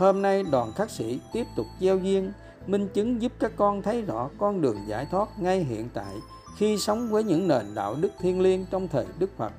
Hôm 0.00 0.22
nay 0.22 0.42
đoàn 0.42 0.72
khắc 0.72 0.90
sĩ 0.90 1.20
tiếp 1.32 1.46
tục 1.56 1.66
gieo 1.80 1.98
duyên 1.98 2.32
minh 2.66 2.88
chứng 2.94 3.22
giúp 3.22 3.32
các 3.38 3.52
con 3.56 3.82
thấy 3.82 4.02
rõ 4.02 4.28
con 4.38 4.60
đường 4.60 4.76
giải 4.86 5.06
thoát 5.10 5.28
ngay 5.38 5.64
hiện 5.64 5.88
tại 5.94 6.14
khi 6.56 6.78
sống 6.78 7.10
với 7.10 7.24
những 7.24 7.48
nền 7.48 7.74
đạo 7.74 7.96
đức 8.00 8.12
thiên 8.20 8.40
liêng 8.40 8.66
trong 8.70 8.88
thời 8.88 9.06
Đức 9.18 9.30
Phật. 9.36 9.52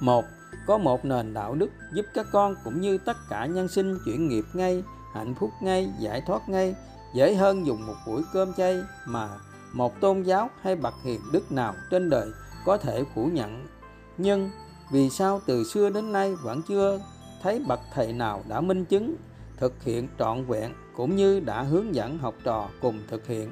Một, 0.00 0.24
có 0.66 0.78
một 0.78 1.04
nền 1.04 1.34
đạo 1.34 1.54
đức 1.54 1.70
giúp 1.92 2.06
các 2.14 2.26
con 2.32 2.54
cũng 2.64 2.80
như 2.80 2.98
tất 2.98 3.16
cả 3.30 3.46
nhân 3.46 3.68
sinh 3.68 3.98
chuyển 4.04 4.28
nghiệp 4.28 4.44
ngay, 4.52 4.82
hạnh 5.14 5.34
phúc 5.34 5.50
ngay, 5.60 5.92
giải 5.98 6.22
thoát 6.26 6.48
ngay, 6.48 6.74
dễ 7.14 7.34
hơn 7.34 7.66
dùng 7.66 7.86
một 7.86 7.96
buổi 8.06 8.22
cơm 8.32 8.52
chay 8.52 8.80
mà 9.06 9.28
một 9.72 10.00
tôn 10.00 10.22
giáo 10.22 10.50
hay 10.62 10.76
bậc 10.76 10.94
hiền 11.04 11.20
đức 11.32 11.52
nào 11.52 11.74
trên 11.90 12.10
đời 12.10 12.28
có 12.64 12.76
thể 12.76 13.04
phủ 13.14 13.26
nhận. 13.32 13.66
Nhưng 14.18 14.50
vì 14.92 15.10
sao 15.10 15.40
từ 15.46 15.64
xưa 15.64 15.90
đến 15.90 16.12
nay 16.12 16.34
vẫn 16.34 16.62
chưa 16.68 17.00
thấy 17.42 17.62
bậc 17.66 17.80
thầy 17.94 18.12
nào 18.12 18.42
đã 18.48 18.60
minh 18.60 18.84
chứng, 18.84 19.16
thực 19.56 19.82
hiện 19.82 20.08
trọn 20.18 20.44
vẹn 20.44 20.72
cũng 20.96 21.16
như 21.16 21.40
đã 21.40 21.62
hướng 21.62 21.94
dẫn 21.94 22.18
học 22.18 22.34
trò 22.44 22.68
cùng 22.80 22.98
thực 23.08 23.26
hiện 23.26 23.50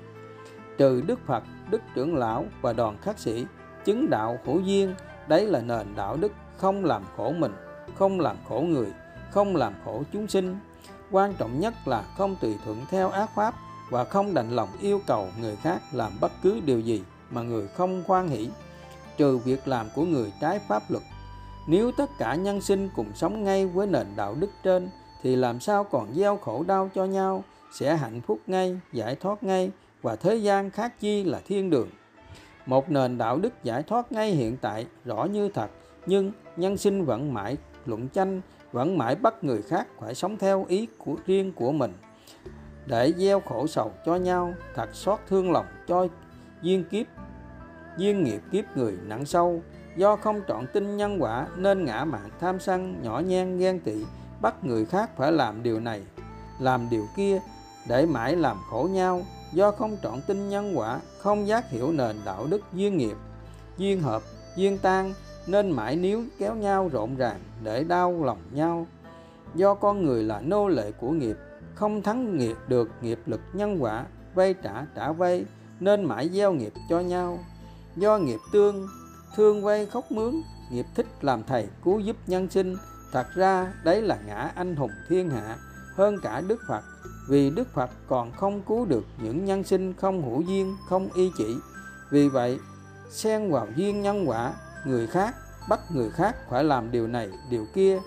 trừ 0.79 1.03
Đức 1.07 1.19
Phật, 1.27 1.45
Đức 1.71 1.83
trưởng 1.95 2.17
lão 2.17 2.45
và 2.61 2.73
đoàn 2.73 2.99
khắc 3.03 3.19
sĩ 3.19 3.47
chứng 3.85 4.11
đạo 4.11 4.39
hữu 4.45 4.61
duyên, 4.61 4.95
đấy 5.29 5.47
là 5.47 5.61
nền 5.61 5.87
đạo 5.97 6.17
đức 6.17 6.33
không 6.57 6.85
làm 6.85 7.03
khổ 7.17 7.33
mình, 7.33 7.53
không 7.95 8.21
làm 8.21 8.37
khổ 8.49 8.61
người, 8.61 8.93
không 9.31 9.57
làm 9.57 9.75
khổ 9.85 10.03
chúng 10.13 10.29
sinh. 10.29 10.59
Quan 11.11 11.35
trọng 11.39 11.61
nhất 11.61 11.75
là 11.87 12.03
không 12.17 12.37
tùy 12.41 12.57
thuận 12.65 12.81
theo 12.91 13.11
ác 13.11 13.31
pháp 13.35 13.55
và 13.91 14.05
không 14.05 14.35
đành 14.35 14.51
lòng 14.51 14.69
yêu 14.81 15.01
cầu 15.07 15.29
người 15.41 15.57
khác 15.57 15.79
làm 15.93 16.13
bất 16.21 16.33
cứ 16.43 16.61
điều 16.61 16.81
gì 16.81 17.03
mà 17.31 17.43
người 17.43 17.69
không 17.69 18.03
khoan 18.07 18.29
hỷ, 18.29 18.51
trừ 19.17 19.39
việc 19.39 19.69
làm 19.69 19.87
của 19.95 20.05
người 20.05 20.33
trái 20.41 20.59
pháp 20.59 20.83
luật. 20.89 21.03
Nếu 21.71 21.93
tất 21.93 22.11
cả 22.19 22.35
nhân 22.35 22.61
sinh 22.61 22.89
cùng 22.97 23.13
sống 23.15 23.45
ngay 23.45 23.67
với 23.67 23.87
nền 23.87 24.07
đạo 24.17 24.35
đức 24.41 24.51
trên 24.63 24.89
thì 25.23 25.37
làm 25.37 25.61
sao 25.61 25.85
còn 25.85 26.15
gieo 26.15 26.37
khổ 26.37 26.65
đau 26.67 26.91
cho 26.95 27.05
nhau, 27.05 27.45
sẽ 27.73 27.97
hạnh 27.97 28.21
phúc 28.21 28.41
ngay, 28.47 28.81
giải 28.93 29.15
thoát 29.15 29.43
ngay 29.43 29.71
và 30.03 30.17
thế 30.17 30.37
gian 30.37 30.71
khác 30.71 31.01
chi 31.01 31.25
là 31.25 31.41
thiên 31.47 31.71
đường. 31.71 31.89
Một 32.67 32.91
nền 32.91 33.19
đạo 33.19 33.39
đức 33.39 33.65
giải 33.65 33.83
thoát 33.83 34.13
ngay 34.13 34.31
hiện 34.31 34.57
tại 34.61 34.87
rõ 35.05 35.25
như 35.25 35.49
thật, 35.49 35.71
nhưng 36.07 36.33
nhân 36.57 36.77
sinh 36.77 37.05
vẫn 37.05 37.35
mãi 37.35 37.57
luận 37.87 38.09
tranh, 38.09 38.41
vẫn 38.73 38.99
mãi 38.99 39.15
bắt 39.15 39.45
người 39.45 39.63
khác 39.63 39.87
phải 40.01 40.15
sống 40.15 40.37
theo 40.39 40.65
ý 40.69 40.87
của 40.99 41.17
riêng 41.27 41.53
của 41.53 41.73
mình. 41.73 41.93
Để 42.87 43.13
gieo 43.17 43.41
khổ 43.41 43.67
sầu 43.67 43.93
cho 44.07 44.17
nhau, 44.17 44.55
thật 44.75 44.89
xót 44.93 45.19
thương 45.29 45.53
lòng 45.53 45.67
cho 45.87 46.07
duyên 46.63 46.85
kiếp, 46.85 47.07
duyên 47.99 48.25
nghiệp 48.25 48.41
kiếp 48.53 48.77
người 48.77 48.99
nặng 49.07 49.25
sâu, 49.25 49.63
do 49.99 50.17
không 50.17 50.43
trọn 50.49 50.67
tin 50.73 50.97
nhân 50.97 51.23
quả 51.23 51.47
nên 51.57 51.85
ngã 51.85 52.05
mạn 52.05 52.31
tham 52.41 52.61
sân, 52.61 53.03
nhỏ 53.03 53.21
nhen, 53.21 53.59
ghen 53.59 53.81
tị, 53.81 54.05
bắt 54.41 54.65
người 54.65 54.85
khác 54.85 55.11
phải 55.17 55.33
làm 55.33 55.63
điều 55.63 55.81
này, 55.81 56.03
làm 56.61 56.91
điều 56.91 57.07
kia 57.17 57.41
để 57.89 58.07
mãi 58.07 58.37
làm 58.37 58.57
khổ 58.71 58.89
nhau. 58.93 59.23
Do 59.53 59.71
không 59.71 59.97
trọn 60.03 60.21
tin 60.27 60.49
nhân 60.49 60.79
quả, 60.79 61.01
không 61.19 61.47
giác 61.47 61.71
hiểu 61.71 61.93
nền 61.93 62.17
đạo 62.25 62.47
đức 62.51 62.61
duyên 62.73 62.97
nghiệp, 62.97 63.17
duyên 63.79 64.01
hợp, 64.01 64.23
duyên 64.57 64.79
tan, 64.79 65.15
nên 65.47 65.71
mãi 65.71 65.97
níu 65.97 66.23
kéo 66.39 66.55
nhau 66.55 66.89
rộn 66.93 67.17
ràng 67.17 67.41
để 67.63 67.85
đau 67.85 68.25
lòng 68.25 68.41
nhau. 68.53 68.87
Do 69.55 69.75
con 69.75 70.05
người 70.05 70.23
là 70.25 70.41
nô 70.41 70.69
lệ 70.69 70.93
của 70.93 71.11
nghiệp, 71.11 71.37
không 71.75 72.03
thắng 72.03 72.37
nghiệp 72.37 72.57
được 72.69 72.91
nghiệp 73.03 73.19
lực 73.27 73.41
nhân 73.53 73.83
quả, 73.83 74.05
vay 74.35 74.55
trả 74.55 74.87
trả 74.95 75.13
vay, 75.13 75.45
nên 75.81 76.05
mãi 76.05 76.29
gieo 76.29 76.53
nghiệp 76.53 76.73
cho 76.89 77.01
nhau. 77.01 77.39
Do 77.97 78.19
nghiệp 78.19 78.39
tương 78.53 78.87
thương 79.37 79.63
vay 79.63 79.87
khóc 79.87 80.13
mướn, 80.13 80.35
nghiệp 80.71 80.87
thích 80.95 81.07
làm 81.21 81.45
thầy 81.45 81.69
cứu 81.85 82.01
giúp 82.01 82.17
nhân 82.27 82.51
sinh. 82.51 82.77
Thật 83.13 83.27
ra, 83.35 83.73
đấy 83.85 84.03
là 84.03 84.19
ngã 84.27 84.51
anh 84.55 84.77
hùng 84.77 84.91
thiên 85.09 85.31
hạ. 85.31 85.57
Hơn 85.95 86.19
cả 86.23 86.41
đức 86.41 86.61
phật, 86.69 86.83
vì 87.29 87.51
đức 87.51 87.69
phật 87.75 87.91
còn 88.09 88.33
không 88.33 88.63
cứu 88.63 88.85
được 88.85 89.05
những 89.23 89.45
nhân 89.45 89.65
sinh 89.65 89.95
không 89.95 90.23
hữu 90.23 90.41
duyên, 90.41 90.77
không 90.89 91.09
y 91.15 91.31
chỉ. 91.39 91.57
Vì 92.11 92.29
vậy, 92.29 92.59
xen 93.11 93.51
vào 93.51 93.67
duyên 93.77 94.03
nhân 94.03 94.29
quả, 94.29 94.53
người 94.87 95.07
khác 95.07 95.35
bắt 95.69 95.81
người 95.95 96.11
khác 96.11 96.37
phải 96.51 96.65
làm 96.65 96.91
điều 96.91 97.07
này, 97.07 97.31
điều 97.51 97.67
kia. 97.75 97.99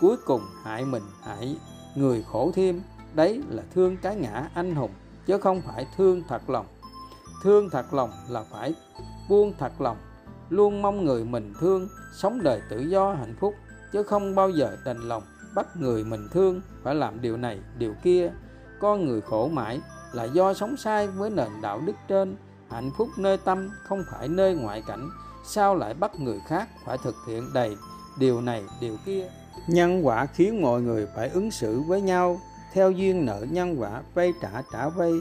Cuối 0.00 0.16
cùng 0.26 0.42
hại 0.62 0.84
mình 0.84 1.02
hại 1.22 1.56
người 1.94 2.24
khổ 2.32 2.50
thêm. 2.54 2.82
Đấy 3.14 3.42
là 3.48 3.62
thương 3.74 3.96
cái 3.96 4.16
ngã 4.16 4.48
anh 4.54 4.74
hùng, 4.74 4.90
chứ 5.26 5.38
không 5.38 5.60
phải 5.60 5.86
thương 5.96 6.22
thật 6.28 6.50
lòng. 6.50 6.66
Thương 7.42 7.70
thật 7.70 7.94
lòng 7.94 8.10
là 8.28 8.44
phải 8.50 8.74
buông 9.28 9.52
thật 9.58 9.80
lòng 9.80 9.96
luôn 10.50 10.82
mong 10.82 11.04
người 11.04 11.24
mình 11.24 11.52
thương 11.60 11.88
sống 12.14 12.42
đời 12.42 12.60
tự 12.70 12.80
do 12.80 13.12
hạnh 13.12 13.34
phúc, 13.40 13.54
chứ 13.92 14.02
không 14.02 14.34
bao 14.34 14.50
giờ 14.50 14.76
đành 14.84 15.00
lòng 15.08 15.22
bắt 15.54 15.66
người 15.76 16.04
mình 16.04 16.28
thương 16.32 16.60
phải 16.82 16.94
làm 16.94 17.20
điều 17.20 17.36
này, 17.36 17.60
điều 17.78 17.94
kia. 18.02 18.32
Con 18.80 19.06
người 19.06 19.20
khổ 19.20 19.48
mãi 19.48 19.80
là 20.12 20.24
do 20.24 20.54
sống 20.54 20.76
sai 20.76 21.08
với 21.08 21.30
nền 21.30 21.48
đạo 21.62 21.80
đức 21.86 21.96
trên. 22.08 22.36
Hạnh 22.70 22.90
phúc 22.96 23.08
nơi 23.18 23.36
tâm 23.36 23.70
không 23.84 24.04
phải 24.10 24.28
nơi 24.28 24.54
ngoại 24.54 24.82
cảnh, 24.86 25.10
sao 25.46 25.74
lại 25.76 25.94
bắt 25.94 26.20
người 26.20 26.40
khác 26.46 26.68
phải 26.86 26.98
thực 27.04 27.14
hiện 27.28 27.50
đầy 27.54 27.76
điều 28.18 28.40
này, 28.40 28.64
điều 28.80 28.96
kia? 29.06 29.28
Nhân 29.68 30.06
quả 30.06 30.26
khiến 30.26 30.62
mọi 30.62 30.82
người 30.82 31.06
phải 31.16 31.28
ứng 31.28 31.50
xử 31.50 31.80
với 31.80 32.00
nhau, 32.00 32.40
theo 32.72 32.90
duyên 32.90 33.26
nợ 33.26 33.46
nhân 33.50 33.80
quả 33.80 34.02
vay 34.14 34.32
trả 34.42 34.62
trả 34.72 34.88
vay 34.88 35.12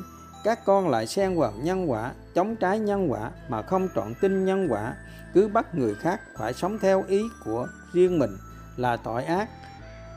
các 0.44 0.66
con 0.66 0.90
lại 0.90 1.08
xen 1.08 1.38
vào 1.38 1.54
nhân 1.62 1.92
quả, 1.92 2.12
chống 2.36 2.56
trái 2.56 2.80
nhân 2.80 3.12
quả 3.12 3.32
mà 3.50 3.62
không 3.62 3.88
trọn 3.96 4.14
tin 4.22 4.46
nhân 4.46 4.68
quả. 4.70 4.94
Cứ 5.34 5.48
bắt 5.48 5.76
người 5.76 5.96
khác 5.96 6.22
phải 6.38 6.54
sống 6.54 6.80
theo 6.82 7.04
ý 7.08 7.22
của 7.46 7.68
riêng 7.94 8.20
mình 8.20 8.38
là 8.78 8.98
tội 8.98 9.24
ác, 9.24 9.50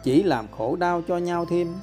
chỉ 0.04 0.22
làm 0.22 0.46
khổ 0.58 0.76
đau 0.76 1.02
cho 1.08 1.18
nhau 1.18 1.44
thêm. 1.50 1.74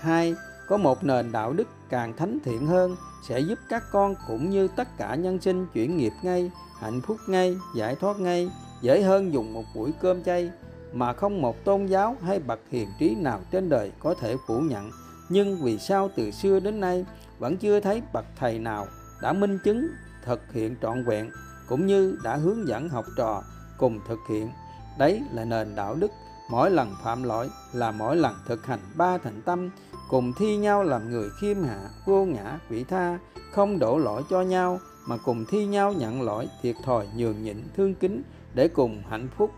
Hai, 0.00 0.34
có 0.68 0.76
một 0.76 1.04
nền 1.04 1.32
đạo 1.32 1.52
đức 1.52 1.68
càng 1.90 2.16
thánh 2.16 2.38
thiện 2.44 2.66
hơn, 2.66 2.96
sẽ 3.28 3.40
giúp 3.40 3.58
các 3.68 3.82
con 3.92 4.14
cũng 4.28 4.50
như 4.50 4.68
tất 4.76 4.88
cả 4.98 5.14
nhân 5.14 5.40
sinh 5.40 5.66
chuyển 5.74 5.96
nghiệp 5.96 6.12
ngay, 6.22 6.50
hạnh 6.80 7.00
phúc 7.00 7.16
ngay, 7.26 7.56
giải 7.76 7.96
thoát 7.96 8.20
ngay, 8.20 8.50
dễ 8.82 9.02
hơn 9.02 9.32
dùng 9.32 9.52
một 9.52 9.64
buổi 9.74 9.92
cơm 10.00 10.24
chay 10.24 10.50
mà 10.92 11.12
không 11.12 11.42
một 11.42 11.64
tôn 11.64 11.86
giáo 11.86 12.16
hay 12.22 12.38
bậc 12.38 12.60
hiền 12.70 12.88
trí 12.98 13.14
nào 13.14 13.40
trên 13.50 13.68
đời 13.68 13.92
có 13.98 14.14
thể 14.14 14.36
phủ 14.46 14.60
nhận. 14.60 14.90
Nhưng 15.28 15.56
vì 15.62 15.78
sao 15.78 16.10
từ 16.16 16.30
xưa 16.30 16.60
đến 16.60 16.80
nay 16.80 17.04
vẫn 17.38 17.56
chưa 17.56 17.80
thấy 17.80 18.02
bậc 18.12 18.24
thầy 18.36 18.58
nào 18.58 18.86
đã 19.22 19.32
minh 19.32 19.58
chứng 19.64 19.88
thực 20.24 20.52
hiện 20.52 20.76
trọn 20.82 21.04
vẹn, 21.04 21.30
cũng 21.68 21.86
như 21.86 22.18
đã 22.24 22.36
hướng 22.36 22.68
dẫn 22.68 22.88
học 22.88 23.04
trò 23.16 23.42
cùng 23.78 24.00
thực 24.08 24.18
hiện. 24.28 24.50
Đấy 24.98 25.22
là 25.32 25.44
nền 25.44 25.74
đạo 25.76 25.94
đức. 25.94 26.10
Mỗi 26.50 26.70
lần 26.70 26.94
phạm 27.04 27.22
lỗi 27.22 27.50
là 27.72 27.90
mỗi 27.90 28.16
lần 28.16 28.34
thực 28.46 28.66
hành 28.66 28.80
ba 28.96 29.18
thành 29.18 29.42
tâm, 29.42 29.70
cùng 30.08 30.32
thi 30.38 30.56
nhau 30.56 30.82
làm 30.84 31.10
người 31.10 31.28
khiêm 31.40 31.62
hạ, 31.62 31.80
vô 32.06 32.24
ngã, 32.24 32.58
vị 32.68 32.84
tha, 32.84 33.18
không 33.52 33.78
đổ 33.78 33.98
lỗi 33.98 34.22
cho 34.30 34.42
nhau, 34.42 34.78
mà 35.06 35.16
cùng 35.24 35.44
thi 35.48 35.66
nhau 35.66 35.92
nhận 35.92 36.22
lỗi 36.22 36.48
thiệt 36.62 36.76
thòi, 36.84 37.06
nhường 37.16 37.42
nhịn, 37.42 37.62
thương 37.76 37.94
kính 37.94 38.22
để 38.54 38.68
cùng 38.68 39.02
hạnh 39.10 39.28
phúc, 39.36 39.50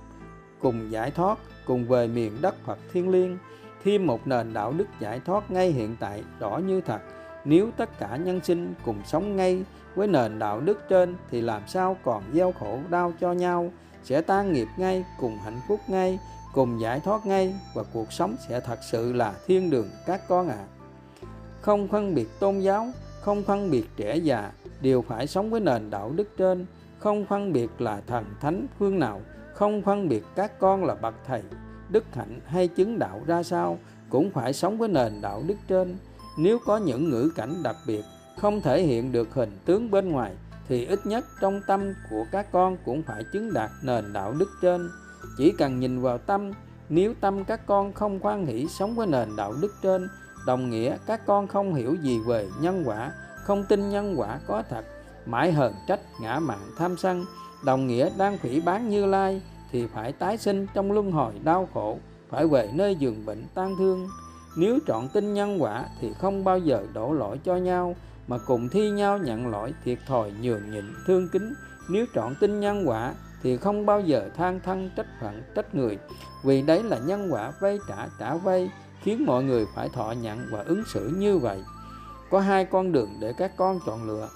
cùng 0.61 0.93
giải 0.93 1.11
thoát, 1.11 1.39
cùng 1.67 1.89
về 1.89 2.07
miền 2.07 2.41
đất 2.41 2.55
Phật 2.65 2.79
thiên 2.93 3.09
liêng. 3.09 3.39
Thêm 3.85 4.07
một 4.07 4.27
nền 4.27 4.53
đạo 4.53 4.73
đức 4.73 4.87
giải 5.01 5.21
thoát 5.21 5.51
ngay 5.51 5.73
hiện 5.73 5.97
tại 6.01 6.25
rõ 6.41 6.59
như 6.59 6.81
thật 6.81 7.01
nếu 7.45 7.71
tất 7.77 7.99
cả 7.99 8.17
nhân 8.17 8.41
sinh 8.45 8.75
cùng 8.85 8.97
sống 9.05 9.37
ngay 9.37 9.65
với 9.95 10.07
nền 10.07 10.39
đạo 10.39 10.61
đức 10.61 10.89
trên 10.89 11.17
thì 11.31 11.41
làm 11.41 11.63
sao 11.67 11.97
còn 12.05 12.23
gieo 12.35 12.53
khổ 12.53 12.79
đau 12.91 13.13
cho 13.21 13.33
nhau? 13.33 13.71
Sẽ 14.05 14.21
tan 14.21 14.53
nghiệp 14.53 14.69
ngay, 14.77 15.05
cùng 15.21 15.39
hạnh 15.45 15.61
phúc 15.69 15.81
ngay, 15.89 16.19
cùng 16.55 16.81
giải 16.81 17.01
thoát 17.01 17.27
ngay 17.27 17.55
và 17.75 17.83
cuộc 17.93 18.13
sống 18.13 18.37
sẽ 18.49 18.61
thật 18.61 18.79
sự 18.91 19.13
là 19.13 19.35
thiên 19.47 19.71
đường 19.71 19.89
các 20.07 20.29
con 20.29 20.49
ạ. 20.49 20.57
À. 20.57 20.67
không 21.61 21.89
phân 21.89 22.15
biệt 22.15 22.29
tôn 22.41 22.59
giáo, 22.59 22.87
không 23.21 23.43
phân 23.43 23.71
biệt 23.71 23.85
trẻ 23.97 24.17
già 24.17 24.53
đều 24.81 25.03
phải 25.03 25.27
sống 25.27 25.51
với 25.51 25.61
nền 25.61 25.91
đạo 25.91 26.13
đức 26.17 26.29
trên. 26.37 26.67
Không 26.99 27.27
phân 27.27 27.53
biệt 27.53 27.71
là 27.79 28.01
thần 28.07 28.25
thánh 28.41 28.67
phương 28.79 28.99
nào, 28.99 29.21
không 29.55 29.83
phân 29.83 30.09
biệt 30.09 30.25
các 30.37 30.59
con 30.59 30.85
là 30.85 30.95
bậc 30.95 31.15
thầy, 31.27 31.43
đức 31.89 32.05
hạnh 32.13 32.41
hay 32.47 32.69
chứng 32.69 32.99
đạo 32.99 33.21
ra 33.27 33.43
sao 33.43 33.79
cũng 34.09 34.31
phải 34.31 34.53
sống 34.53 34.79
với 34.79 34.89
nền 34.89 35.21
đạo 35.21 35.43
đức 35.47 35.57
trên 35.69 35.97
nếu 36.37 36.59
có 36.67 36.77
những 36.77 37.11
ngữ 37.11 37.31
cảnh 37.37 37.63
đặc 37.63 37.77
biệt 37.87 38.05
không 38.39 38.61
thể 38.61 38.83
hiện 38.83 39.13
được 39.13 39.35
hình 39.35 39.59
tướng 39.65 39.91
bên 39.91 40.09
ngoài, 40.09 40.33
thì 40.69 40.85
ít 40.87 41.07
nhất 41.07 41.25
trong 41.41 41.61
tâm 41.67 41.95
của 42.11 42.25
các 42.33 42.53
con 42.53 42.77
cũng 42.85 43.03
phải 43.03 43.25
chứng 43.33 43.53
đạt 43.53 43.71
nền 43.83 44.13
đạo 44.13 44.35
đức 44.39 44.51
trên. 44.63 44.91
Chỉ 45.39 45.53
cần 45.59 45.81
nhìn 45.81 46.01
vào 46.01 46.19
tâm, 46.19 46.53
nếu 46.89 47.15
tâm 47.21 47.45
các 47.45 47.67
con 47.67 47.93
không 47.93 48.21
khoan 48.21 48.47
hỷ 48.47 48.67
sống 48.67 48.95
với 48.95 49.07
nền 49.07 49.37
đạo 49.37 49.55
đức 49.61 49.75
trên, 49.83 50.09
đồng 50.47 50.71
nghĩa 50.71 50.97
các 51.07 51.27
con 51.27 51.47
không 51.47 51.75
hiểu 51.75 51.95
gì 52.03 52.19
về 52.27 52.49
nhân 52.61 52.83
quả, 52.87 53.13
không 53.45 53.65
tin 53.69 53.91
nhân 53.91 54.15
quả 54.17 54.41
có 54.47 54.63
thật, 54.71 54.85
mãi 55.27 55.53
hờn 55.53 55.75
trách 55.89 56.01
ngã 56.21 56.39
mạn 56.39 56.59
tham 56.79 56.97
sân, 56.97 57.25
đồng 57.65 57.87
nghĩa 57.87 58.11
đang 58.19 58.39
phỉ 58.39 58.61
bán 58.61 58.91
như 58.91 59.07
lai, 59.07 59.43
thì 59.73 59.87
phải 59.87 60.13
tái 60.13 60.39
sinh 60.39 60.67
trong 60.75 60.93
luân 60.93 61.13
hồi 61.13 61.33
đau 61.45 61.69
khổ, 61.75 61.99
phải 62.29 62.47
về 62.47 62.71
nơi 62.75 62.95
giường 62.95 63.27
bệnh 63.27 63.45
tan 63.55 63.77
thương 63.79 64.09
nếu 64.57 64.79
chọn 64.87 65.09
tin 65.09 65.35
nhân 65.35 65.63
quả 65.63 65.85
thì 66.01 66.13
không 66.13 66.45
bao 66.45 66.59
giờ 66.59 66.87
đổ 66.93 67.13
lỗi 67.13 67.41
cho 67.45 67.57
nhau, 67.57 67.97
mà 68.27 68.39
cùng 68.47 68.69
thi 68.69 68.91
nhau 68.91 69.19
nhận 69.19 69.47
lỗi 69.47 69.75
thiệt 69.85 69.99
thòi 70.07 70.33
nhường 70.43 70.71
nhịn 70.71 70.85
thương 71.07 71.29
kính. 71.33 71.55
Nếu 71.89 72.07
chọn 72.15 72.35
tin 72.41 72.61
nhân 72.61 72.89
quả 72.89 73.15
thì 73.43 73.57
không 73.57 73.87
bao 73.87 74.01
giờ 74.01 74.31
than 74.37 74.61
thân 74.61 74.91
trách 74.97 75.07
phận, 75.21 75.43
trách 75.55 75.75
người, 75.75 75.99
vì 76.45 76.63
đấy 76.63 76.83
là 76.83 76.99
nhân 76.99 77.29
quả 77.31 77.53
vay 77.61 77.79
trả 77.89 78.09
trả 78.19 78.35
vay, 78.35 78.71
khiến 79.03 79.25
mọi 79.27 79.45
người 79.45 79.67
phải 79.75 79.89
thọ 79.89 80.13
nhận 80.13 80.47
và 80.51 80.63
ứng 80.63 80.83
xử 80.93 81.15
như 81.17 81.39
vậy. 81.39 81.63
Có 82.31 82.41
hai 82.41 82.65
con 82.65 82.93
đường 82.93 83.11
để 83.21 83.33
các 83.33 83.57
con 83.57 83.81
chọn 83.87 84.07
lựa. 84.07 84.29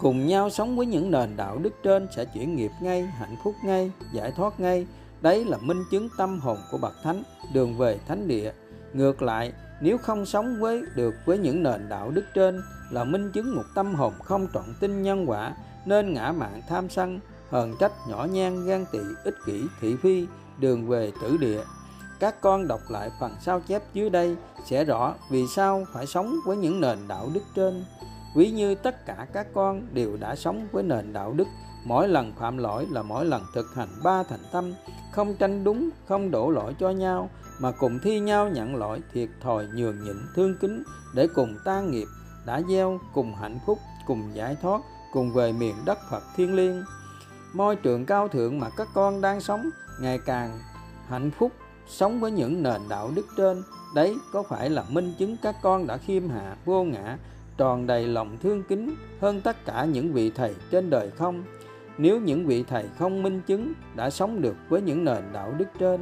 Cùng 0.00 0.26
nhau 0.26 0.50
sống 0.50 0.76
với 0.76 0.86
những 0.86 1.10
nền 1.10 1.36
đạo 1.36 1.58
đức 1.58 1.72
trên 1.82 2.08
sẽ 2.16 2.24
chuyển 2.24 2.56
nghiệp 2.56 2.70
ngay, 2.82 3.02
hạnh 3.02 3.36
phúc 3.44 3.54
ngay, 3.64 3.92
giải 4.12 4.32
thoát 4.36 4.60
ngay 4.60 4.86
đấy 5.20 5.44
là 5.44 5.58
minh 5.58 5.84
chứng 5.90 6.08
tâm 6.18 6.40
hồn 6.40 6.58
của 6.70 6.78
bậc 6.78 6.94
thánh, 7.02 7.22
đường 7.52 7.78
về 7.78 7.98
thánh 8.08 8.28
địa. 8.28 8.52
Ngược 8.92 9.22
lại, 9.22 9.52
nếu 9.80 9.98
không 9.98 10.26
sống 10.26 10.56
với, 10.60 10.82
được 10.94 11.14
với 11.26 11.38
những 11.38 11.62
nền 11.62 11.88
đạo 11.88 12.10
đức 12.10 12.24
trên, 12.34 12.62
là 12.90 13.04
minh 13.04 13.30
chứng 13.34 13.56
một 13.56 13.64
tâm 13.74 13.94
hồn 13.94 14.12
không 14.24 14.46
trọn 14.54 14.64
tin 14.80 15.02
nhân 15.02 15.30
quả, 15.30 15.54
nên 15.86 16.14
ngã 16.14 16.32
mạng 16.32 16.62
tham 16.68 16.88
sân, 16.88 17.20
hờn 17.50 17.74
trách 17.80 17.92
nhỏ 18.08 18.24
nhan 18.24 18.66
gan 18.66 18.84
tị, 18.92 18.98
ích 19.24 19.36
kỷ, 19.46 19.62
thị 19.80 19.96
phi, 20.02 20.26
đường 20.58 20.88
về 20.88 21.12
tử 21.22 21.36
địa. 21.36 21.62
Các 22.20 22.40
con 22.40 22.68
đọc 22.68 22.80
lại 22.88 23.10
phần 23.20 23.32
sao 23.40 23.60
chép 23.60 23.82
dưới 23.92 24.10
đây 24.10 24.36
sẽ 24.66 24.84
rõ 24.84 25.14
vì 25.30 25.46
sao 25.46 25.84
phải 25.92 26.06
sống 26.06 26.36
với 26.46 26.56
những 26.56 26.80
nền 26.80 26.98
đạo 27.08 27.30
đức 27.34 27.42
trên. 27.54 27.84
Ví 28.36 28.50
như 28.50 28.74
tất 28.74 29.06
cả 29.06 29.26
các 29.32 29.46
con 29.54 29.86
đều 29.92 30.16
đã 30.16 30.36
sống 30.36 30.68
với 30.72 30.82
nền 30.82 31.12
đạo 31.12 31.32
đức, 31.32 31.48
mỗi 31.84 32.08
lần 32.08 32.32
phạm 32.38 32.58
lỗi 32.58 32.86
là 32.90 33.02
mỗi 33.02 33.24
lần 33.24 33.42
thực 33.54 33.74
hành 33.74 33.88
ba 34.02 34.22
thành 34.22 34.42
tâm 34.52 34.72
không 35.18 35.34
tranh 35.34 35.64
đúng, 35.64 35.90
không 36.08 36.30
đổ 36.30 36.50
lỗi 36.50 36.74
cho 36.80 36.90
nhau, 36.90 37.30
mà 37.58 37.72
cùng 37.72 37.98
thi 38.02 38.20
nhau 38.20 38.48
nhận 38.48 38.76
lỗi 38.76 39.00
thiệt 39.12 39.28
thòi 39.40 39.66
nhường 39.74 40.04
nhịn 40.04 40.16
thương 40.34 40.54
kính 40.60 40.82
để 41.14 41.28
cùng 41.34 41.56
tan 41.64 41.90
nghiệp, 41.90 42.06
đã 42.46 42.62
gieo 42.68 43.00
cùng 43.14 43.34
hạnh 43.34 43.58
phúc, 43.66 43.78
cùng 44.06 44.30
giải 44.34 44.56
thoát, 44.62 44.80
cùng 45.12 45.32
về 45.32 45.52
miền 45.52 45.74
đất 45.86 45.98
Phật 46.10 46.22
thiên 46.36 46.54
liêng. 46.54 46.82
Môi 47.52 47.76
trường 47.76 48.06
cao 48.06 48.28
thượng 48.28 48.60
mà 48.60 48.70
các 48.76 48.88
con 48.94 49.20
đang 49.20 49.40
sống, 49.40 49.70
ngày 50.00 50.18
càng 50.26 50.58
hạnh 51.08 51.30
phúc, 51.30 51.52
sống 51.88 52.20
với 52.20 52.30
những 52.30 52.62
nền 52.62 52.80
đạo 52.88 53.10
đức 53.14 53.26
trên. 53.36 53.62
Đấy 53.94 54.16
có 54.32 54.42
phải 54.42 54.70
là 54.70 54.84
minh 54.88 55.14
chứng 55.18 55.36
các 55.42 55.56
con 55.62 55.86
đã 55.86 55.96
khiêm 55.96 56.28
hạ, 56.28 56.56
vô 56.64 56.84
ngã, 56.84 57.18
tròn 57.56 57.86
đầy 57.86 58.06
lòng 58.06 58.36
thương 58.42 58.62
kính 58.62 58.94
hơn 59.20 59.40
tất 59.40 59.64
cả 59.64 59.84
những 59.84 60.12
vị 60.12 60.30
thầy 60.30 60.54
trên 60.70 60.90
đời 60.90 61.10
không? 61.10 61.44
Nếu 61.98 62.20
những 62.20 62.46
vị 62.46 62.64
thầy 62.68 62.84
không 62.98 63.22
minh 63.22 63.40
chứng 63.46 63.72
đã 63.94 64.10
sống 64.10 64.42
được 64.42 64.56
với 64.68 64.80
những 64.80 65.04
nền 65.04 65.22
đạo 65.32 65.54
đức 65.58 65.68
trên 65.78 66.00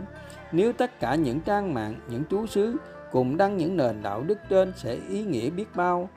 nếu 0.53 0.73
tất 0.73 1.01
cả 1.01 1.15
những 1.15 1.41
trang 1.41 1.75
mạng 1.75 1.95
những 2.11 2.23
chú 2.31 2.47
xứ 2.47 2.77
cùng 3.13 3.37
đăng 3.37 3.57
những 3.57 3.77
nền 3.77 4.03
đạo 4.03 4.23
đức 4.23 4.39
trên 4.49 4.73
sẽ 4.77 4.99
ý 5.09 5.23
nghĩa 5.23 5.51
biết 5.51 5.77
bao 5.77 6.09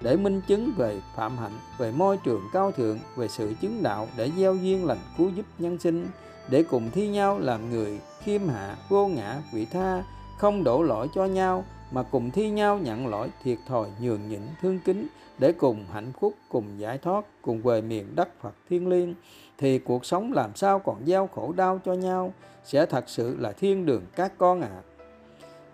để 0.00 0.16
minh 0.16 0.40
chứng 0.48 0.72
về 0.76 1.00
phạm 1.16 1.38
hạnh, 1.38 1.58
về 1.78 1.92
môi 1.92 2.18
trường 2.24 2.42
cao 2.52 2.72
thượng, 2.72 2.98
về 3.16 3.28
sự 3.28 3.52
chứng 3.60 3.82
đạo 3.82 4.08
để 4.16 4.30
gieo 4.36 4.54
duyên 4.54 4.86
lành 4.86 4.98
cứu 5.18 5.30
giúp 5.30 5.46
nhân 5.58 5.78
sinh, 5.78 6.06
để 6.48 6.62
cùng 6.62 6.90
thi 6.90 7.08
nhau 7.08 7.38
làm 7.38 7.70
người 7.70 8.00
khiêm 8.22 8.48
hạ, 8.48 8.76
vô 8.88 9.06
ngã, 9.06 9.36
vị 9.52 9.66
tha, 9.72 10.02
không 10.38 10.64
đổ 10.64 10.82
lỗi 10.82 11.08
cho 11.14 11.24
nhau 11.24 11.64
mà 11.90 12.02
cùng 12.02 12.30
thi 12.30 12.50
nhau 12.50 12.78
nhận 12.78 13.06
lỗi 13.06 13.28
thiệt 13.42 13.58
thòi 13.66 13.88
nhường 14.00 14.28
nhịn 14.28 14.40
thương 14.62 14.78
kính 14.84 15.06
để 15.38 15.52
cùng 15.52 15.84
hạnh 15.92 16.12
phúc, 16.20 16.34
cùng 16.48 16.64
giải 16.78 16.98
thoát, 16.98 17.24
cùng 17.42 17.62
về 17.62 17.80
miền 17.80 18.16
đất 18.16 18.28
Phật 18.40 18.54
thiên 18.70 18.88
liêng, 18.88 19.14
thì 19.58 19.78
cuộc 19.78 20.04
sống 20.04 20.32
làm 20.32 20.54
sao 20.54 20.78
còn 20.78 21.06
gieo 21.06 21.26
khổ 21.34 21.52
đau 21.56 21.80
cho 21.84 21.92
nhau, 21.92 22.32
sẽ 22.64 22.86
thật 22.86 23.04
sự 23.06 23.36
là 23.38 23.52
thiên 23.52 23.86
đường 23.86 24.02
các 24.16 24.32
con 24.38 24.60
ạ 24.60 24.70
à. 24.72 24.82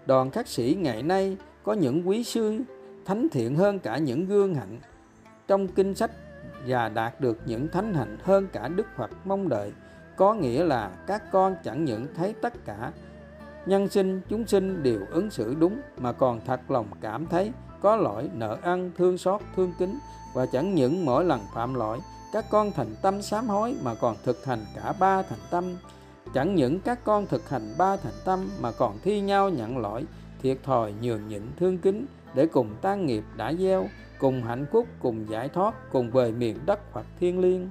đoàn 0.07 0.31
khắc 0.31 0.49
sĩ 0.49 0.77
ngày 0.81 1.03
nay 1.03 1.37
có 1.63 1.73
những 1.73 2.09
quý 2.09 2.25
sư 2.25 2.61
thánh 3.05 3.29
thiện 3.33 3.57
hơn 3.57 3.79
cả 3.79 3.99
những 3.99 4.27
gương 4.27 4.55
hạnh 4.55 4.79
trong 5.47 5.69
kinh 5.69 5.95
sách, 5.95 6.11
và 6.67 6.89
đạt 6.89 7.21
được 7.21 7.41
những 7.47 7.69
thánh 7.69 7.95
hạnh 7.95 8.19
hơn 8.23 8.47
cả 8.53 8.69
Đức 8.69 8.87
Phật 8.97 9.11
mong 9.25 9.49
đợi, 9.49 9.73
có 10.17 10.35
nghĩa 10.35 10.65
là 10.65 10.91
các 11.07 11.23
con 11.33 11.57
chẳng 11.65 11.85
những 11.85 12.07
thấy 12.17 12.35
tất 12.43 12.65
cả 12.65 12.93
nhân 13.67 13.89
sinh, 13.89 14.21
chúng 14.29 14.47
sinh 14.47 14.83
đều 14.83 15.01
ứng 15.11 15.31
xử 15.31 15.55
đúng 15.59 15.81
mà 15.99 16.13
còn 16.13 16.41
thật 16.47 16.71
lòng 16.71 16.87
cảm 17.01 17.27
thấy 17.27 17.53
có 17.81 17.97
lỗi, 17.97 18.31
nợ 18.35 18.59
ăn, 18.63 18.91
thương 18.97 19.19
xót, 19.19 19.41
thương 19.57 19.73
kính. 19.79 19.99
Và 20.35 20.47
chẳng 20.47 20.75
những 20.75 21.05
mỗi 21.05 21.25
lần 21.25 21.41
phạm 21.55 21.75
lỗi, 21.75 21.99
các 22.33 22.45
con 22.51 22.73
thành 22.73 22.95
tâm 23.03 23.23
sám 23.23 23.49
hối 23.49 23.77
mà 23.83 23.95
còn 23.95 24.17
thực 24.25 24.45
hành 24.45 24.65
cả 24.75 24.93
ba 24.99 25.23
thành 25.23 25.39
tâm. 25.51 25.65
Chẳng 26.35 26.55
những 26.55 26.81
các 26.81 27.05
con 27.05 27.27
thực 27.27 27.49
hành 27.49 27.75
ba 27.79 27.97
thành 27.97 28.13
tâm 28.25 28.49
mà 28.61 28.73
còn 28.73 28.99
thi 29.03 29.21
nhau 29.21 29.51
nhận 29.51 29.79
lỗi, 29.79 30.05
thiệt 30.43 30.59
thòi 30.63 30.93
nhường 31.01 31.29
nhịn 31.29 31.43
thương 31.57 31.79
kính 31.79 32.07
để 32.35 32.47
cùng 32.47 32.69
tan 32.83 33.07
nghiệp 33.07 33.25
đã 33.37 33.53
gieo, 33.53 33.89
cùng 34.19 34.43
hạnh 34.43 34.67
phúc, 34.73 34.87
cùng 34.99 35.27
giải 35.31 35.49
thoát, 35.49 35.75
cùng 35.93 36.11
về 36.11 36.31
miền 36.31 36.57
đất 36.67 36.81
hoặc 36.93 37.07
thiên 37.21 37.41
liêng. 37.41 37.71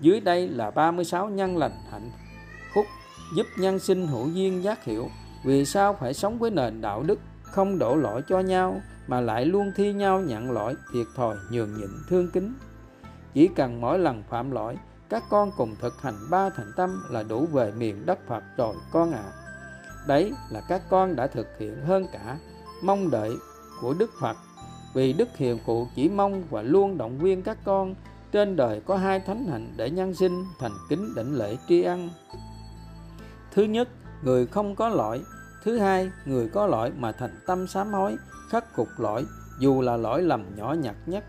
Dưới 0.00 0.20
đây 0.20 0.48
là 0.48 0.70
36 0.70 1.28
nhân 1.28 1.56
lành 1.56 1.72
hạnh 1.90 2.10
phúc 2.12 2.21
giúp 3.36 3.46
nhân 3.56 3.78
sinh 3.78 4.06
hữu 4.06 4.28
duyên 4.28 4.62
giác 4.62 4.84
hiểu. 4.84 5.08
Vì 5.44 5.64
sao 5.64 5.96
phải 6.00 6.14
sống 6.14 6.38
với 6.38 6.50
nền 6.50 6.80
đạo 6.80 7.02
đức 7.02 7.18
không 7.42 7.78
đổ 7.78 7.96
lỗi 7.96 8.22
cho 8.28 8.40
nhau 8.40 8.80
mà 9.06 9.20
lại 9.20 9.46
luôn 9.46 9.72
thi 9.76 9.92
nhau 9.92 10.20
nhận 10.20 10.50
lỗi 10.50 10.74
thiệt 10.92 11.06
thòi, 11.16 11.36
nhường 11.50 11.74
nhịn, 11.76 11.90
thương 12.08 12.30
kính? 12.30 12.54
Chỉ 13.34 13.48
cần 13.56 13.80
mỗi 13.80 13.98
lần 13.98 14.22
phạm 14.30 14.50
lỗi, 14.50 14.76
các 15.08 15.24
con 15.30 15.50
cùng 15.56 15.76
thực 15.80 16.02
hành 16.02 16.14
ba 16.30 16.50
thành 16.50 16.72
tâm 16.76 17.02
là 17.10 17.22
đủ 17.22 17.46
về 17.46 17.72
miền 17.76 18.06
đất 18.06 18.18
Phật 18.28 18.44
rồi, 18.56 18.74
con 18.92 19.12
ạ. 19.12 19.22
À. 19.24 19.32
đấy 20.06 20.32
là 20.50 20.60
các 20.68 20.82
con 20.90 21.16
đã 21.16 21.26
thực 21.26 21.46
hiện 21.58 21.76
hơn 21.86 22.06
cả 22.12 22.38
mong 22.82 23.10
đợi 23.10 23.36
của 23.80 23.94
Đức 23.94 24.10
Phật. 24.20 24.36
Vì 24.94 25.12
Đức 25.12 25.28
Hiền 25.36 25.58
Phụ 25.66 25.86
chỉ 25.96 26.08
mong 26.08 26.42
và 26.50 26.62
luôn 26.62 26.98
động 26.98 27.18
viên 27.18 27.42
các 27.42 27.58
con, 27.64 27.94
trên 28.32 28.56
đời 28.56 28.80
có 28.86 28.96
hai 28.96 29.20
thánh 29.20 29.46
hạnh 29.46 29.72
để 29.76 29.90
nhân 29.90 30.14
sinh 30.14 30.44
thành 30.58 30.72
kính 30.88 31.14
đảnh 31.16 31.34
lễ 31.34 31.56
tri 31.68 31.82
ân 31.82 32.10
thứ 33.54 33.62
nhất, 33.62 33.88
người 34.22 34.46
không 34.46 34.74
có 34.74 34.88
lỗi. 34.88 35.22
Thứ 35.64 35.78
hai, 35.78 36.10
người 36.24 36.48
có 36.48 36.66
lỗi 36.66 36.92
mà 36.98 37.12
thành 37.12 37.40
tâm 37.46 37.66
sám 37.66 37.92
hối, 37.92 38.16
khắc 38.50 38.64
phục 38.76 38.88
lỗi, 38.98 39.26
dù 39.60 39.80
là 39.80 39.96
lỗi 39.96 40.22
lầm 40.22 40.56
nhỏ 40.56 40.72
nhặt 40.72 40.96
nhất. 41.06 41.24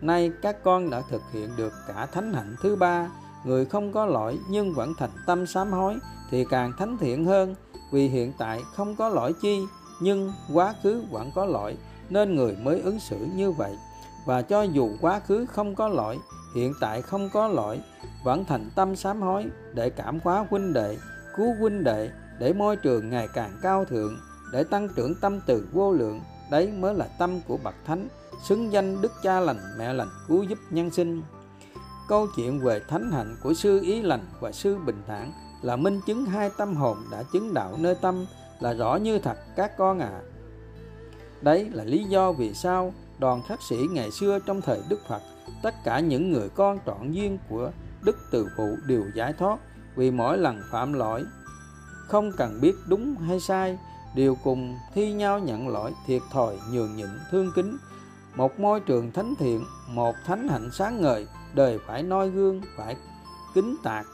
Nay 0.00 0.32
các 0.42 0.64
con 0.64 0.90
đã 0.90 1.02
thực 1.10 1.22
hiện 1.32 1.50
được 1.56 1.72
cả 1.88 2.06
thánh 2.06 2.32
hạnh 2.32 2.56
thứ 2.62 2.76
ba. 2.76 3.08
Người 3.44 3.64
không 3.64 3.92
có 3.92 4.06
lỗi 4.06 4.38
nhưng 4.50 4.74
vẫn 4.74 4.92
thành 4.98 5.10
tâm 5.26 5.46
sám 5.46 5.72
hối 5.72 5.98
thì 6.30 6.44
càng 6.50 6.72
thánh 6.78 6.98
thiện 6.98 7.24
hơn. 7.24 7.54
Vì 7.92 8.08
hiện 8.08 8.32
tại 8.38 8.62
không 8.76 8.96
có 8.96 9.08
lỗi 9.08 9.32
chi, 9.42 9.60
nhưng 10.00 10.32
quá 10.52 10.74
khứ 10.82 11.02
vẫn 11.10 11.30
có 11.34 11.44
lỗi, 11.46 11.76
nên 12.10 12.34
người 12.34 12.56
mới 12.62 12.80
ứng 12.80 13.00
xử 13.00 13.16
như 13.34 13.50
vậy. 13.50 13.76
Và 14.26 14.42
cho 14.42 14.62
dù 14.62 14.90
quá 15.00 15.20
khứ 15.20 15.46
không 15.46 15.74
có 15.74 15.88
lỗi, 15.88 16.18
hiện 16.54 16.72
tại 16.80 17.02
không 17.02 17.28
có 17.32 17.48
lỗi, 17.48 17.80
vẫn 18.24 18.44
thành 18.44 18.70
tâm 18.74 18.96
sám 18.96 19.22
hối 19.22 19.46
để 19.74 19.90
cảm 19.90 20.18
hóa 20.24 20.46
huynh 20.50 20.72
đệ 20.72 20.96
cứu 21.38 21.54
huynh 21.54 21.84
đệ, 21.84 22.10
để 22.38 22.52
môi 22.52 22.76
trường 22.76 23.10
ngày 23.10 23.28
càng 23.34 23.58
cao 23.62 23.84
thượng, 23.84 24.18
để 24.52 24.64
tăng 24.64 24.88
trưởng 24.96 25.14
tâm 25.14 25.40
từ 25.46 25.68
vô 25.72 25.92
lượng, 25.92 26.20
đấy 26.50 26.72
mới 26.78 26.94
là 26.94 27.08
tâm 27.18 27.40
của 27.48 27.56
bậc 27.56 27.74
thánh, 27.86 28.08
xứng 28.44 28.72
danh 28.72 29.02
đức 29.02 29.12
cha 29.22 29.40
lành, 29.40 29.58
mẹ 29.78 29.92
lành 29.92 30.08
cứu 30.28 30.42
giúp 30.42 30.58
nhân 30.70 30.90
sinh 30.90 31.22
câu 32.08 32.26
chuyện 32.36 32.60
về 32.60 32.80
thánh 32.88 33.10
hạnh 33.12 33.36
của 33.42 33.54
sư 33.54 33.80
ý 33.82 34.02
lành 34.02 34.26
và 34.40 34.52
sư 34.52 34.76
bình 34.86 35.02
thản 35.06 35.32
là 35.62 35.76
minh 35.76 36.00
chứng 36.06 36.24
hai 36.24 36.50
tâm 36.58 36.74
hồn 36.74 36.98
đã 37.10 37.22
chứng 37.32 37.54
đạo 37.54 37.74
nơi 37.78 37.94
tâm, 37.94 38.26
là 38.60 38.72
rõ 38.72 38.96
như 38.96 39.18
thật 39.18 39.38
các 39.56 39.76
con 39.76 39.98
ạ 39.98 40.10
à. 40.12 40.22
đấy 41.42 41.70
là 41.72 41.84
lý 41.84 42.04
do 42.04 42.32
vì 42.32 42.54
sao 42.54 42.92
đoàn 43.18 43.42
khắc 43.48 43.62
sĩ 43.62 43.76
ngày 43.92 44.10
xưa 44.10 44.38
trong 44.46 44.60
thời 44.60 44.80
đức 44.88 45.00
phật, 45.08 45.22
tất 45.62 45.74
cả 45.84 46.00
những 46.00 46.32
người 46.32 46.48
con 46.48 46.78
trọn 46.86 47.12
duyên 47.12 47.38
của 47.48 47.70
đức 48.02 48.16
từ 48.30 48.48
phụ 48.56 48.76
đều 48.86 49.04
giải 49.14 49.32
thoát 49.32 49.58
vì 49.98 50.10
mỗi 50.10 50.38
lần 50.38 50.62
phạm 50.70 50.92
lỗi, 50.92 51.24
không 52.06 52.32
cần 52.36 52.60
biết 52.60 52.74
đúng 52.88 53.14
hay 53.14 53.40
sai, 53.40 53.78
đều 54.14 54.36
cùng 54.44 54.76
thi 54.94 55.12
nhau 55.12 55.38
nhận 55.38 55.68
lỗi 55.68 55.92
thiệt 56.06 56.22
thòi, 56.32 56.58
nhường 56.72 56.96
nhịn, 56.96 57.08
thương 57.30 57.50
kính. 57.54 57.76
Một 58.36 58.60
môi 58.60 58.80
trường 58.80 59.12
thánh 59.12 59.34
thiện, 59.38 59.64
một 59.88 60.14
thánh 60.24 60.48
hạnh 60.48 60.70
sáng 60.72 61.00
ngời, 61.00 61.26
đời 61.54 61.78
phải 61.86 62.02
noi 62.02 62.30
gương, 62.30 62.62
phải 62.76 62.96
kính 63.54 63.76
tạc. 63.82 64.06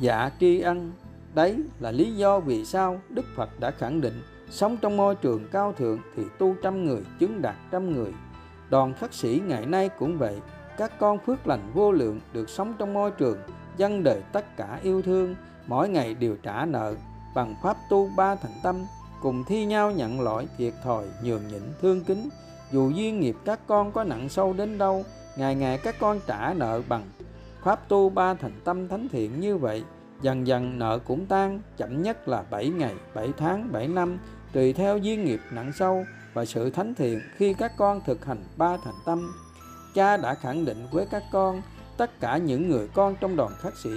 Dạ 0.00 0.30
tri 0.40 0.60
ân, 0.60 0.92
đấy 1.34 1.64
là 1.80 1.90
lý 1.90 2.12
do 2.16 2.40
vì 2.40 2.64
sao 2.64 3.00
đức 3.08 3.24
phật 3.36 3.60
đã 3.60 3.70
khẳng 3.70 4.00
định, 4.00 4.22
sống 4.50 4.76
trong 4.76 4.96
môi 4.96 5.14
trường 5.14 5.48
cao 5.52 5.72
thượng 5.72 5.98
thì 6.16 6.22
tu 6.38 6.54
trăm 6.62 6.84
người, 6.84 7.02
chứng 7.18 7.42
đạt 7.42 7.56
trăm 7.70 7.92
người. 7.92 8.12
Đoàn 8.70 8.94
khắc 8.94 9.14
sĩ 9.14 9.42
ngày 9.46 9.66
nay 9.66 9.88
cũng 9.98 10.18
vậy, 10.18 10.40
các 10.76 10.98
con 10.98 11.18
phước 11.18 11.46
lành 11.46 11.70
vô 11.74 11.92
lượng 11.92 12.20
được 12.32 12.48
sống 12.48 12.74
trong 12.78 12.94
môi 12.94 13.10
trường 13.10 13.38
dân 13.78 14.04
đời 14.04 14.22
tất 14.32 14.56
cả 14.56 14.78
yêu 14.82 15.02
thương, 15.02 15.36
mỗi 15.66 15.88
ngày 15.88 16.14
đều 16.14 16.36
trả 16.42 16.64
nợ, 16.64 16.94
bằng 17.34 17.54
pháp 17.62 17.76
tu 17.90 18.10
ba 18.16 18.34
thành 18.34 18.54
tâm, 18.62 18.86
cùng 19.22 19.44
thi 19.44 19.64
nhau 19.64 19.90
nhận 19.90 20.20
lỗi 20.20 20.48
thiệt 20.58 20.74
thòi, 20.84 21.04
nhường 21.22 21.48
nhịn 21.48 21.62
thương 21.80 22.04
kính. 22.04 22.28
Dù 22.72 22.90
duyên 22.90 23.20
nghiệp 23.20 23.36
các 23.44 23.60
con 23.66 23.92
có 23.92 24.04
nặng 24.04 24.28
sâu 24.28 24.52
đến 24.52 24.78
đâu, 24.78 25.04
ngày 25.36 25.54
ngày 25.54 25.78
các 25.78 25.94
con 26.00 26.20
trả 26.26 26.54
nợ 26.54 26.82
bằng 26.88 27.02
pháp 27.62 27.88
tu 27.88 28.10
ba 28.10 28.34
thành 28.34 28.60
tâm 28.64 28.88
thánh 28.88 29.08
thiện 29.08 29.40
như 29.40 29.56
vậy, 29.56 29.84
dần 30.22 30.46
dần 30.46 30.78
nợ 30.78 30.98
cũng 30.98 31.26
tan, 31.26 31.60
chậm 31.76 32.02
nhất 32.02 32.28
là 32.28 32.44
7 32.50 32.68
ngày 32.68 32.94
7 33.14 33.32
tháng 33.36 33.72
7 33.72 33.88
năm, 33.88 34.18
tùy 34.52 34.72
theo 34.72 34.98
duyên 34.98 35.24
nghiệp 35.24 35.40
nặng 35.50 35.72
sâu 35.78 36.04
và 36.34 36.44
sự 36.44 36.70
thánh 36.70 36.94
thiện 36.94 37.20
khi 37.36 37.54
các 37.54 37.72
con 37.76 38.00
thực 38.06 38.24
hành 38.24 38.44
ba 38.56 38.76
thành 38.84 38.94
tâm. 39.06 39.32
Cha 39.94 40.16
đã 40.16 40.34
khẳng 40.34 40.64
định 40.64 40.86
với 40.90 41.06
các 41.10 41.22
con 41.32 41.62
tất 41.98 42.20
cả 42.20 42.36
những 42.36 42.68
người 42.68 42.88
con 42.94 43.16
trong 43.20 43.36
đoàn 43.36 43.52
khắc 43.60 43.76
sĩ 43.76 43.90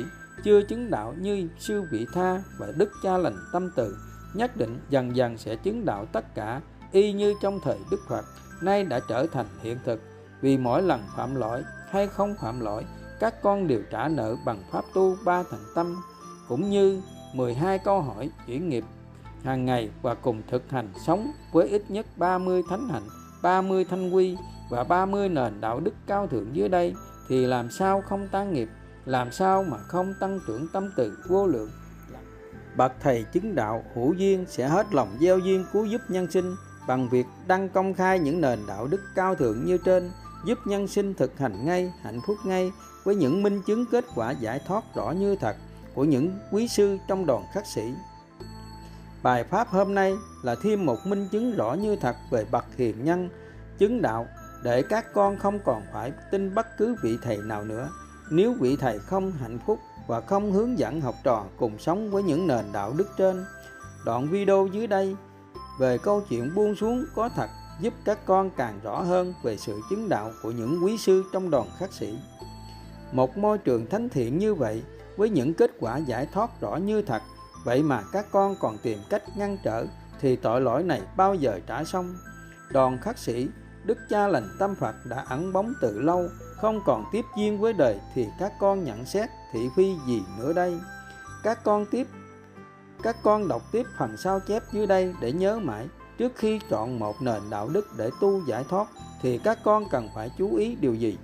chưa 0.44 0.62
chứng 0.62 0.92
đạo 0.92 1.14
như 1.20 1.48
sư 1.60 1.84
vị 1.92 2.06
tha 2.14 2.44
và 2.60 2.68
đức 2.78 2.92
cha 3.04 3.18
lành 3.18 3.38
tâm 3.54 3.72
từ 3.76 3.98
nhất 4.34 4.58
định 4.58 4.80
dần 4.90 5.16
dần 5.16 5.38
sẽ 5.38 5.56
chứng 5.56 5.86
đạo 5.86 6.06
tất 6.06 6.36
cả 6.36 6.62
y 6.92 7.14
như 7.14 7.34
trong 7.42 7.60
thời 7.64 7.78
đức 7.92 8.00
phật 8.08 8.26
nay 8.62 8.84
đã 8.84 9.00
trở 9.08 9.28
thành 9.28 9.46
hiện 9.62 9.78
thực. 9.86 10.02
Vì 10.42 10.58
mỗi 10.58 10.82
lần 10.82 11.02
phạm 11.16 11.36
lỗi 11.36 11.64
hay 11.90 12.08
không 12.08 12.36
phạm 12.42 12.60
lỗi 12.60 12.86
các 13.20 13.42
con 13.42 13.68
đều 13.68 13.82
trả 13.92 14.08
nợ 14.08 14.36
bằng 14.46 14.64
pháp 14.72 14.86
tu 14.94 15.16
ba 15.26 15.44
thành 15.44 15.64
tâm 15.76 16.02
cũng 16.48 16.70
như 16.70 17.02
12 17.34 17.80
câu 17.80 18.02
hỏi 18.02 18.30
chuyển 18.48 18.70
nghiệp. 18.70 18.84
Hàng 19.44 19.66
ngày 19.66 19.90
và 20.02 20.16
cùng 20.16 20.42
thực 20.50 20.70
hành 20.70 20.90
sống 21.06 21.32
với 21.52 21.68
ít 21.68 21.92
nhất 21.92 22.06
30 22.18 22.64
thánh 22.70 22.90
hạnh, 22.90 23.08
30 23.42 23.86
thanh 23.86 24.12
quy 24.12 24.38
và 24.70 24.84
30 24.84 25.30
nền 25.30 25.62
đạo 25.62 25.80
đức 25.80 25.94
cao 26.08 26.28
thượng 26.28 26.56
dưới 26.56 26.70
đây 26.70 26.96
thì 27.28 27.46
làm 27.46 27.72
sao 27.72 28.02
không 28.02 28.28
tan 28.32 28.54
nghiệp, 28.54 28.70
làm 29.06 29.32
sao 29.32 29.64
mà 29.64 29.78
không 29.78 30.14
tăng 30.20 30.40
trưởng 30.48 30.68
tâm 30.74 30.92
từ 30.96 31.18
vô 31.28 31.48
lượng. 31.48 31.70
Bậc 32.76 32.92
thầy 33.00 33.24
chứng 33.24 33.56
đạo 33.56 33.84
hữu 33.96 34.14
duyên 34.14 34.46
sẽ 34.48 34.68
hết 34.68 34.94
lòng 34.94 35.18
gieo 35.22 35.40
duyên 35.40 35.66
cứu 35.74 35.86
giúp 35.86 36.02
nhân 36.10 36.32
sinh 36.32 36.56
bằng 36.88 37.10
việc 37.10 37.26
đăng 37.48 37.70
công 37.70 37.94
khai 37.94 38.20
những 38.20 38.42
nền 38.42 38.60
đạo 38.68 38.88
đức 38.88 39.02
cao 39.16 39.36
thượng 39.36 39.66
như 39.66 39.78
trên, 39.78 40.12
giúp 40.46 40.58
nhân 40.66 40.88
sinh 40.88 41.14
thực 41.14 41.40
hành 41.40 41.66
ngay, 41.66 41.94
hạnh 42.02 42.20
phúc 42.28 42.38
ngay 42.46 42.72
với 43.04 43.16
những 43.16 43.44
minh 43.44 43.62
chứng 43.68 43.86
kết 43.92 44.06
quả 44.16 44.32
giải 44.32 44.62
thoát 44.68 44.84
rõ 44.96 45.12
như 45.12 45.36
thật 45.36 45.56
của 45.94 46.04
những 46.04 46.40
quý 46.52 46.68
sư 46.68 46.98
trong 47.08 47.26
đoàn 47.26 47.44
khắc 47.54 47.66
sĩ. 47.66 47.94
Bài 49.24 49.44
pháp 49.44 49.68
hôm 49.68 49.96
nay 49.96 50.14
là 50.44 50.56
thêm 50.64 50.86
một 50.86 50.98
minh 51.06 51.28
chứng 51.32 51.56
rõ 51.56 51.74
như 51.74 51.96
thật 51.96 52.16
về 52.32 52.46
bậc 52.52 52.66
hiền 52.78 53.06
nhân, 53.06 53.30
chứng 53.78 54.02
đạo 54.02 54.28
để 54.64 54.82
các 54.82 55.14
con 55.14 55.38
không 55.38 55.60
còn 55.60 55.82
phải 55.94 56.12
tin 56.32 56.56
bất 56.56 56.78
cứ 56.78 56.96
vị 57.02 57.18
thầy 57.22 57.38
nào 57.38 57.64
nữa. 57.64 57.90
Nếu 58.30 58.54
vị 58.60 58.76
thầy 58.76 59.00
không 59.00 59.32
hạnh 59.32 59.60
phúc 59.66 59.80
và 60.08 60.22
không 60.22 60.52
hướng 60.52 60.80
dẫn 60.80 61.02
học 61.02 61.16
trò 61.24 61.46
cùng 61.58 61.78
sống 61.80 62.12
với 62.12 62.24
những 62.24 62.48
nền 62.48 62.66
đạo 62.72 62.94
đức 62.98 63.08
trên. 63.18 63.46
Đoạn 64.06 64.28
video 64.28 64.68
dưới 64.72 64.88
đây 64.88 65.16
về 65.80 65.98
câu 65.98 66.22
chuyện 66.30 66.56
buông 66.56 66.76
xuống 66.76 67.06
có 67.16 67.30
thật 67.30 67.50
giúp 67.80 67.94
các 68.06 68.26
con 68.26 68.50
càng 68.50 68.80
rõ 68.84 69.02
hơn 69.02 69.34
về 69.44 69.58
sự 69.58 69.82
chứng 69.90 70.10
đạo 70.10 70.32
của 70.44 70.52
những 70.52 70.80
quý 70.84 70.98
sư 70.98 71.24
trong 71.34 71.50
đoàn 71.50 71.68
khắc 71.80 71.94
sĩ. 71.94 72.20
Một 73.12 73.38
môi 73.38 73.58
trường 73.58 73.90
thánh 73.90 74.10
thiện 74.10 74.38
như 74.38 74.54
vậy 74.54 74.84
với 75.18 75.30
những 75.30 75.54
kết 75.54 75.72
quả 75.80 75.98
giải 75.98 76.28
thoát 76.34 76.62
rõ 76.62 76.76
như 76.76 77.02
thật, 77.02 77.22
vậy 77.66 77.84
mà 77.84 78.04
các 78.12 78.26
con 78.32 78.56
còn 78.60 78.78
tìm 78.78 79.00
cách 79.10 79.24
ngăn 79.38 79.58
trở 79.64 79.86
thì 80.20 80.36
tội 80.36 80.62
lỗi 80.62 80.84
này 80.84 81.02
bao 81.18 81.36
giờ 81.36 81.60
trả 81.68 81.84
xong 81.84 82.16
đoàn 82.72 82.98
khắc 83.02 83.18
sĩ 83.18 83.48
đức 83.84 83.98
cha 84.10 84.28
lành 84.28 84.50
tâm 84.60 84.76
Phật 84.76 84.96
đã 85.06 85.26
ẩn 85.30 85.54
bóng 85.54 85.74
từ 85.82 86.00
lâu, 86.00 86.30
không 86.56 86.82
còn 86.86 87.06
tiếp 87.12 87.26
duyên 87.38 87.60
với 87.60 87.74
đời 87.74 88.00
thì 88.16 88.28
các 88.40 88.54
con 88.60 88.84
nhận 88.84 89.06
xét 89.06 89.30
thị 89.54 89.70
phi 89.76 89.96
gì 90.08 90.24
nữa 90.40 90.54
đây? 90.54 90.78
Các 91.44 91.64
con 91.64 91.86
tiếp 91.92 92.08
các 93.04 93.16
con 93.24 93.48
đọc 93.48 93.62
tiếp 93.72 93.86
phần 93.98 94.18
sao 94.18 94.40
chép 94.40 94.64
dưới 94.72 94.88
đây 94.88 95.14
để 95.22 95.32
nhớ 95.32 95.60
mãi 95.60 95.88
trước 96.18 96.32
khi 96.36 96.60
chọn 96.70 97.00
một 97.00 97.22
nền 97.22 97.42
đạo 97.50 97.70
đức 97.74 97.88
để 97.98 98.10
tu 98.22 98.46
giải 98.48 98.64
thoát 98.70 98.88
thì 99.22 99.38
các 99.38 99.60
con 99.64 99.86
cần 99.92 100.10
phải 100.16 100.32
chú 100.38 100.56
ý 100.56 100.76
điều 100.76 100.94
gì? 100.94 101.18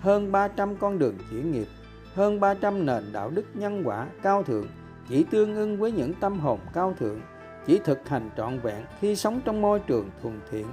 Hơn 0.00 0.32
300 0.32 0.76
con 0.76 0.98
đường 0.98 1.14
chuyển 1.30 1.52
nghiệp, 1.52 1.68
hơn 2.14 2.40
300 2.40 2.86
nền 2.86 3.12
đạo 3.12 3.30
đức 3.30 3.44
nhân 3.54 3.82
quả 3.84 4.06
cao 4.22 4.42
thượng 4.42 4.66
chỉ 5.08 5.24
tương 5.30 5.56
ưng 5.56 5.78
với 5.78 5.92
những 5.92 6.14
tâm 6.14 6.40
hồn 6.40 6.58
cao 6.72 6.94
thượng, 6.98 7.20
chỉ 7.66 7.80
thực 7.84 8.08
hành 8.08 8.30
trọn 8.36 8.58
vẹn 8.58 8.84
khi 9.00 9.16
sống 9.16 9.40
trong 9.44 9.62
môi 9.62 9.80
trường 9.80 10.10
thuần 10.22 10.40
thiện 10.50 10.66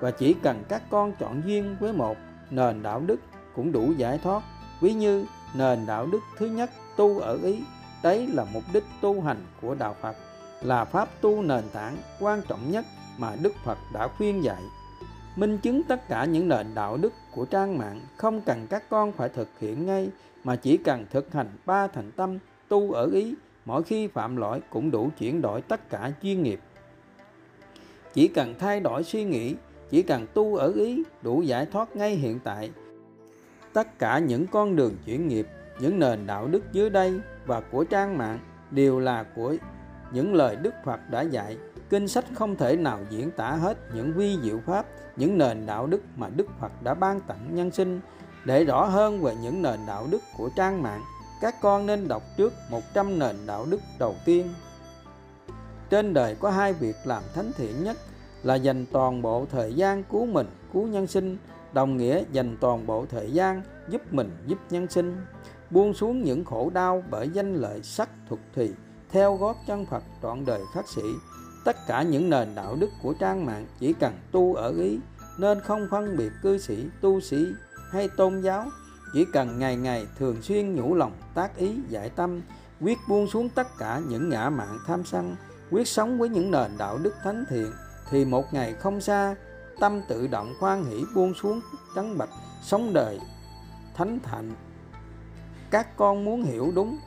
và 0.00 0.10
chỉ 0.10 0.34
cần 0.42 0.64
các 0.68 0.82
con 0.90 1.12
chọn 1.20 1.42
duyên 1.46 1.76
với 1.80 1.92
một 1.92 2.16
nền 2.50 2.82
đạo 2.82 3.02
đức 3.06 3.20
cũng 3.54 3.72
đủ 3.72 3.92
giải 3.96 4.18
thoát. 4.22 4.42
Ví 4.80 4.92
như 4.92 5.26
nền 5.54 5.86
đạo 5.86 6.06
đức 6.06 6.20
thứ 6.36 6.46
nhất 6.46 6.70
tu 6.96 7.18
ở 7.18 7.38
ý, 7.42 7.62
đấy 8.02 8.26
là 8.26 8.46
mục 8.52 8.62
đích 8.72 8.84
tu 9.00 9.20
hành 9.20 9.46
của 9.60 9.74
đạo 9.74 9.96
Phật, 10.00 10.16
là 10.62 10.84
pháp 10.84 11.08
tu 11.20 11.42
nền 11.42 11.64
tảng 11.72 11.96
quan 12.20 12.42
trọng 12.48 12.70
nhất 12.70 12.84
mà 13.18 13.32
Đức 13.42 13.54
Phật 13.64 13.78
đã 13.92 14.08
khuyên 14.08 14.44
dạy. 14.44 14.62
Minh 15.36 15.58
chứng 15.58 15.82
tất 15.82 16.08
cả 16.08 16.24
những 16.24 16.48
nền 16.48 16.74
đạo 16.74 16.96
đức 16.96 17.12
của 17.34 17.44
trang 17.44 17.78
mạng 17.78 18.00
không 18.16 18.40
cần 18.40 18.66
các 18.70 18.82
con 18.90 19.12
phải 19.12 19.28
thực 19.28 19.48
hiện 19.60 19.86
ngay 19.86 20.10
mà 20.44 20.56
chỉ 20.56 20.76
cần 20.76 21.06
thực 21.10 21.32
hành 21.32 21.48
ba 21.66 21.86
thành 21.86 22.12
tâm 22.12 22.38
tu 22.68 22.92
ở 22.92 23.10
ý 23.12 23.34
mỗi 23.64 23.82
khi 23.82 24.06
phạm 24.06 24.36
lỗi 24.36 24.60
cũng 24.70 24.90
đủ 24.90 25.10
chuyển 25.18 25.42
đổi 25.42 25.62
tất 25.62 25.90
cả 25.90 26.12
chuyên 26.22 26.42
nghiệp 26.42 26.60
chỉ 28.14 28.28
cần 28.28 28.54
thay 28.58 28.80
đổi 28.80 29.04
suy 29.04 29.24
nghĩ 29.24 29.54
chỉ 29.90 30.02
cần 30.02 30.26
tu 30.34 30.56
ở 30.56 30.72
ý 30.72 31.02
đủ 31.22 31.42
giải 31.42 31.66
thoát 31.72 31.96
ngay 31.96 32.14
hiện 32.14 32.38
tại. 32.44 32.70
Tất 33.72 33.98
cả 33.98 34.18
những 34.18 34.46
con 34.46 34.76
đường 34.76 34.96
chuyển 35.06 35.28
nghiệp, 35.28 35.46
những 35.80 35.98
nền 35.98 36.26
đạo 36.26 36.46
đức 36.46 36.72
dưới 36.72 36.90
đây 36.90 37.20
và 37.46 37.60
của 37.60 37.84
trang 37.84 38.18
mạng 38.18 38.38
đều 38.70 39.00
là 39.00 39.24
của 39.36 39.56
những 40.12 40.34
lời 40.34 40.56
đức 40.56 40.74
phật 40.84 41.00
đã 41.10 41.22
dạy. 41.22 41.56
Kinh 41.90 42.08
sách 42.08 42.24
không 42.34 42.56
thể 42.56 42.76
nào 42.76 42.98
diễn 43.10 43.30
tả 43.30 43.50
hết 43.50 43.78
những 43.94 44.12
vi 44.12 44.38
diệu 44.42 44.60
pháp, 44.66 44.86
những 45.16 45.38
nền 45.38 45.66
đạo 45.66 45.86
đức 45.86 46.00
mà 46.16 46.28
đức 46.28 46.46
phật 46.60 46.82
đã 46.82 46.94
ban 46.94 47.20
tặng 47.20 47.48
nhân 47.54 47.70
sinh. 47.70 48.00
Để 48.44 48.64
rõ 48.64 48.84
hơn 48.84 49.22
về 49.22 49.34
những 49.42 49.62
nền 49.62 49.80
đạo 49.86 50.06
đức 50.10 50.22
của 50.36 50.50
trang 50.56 50.82
mạng, 50.82 51.02
các 51.40 51.54
con 51.60 51.86
nên 51.86 52.08
đọc 52.08 52.22
trước 52.36 52.52
100 52.70 53.18
nền 53.18 53.36
đạo 53.46 53.66
đức 53.70 53.80
đầu 53.98 54.14
tiên. 54.24 54.48
Trên 55.90 56.14
đời 56.14 56.36
có 56.40 56.50
hai 56.50 56.72
việc 56.72 56.96
làm 57.04 57.22
thánh 57.34 57.52
thiện 57.56 57.84
nhất 57.84 57.96
là 58.46 58.54
dành 58.54 58.86
toàn 58.92 59.22
bộ 59.22 59.46
thời 59.50 59.74
gian 59.74 60.04
cứu 60.04 60.26
mình, 60.26 60.46
cứu 60.72 60.86
nhân 60.86 61.06
sinh, 61.06 61.36
đồng 61.72 61.96
nghĩa 61.96 62.22
dành 62.32 62.56
toàn 62.60 62.86
bộ 62.86 63.06
thời 63.10 63.32
gian 63.32 63.62
giúp 63.88 64.02
mình, 64.12 64.30
giúp 64.46 64.58
nhân 64.70 64.86
sinh, 64.90 65.16
buông 65.70 65.94
xuống 65.94 66.22
những 66.22 66.44
khổ 66.44 66.70
đau 66.74 67.02
bởi 67.10 67.28
danh 67.28 67.54
lợi 67.54 67.82
sắc 67.82 68.08
thuật 68.28 68.40
thì 68.54 68.70
theo 69.10 69.36
gót 69.36 69.56
chân 69.66 69.86
Phật 69.86 70.02
trọn 70.22 70.44
đời 70.44 70.60
khắc 70.74 70.88
sĩ. 70.88 71.02
Tất 71.64 71.76
cả 71.86 72.02
những 72.02 72.30
nền 72.30 72.54
đạo 72.54 72.76
đức 72.80 72.90
của 73.02 73.14
trang 73.20 73.46
mạng 73.46 73.66
chỉ 73.78 73.92
cần 73.92 74.12
tu 74.32 74.54
ở 74.54 74.74
ý, 74.78 74.98
nên 75.38 75.60
không 75.60 75.88
phân 75.90 76.16
biệt 76.16 76.32
cư 76.42 76.58
sĩ, 76.58 76.86
tu 77.00 77.20
sĩ 77.20 77.46
hay 77.90 78.08
tôn 78.16 78.40
giáo. 78.40 78.66
Chỉ 79.12 79.24
cần 79.32 79.58
ngày 79.58 79.76
ngày 79.76 80.06
thường 80.18 80.42
xuyên 80.42 80.74
nhủ 80.74 80.94
lòng 80.94 81.12
tác 81.34 81.56
ý 81.56 81.76
giải 81.88 82.10
tâm 82.10 82.40
quyết 82.80 82.98
buông 83.08 83.26
xuống 83.26 83.48
tất 83.48 83.66
cả 83.78 84.00
những 84.08 84.28
ngã 84.28 84.50
mạng 84.50 84.78
tham 84.86 85.04
sân 85.04 85.36
quyết 85.70 85.88
sống 85.88 86.18
với 86.18 86.28
những 86.28 86.50
nền 86.50 86.70
đạo 86.78 86.98
đức 86.98 87.14
thánh 87.22 87.44
thiện 87.50 87.72
thì 88.10 88.24
một 88.24 88.54
ngày 88.54 88.74
không 88.74 89.00
xa, 89.00 89.34
tâm 89.80 90.00
tự 90.08 90.26
động 90.26 90.54
khoan 90.60 90.84
hỷ 90.84 91.04
buông 91.14 91.34
xuống, 91.34 91.60
trắng 91.96 92.18
bạch, 92.18 92.30
sống 92.62 92.92
đời, 92.92 93.20
thánh 93.94 94.18
thạnh 94.20 94.52
các 95.70 95.96
con 95.96 96.24
muốn 96.24 96.42
hiểu 96.42 96.72
đúng, 96.74 96.98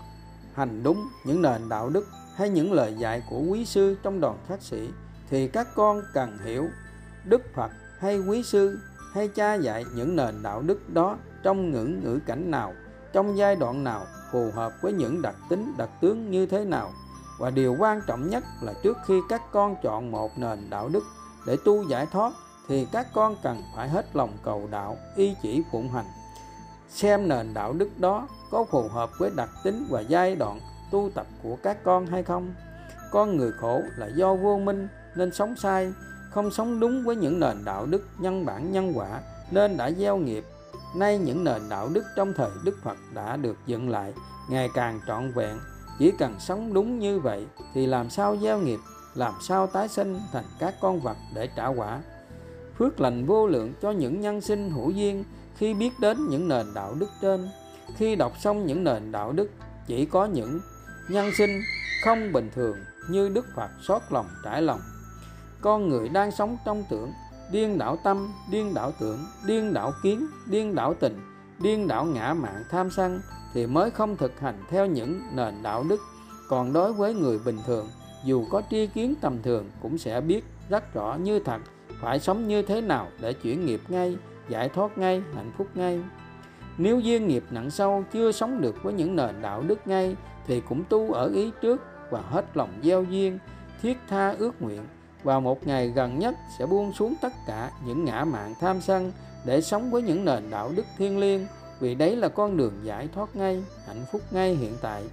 hành 0.54 0.84
đúng 0.84 1.10
những 1.26 1.42
nền 1.42 1.70
đạo 1.70 1.90
đức 1.90 2.08
hay 2.36 2.50
những 2.50 2.74
lời 2.74 2.96
dạy 2.98 3.24
của 3.30 3.40
quý 3.40 3.66
sư 3.66 3.98
trong 4.04 4.22
đoàn 4.22 4.38
khách 4.48 4.62
sĩ, 4.62 4.90
thì 5.30 5.48
các 5.48 5.68
con 5.76 6.02
cần 6.14 6.38
hiểu 6.46 6.70
đức 7.26 7.42
phật 7.54 7.72
hay 8.00 8.20
quý 8.20 8.44
sư 8.44 8.80
hay 9.14 9.28
cha 9.28 9.54
dạy 9.54 9.86
những 9.96 10.16
nền 10.16 10.44
đạo 10.44 10.62
đức 10.62 10.90
đó 10.90 11.18
trong 11.44 11.72
những 11.72 12.04
ngữ 12.04 12.20
cảnh 12.26 12.52
nào, 12.52 12.74
trong 13.14 13.38
giai 13.38 13.56
đoạn 13.56 13.84
nào, 13.84 14.06
phù 14.32 14.52
hợp 14.54 14.74
với 14.82 14.94
những 14.94 15.22
đặc 15.22 15.36
tính, 15.50 15.74
đặc 15.78 15.90
tướng 16.02 16.32
như 16.32 16.46
thế 16.46 16.66
nào 16.66 16.92
và 17.40 17.50
điều 17.50 17.76
quan 17.80 18.02
trọng 18.08 18.30
nhất 18.30 18.44
là 18.62 18.74
trước 18.84 18.98
khi 19.06 19.22
các 19.30 19.42
con 19.52 19.76
chọn 19.84 20.12
một 20.12 20.38
nền 20.38 20.70
đạo 20.70 20.90
đức 20.90 21.04
để 21.48 21.58
tu 21.66 21.84
giải 21.90 22.06
thoát, 22.06 22.34
thì 22.68 22.88
các 22.92 23.08
con 23.14 23.36
cần 23.44 23.64
phải 23.76 23.90
hết 23.90 24.16
lòng 24.16 24.38
cầu 24.44 24.68
đạo, 24.72 24.98
y 25.16 25.36
chỉ 25.42 25.64
phụng 25.72 25.90
hành 25.90 26.06
xem 26.90 27.28
nền 27.28 27.54
đạo 27.54 27.74
đức 27.74 27.90
đó 28.00 28.28
có 28.52 28.64
phù 28.64 28.88
hợp 28.88 29.10
với 29.20 29.32
đặc 29.36 29.50
tính 29.64 29.88
và 29.90 30.02
giai 30.02 30.36
đoạn 30.36 30.60
tu 30.92 31.10
tập 31.16 31.28
của 31.44 31.58
các 31.64 31.84
con 31.84 32.06
hay 32.06 32.24
không 32.24 32.54
con 33.12 33.38
người 33.38 33.52
khổ 33.52 33.82
là 33.98 34.08
do 34.16 34.36
vô 34.36 34.58
minh 34.58 34.88
nên 35.16 35.34
sống 35.34 35.56
sai, 35.56 35.94
không 36.30 36.52
sống 36.52 36.80
đúng 36.80 37.04
với 37.06 37.16
những 37.16 37.40
nền 37.40 37.66
đạo 37.66 37.86
đức 37.86 38.08
nhân 38.18 38.46
bản 38.46 38.72
nhân 38.72 38.94
quả 38.96 39.22
nên 39.52 39.78
đã 39.78 39.92
gieo 39.92 40.18
nghiệp 40.18 40.46
Nay 40.94 41.18
những 41.18 41.44
nền 41.44 41.62
đạo 41.70 41.90
đức 41.94 42.04
trong 42.16 42.34
thời 42.34 42.50
Đức 42.64 42.78
Phật 42.84 42.98
đã 43.14 43.36
được 43.38 43.58
dựng 43.66 43.90
lại, 43.90 44.14
ngày 44.50 44.70
càng 44.74 45.00
trọn 45.08 45.32
vẹn. 45.32 45.60
Chỉ 46.00 46.12
cần 46.12 46.36
sống 46.40 46.74
đúng 46.74 47.00
như 47.00 47.20
vậy 47.20 47.46
thì 47.74 47.86
làm 47.86 48.10
sao 48.10 48.38
gieo 48.38 48.60
nghiệp, 48.60 48.80
làm 49.16 49.34
sao 49.42 49.68
tái 49.68 49.88
sinh 49.88 50.20
thành 50.32 50.46
các 50.60 50.76
con 50.82 51.00
vật 51.00 51.18
để 51.34 51.50
trả 51.56 51.68
quả. 51.68 52.02
Phước 52.78 53.02
lành 53.02 53.26
vô 53.26 53.48
lượng 53.48 53.74
cho 53.82 53.92
những 53.92 54.22
nhân 54.22 54.42
sinh 54.42 54.70
hữu 54.70 54.90
duyên 54.90 55.24
khi 55.56 55.74
biết 55.74 56.00
đến 56.00 56.18
những 56.30 56.48
nền 56.48 56.66
đạo 56.74 56.96
đức 57.00 57.10
trên. 57.22 57.50
Khi 57.98 58.16
đọc 58.16 58.34
xong 58.40 58.66
những 58.66 58.84
nền 58.84 59.12
đạo 59.12 59.32
đức 59.32 59.50
chỉ 59.88 60.06
có 60.06 60.26
những 60.26 60.60
nhân 61.10 61.32
sinh 61.38 61.62
không 62.04 62.32
bình 62.34 62.50
thường 62.56 62.78
như 63.10 63.30
Đức 63.30 63.46
Phật 63.56 63.70
xót 63.88 64.02
lòng 64.10 64.26
trải 64.44 64.62
lòng. 64.62 64.82
Con 65.62 65.90
người 65.90 66.10
đang 66.10 66.32
sống 66.32 66.58
trong 66.66 66.84
tưởng 66.90 67.14
điên 67.52 67.78
đảo 67.78 67.98
tâm 68.04 68.34
điên 68.52 68.74
đảo 68.74 68.94
tưởng 69.00 69.20
điên 69.46 69.74
đảo 69.74 69.94
kiến 70.04 70.28
điên 70.46 70.76
đảo 70.76 70.94
tình 71.00 71.20
điên 71.60 71.88
đảo 71.88 72.06
ngã 72.06 72.34
mạng 72.34 72.64
tham 72.70 72.92
sân 72.92 73.22
thì 73.54 73.68
mới 73.68 73.92
không 73.92 74.18
thực 74.18 74.40
hành 74.40 74.64
theo 74.70 74.86
những 74.86 75.22
nền 75.32 75.64
đạo 75.64 75.84
đức. 75.90 76.00
Còn 76.50 76.74
đối 76.74 76.94
với 76.94 77.14
người 77.14 77.40
bình 77.46 77.58
thường, 77.66 77.88
dù 78.24 78.46
có 78.52 78.62
tri 78.70 78.88
kiến 78.88 79.16
tầm 79.22 79.42
thường 79.42 79.70
cũng 79.82 79.98
sẽ 79.98 80.22
biết 80.22 80.44
rất 80.70 80.94
rõ 80.94 81.18
như 81.22 81.40
thật 81.40 81.62
phải 82.02 82.20
sống 82.20 82.48
như 82.48 82.62
thế 82.62 82.82
nào 82.82 83.08
để 83.20 83.34
chuyển 83.34 83.66
nghiệp 83.66 83.82
ngay, 83.88 84.18
giải 84.50 84.70
thoát 84.70 84.98
ngay, 84.98 85.22
hạnh 85.36 85.52
phúc 85.58 85.68
ngay. 85.76 86.00
Nếu 86.78 87.00
duyên 87.00 87.28
nghiệp 87.28 87.44
nặng 87.50 87.70
sâu 87.70 88.04
chưa 88.14 88.32
sống 88.32 88.62
được 88.62 88.76
với 88.84 88.94
những 88.94 89.16
nền 89.16 89.42
đạo 89.42 89.64
đức 89.68 89.88
ngay, 89.88 90.16
thì 90.48 90.62
cũng 90.70 90.84
tu 90.90 91.12
ở 91.12 91.32
ý 91.34 91.52
trước 91.62 91.82
và 92.10 92.22
hết 92.22 92.58
lòng 92.58 92.70
gieo 92.84 93.04
duyên, 93.04 93.40
thiết 93.82 93.98
tha 94.08 94.36
ước 94.40 94.62
nguyện. 94.62 94.82
Và 95.24 95.40
một 95.40 95.68
ngày 95.68 95.88
gần 95.88 96.20
nhất 96.20 96.36
sẽ 96.60 96.66
buông 96.66 96.94
xuống 96.94 97.16
tất 97.22 97.34
cả 97.48 97.72
những 97.86 98.06
ngã 98.06 98.24
mạng 98.24 98.54
tham 98.60 98.82
sân 98.82 99.12
để 99.46 99.62
sống 99.62 99.92
với 99.92 100.02
những 100.02 100.26
nền 100.26 100.50
đạo 100.50 100.72
đức 100.76 100.86
thiêng 100.98 101.20
liêng 101.20 101.48
vì 101.80 101.96
đấy 101.96 102.16
là 102.16 102.30
con 102.30 102.58
đường 102.58 102.74
giải 102.84 103.10
thoát 103.14 103.36
ngay, 103.36 103.64
hạnh 103.88 104.06
phúc 104.12 104.22
ngay 104.32 104.56
hiện 104.56 104.74
tại. 104.82 105.04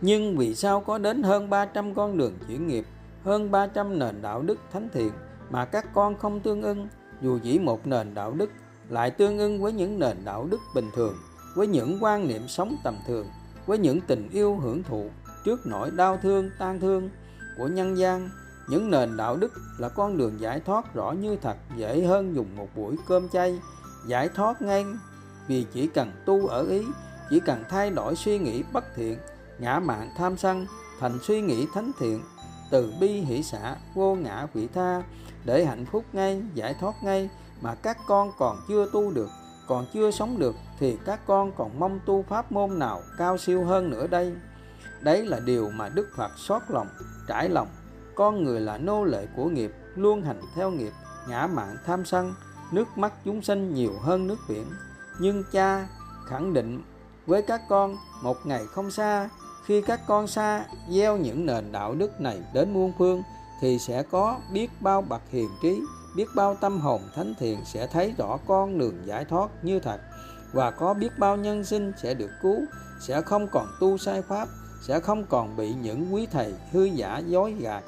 Nhưng 0.00 0.36
vì 0.36 0.54
sao 0.54 0.80
có 0.80 0.98
đến 0.98 1.22
hơn 1.22 1.50
300 1.50 1.94
con 1.94 2.18
đường 2.18 2.32
chuyển 2.48 2.66
nghiệp, 2.66 2.84
hơn 3.24 3.50
300 3.50 3.98
nền 3.98 4.22
đạo 4.22 4.42
đức 4.42 4.58
thánh 4.72 4.88
thiện 4.94 5.12
mà 5.50 5.64
các 5.64 5.94
con 5.94 6.18
không 6.18 6.40
tương 6.40 6.62
ưng? 6.62 6.88
Dù 7.22 7.38
chỉ 7.42 7.58
một 7.58 7.86
nền 7.86 8.14
đạo 8.14 8.32
đức, 8.32 8.50
lại 8.88 9.10
tương 9.10 9.38
ưng 9.38 9.62
với 9.62 9.72
những 9.72 9.98
nền 9.98 10.16
đạo 10.24 10.46
đức 10.50 10.60
bình 10.74 10.90
thường, 10.94 11.14
với 11.54 11.66
những 11.66 11.98
quan 12.00 12.28
niệm 12.28 12.48
sống 12.48 12.76
tầm 12.84 12.96
thường, 13.06 13.26
với 13.66 13.78
những 13.78 14.00
tình 14.00 14.28
yêu 14.32 14.56
hưởng 14.56 14.82
thụ 14.82 15.10
trước 15.44 15.66
nỗi 15.66 15.90
đau 15.90 16.18
thương, 16.22 16.50
tan 16.58 16.80
thương 16.80 17.10
của 17.58 17.68
nhân 17.68 17.98
gian. 17.98 18.30
Những 18.68 18.90
nền 18.90 19.16
đạo 19.16 19.36
đức 19.36 19.52
là 19.78 19.88
con 19.88 20.18
đường 20.18 20.40
giải 20.40 20.60
thoát 20.60 20.94
rõ 20.94 21.12
như 21.12 21.36
thật, 21.36 21.56
dễ 21.76 22.02
hơn 22.02 22.34
dùng 22.34 22.56
một 22.56 22.68
buổi 22.76 22.96
cơm 23.08 23.28
chay 23.28 23.58
giải 24.06 24.28
thoát 24.28 24.62
ngay 24.62 24.84
vì 25.48 25.66
chỉ 25.72 25.86
cần 25.86 26.12
tu 26.24 26.46
ở 26.46 26.66
ý, 26.66 26.82
chỉ 27.30 27.40
cần 27.40 27.64
thay 27.68 27.90
đổi 27.90 28.16
suy 28.16 28.38
nghĩ 28.38 28.62
bất 28.72 28.84
thiện, 28.96 29.18
ngã 29.58 29.78
mạn 29.78 30.10
tham 30.16 30.36
sân, 30.36 30.66
thành 31.00 31.18
suy 31.22 31.40
nghĩ 31.40 31.66
thánh 31.74 31.92
thiện, 31.98 32.22
từ 32.70 32.92
bi 33.00 33.08
hỷ 33.08 33.42
xã 33.42 33.76
vô 33.94 34.14
ngã 34.14 34.46
vị 34.54 34.68
tha, 34.74 35.02
để 35.44 35.64
hạnh 35.64 35.86
phúc 35.92 36.04
ngay, 36.12 36.42
giải 36.54 36.74
thoát 36.80 36.94
ngay, 37.02 37.30
mà 37.60 37.74
các 37.74 37.98
con 38.06 38.32
còn 38.38 38.56
chưa 38.68 38.90
tu 38.92 39.10
được, 39.10 39.28
còn 39.68 39.86
chưa 39.94 40.10
sống 40.10 40.38
được, 40.38 40.54
thì 40.78 40.98
các 41.04 41.20
con 41.26 41.52
còn 41.52 41.78
mong 41.78 42.00
tu 42.06 42.24
pháp 42.28 42.52
môn 42.52 42.78
nào 42.78 43.02
cao 43.18 43.38
siêu 43.38 43.64
hơn 43.64 43.90
nữa 43.90 44.06
đây? 44.06 44.34
Đấy 45.00 45.26
là 45.26 45.40
điều 45.40 45.70
mà 45.70 45.88
đức 45.88 46.08
phật 46.16 46.30
xót 46.36 46.62
lòng, 46.68 46.88
trải 47.28 47.48
lòng. 47.48 47.68
Con 48.14 48.44
người 48.44 48.60
là 48.60 48.78
nô 48.78 49.04
lệ 49.04 49.26
của 49.36 49.44
nghiệp, 49.44 49.72
luôn 49.94 50.22
hành 50.22 50.40
theo 50.54 50.70
nghiệp, 50.70 50.92
ngã 51.28 51.46
mạn 51.46 51.76
tham 51.86 52.04
sân 52.04 52.34
nước 52.72 52.98
mắt 52.98 53.12
chúng 53.24 53.42
sinh 53.42 53.74
nhiều 53.74 53.92
hơn 54.02 54.26
nước 54.26 54.38
biển. 54.48 54.66
Nhưng 55.18 55.44
cha 55.52 55.88
khẳng 56.26 56.54
định, 56.54 56.82
với 57.26 57.42
các 57.42 57.60
con, 57.68 57.96
một 58.22 58.36
ngày 58.44 58.66
không 58.66 58.90
xa. 58.90 59.28
Khi 59.66 59.82
các 59.82 60.00
con 60.06 60.26
xa, 60.26 60.64
gieo 60.90 61.16
những 61.16 61.46
nền 61.46 61.72
đạo 61.72 61.94
đức 61.94 62.20
này 62.20 62.42
đến 62.54 62.74
muôn 62.74 62.92
phương, 62.98 63.22
thì 63.60 63.78
sẽ 63.78 64.02
có 64.02 64.40
biết 64.52 64.70
bao 64.80 65.02
bậc 65.02 65.22
hiền 65.30 65.48
trí, 65.62 65.80
biết 66.16 66.26
bao 66.34 66.54
tâm 66.54 66.80
hồn 66.80 67.00
thánh 67.14 67.34
thiện 67.38 67.58
sẽ 67.64 67.86
thấy 67.86 68.14
rõ 68.18 68.38
con 68.46 68.78
đường 68.78 68.94
giải 69.04 69.24
thoát 69.24 69.50
như 69.62 69.80
thật. 69.80 70.00
Và 70.52 70.70
có 70.70 70.94
biết 70.94 71.18
bao 71.18 71.36
nhân 71.36 71.64
sinh 71.64 71.92
sẽ 72.02 72.14
được 72.14 72.30
cứu, 72.42 72.60
sẽ 73.00 73.22
không 73.22 73.48
còn 73.52 73.66
tu 73.80 73.98
sai 73.98 74.22
pháp, 74.22 74.48
sẽ 74.82 75.00
không 75.00 75.24
còn 75.26 75.56
bị 75.56 75.74
những 75.74 76.14
quý 76.14 76.26
thầy 76.32 76.54
hư 76.72 76.84
giả 76.84 77.18
dối 77.18 77.52
gạt. 77.52 77.84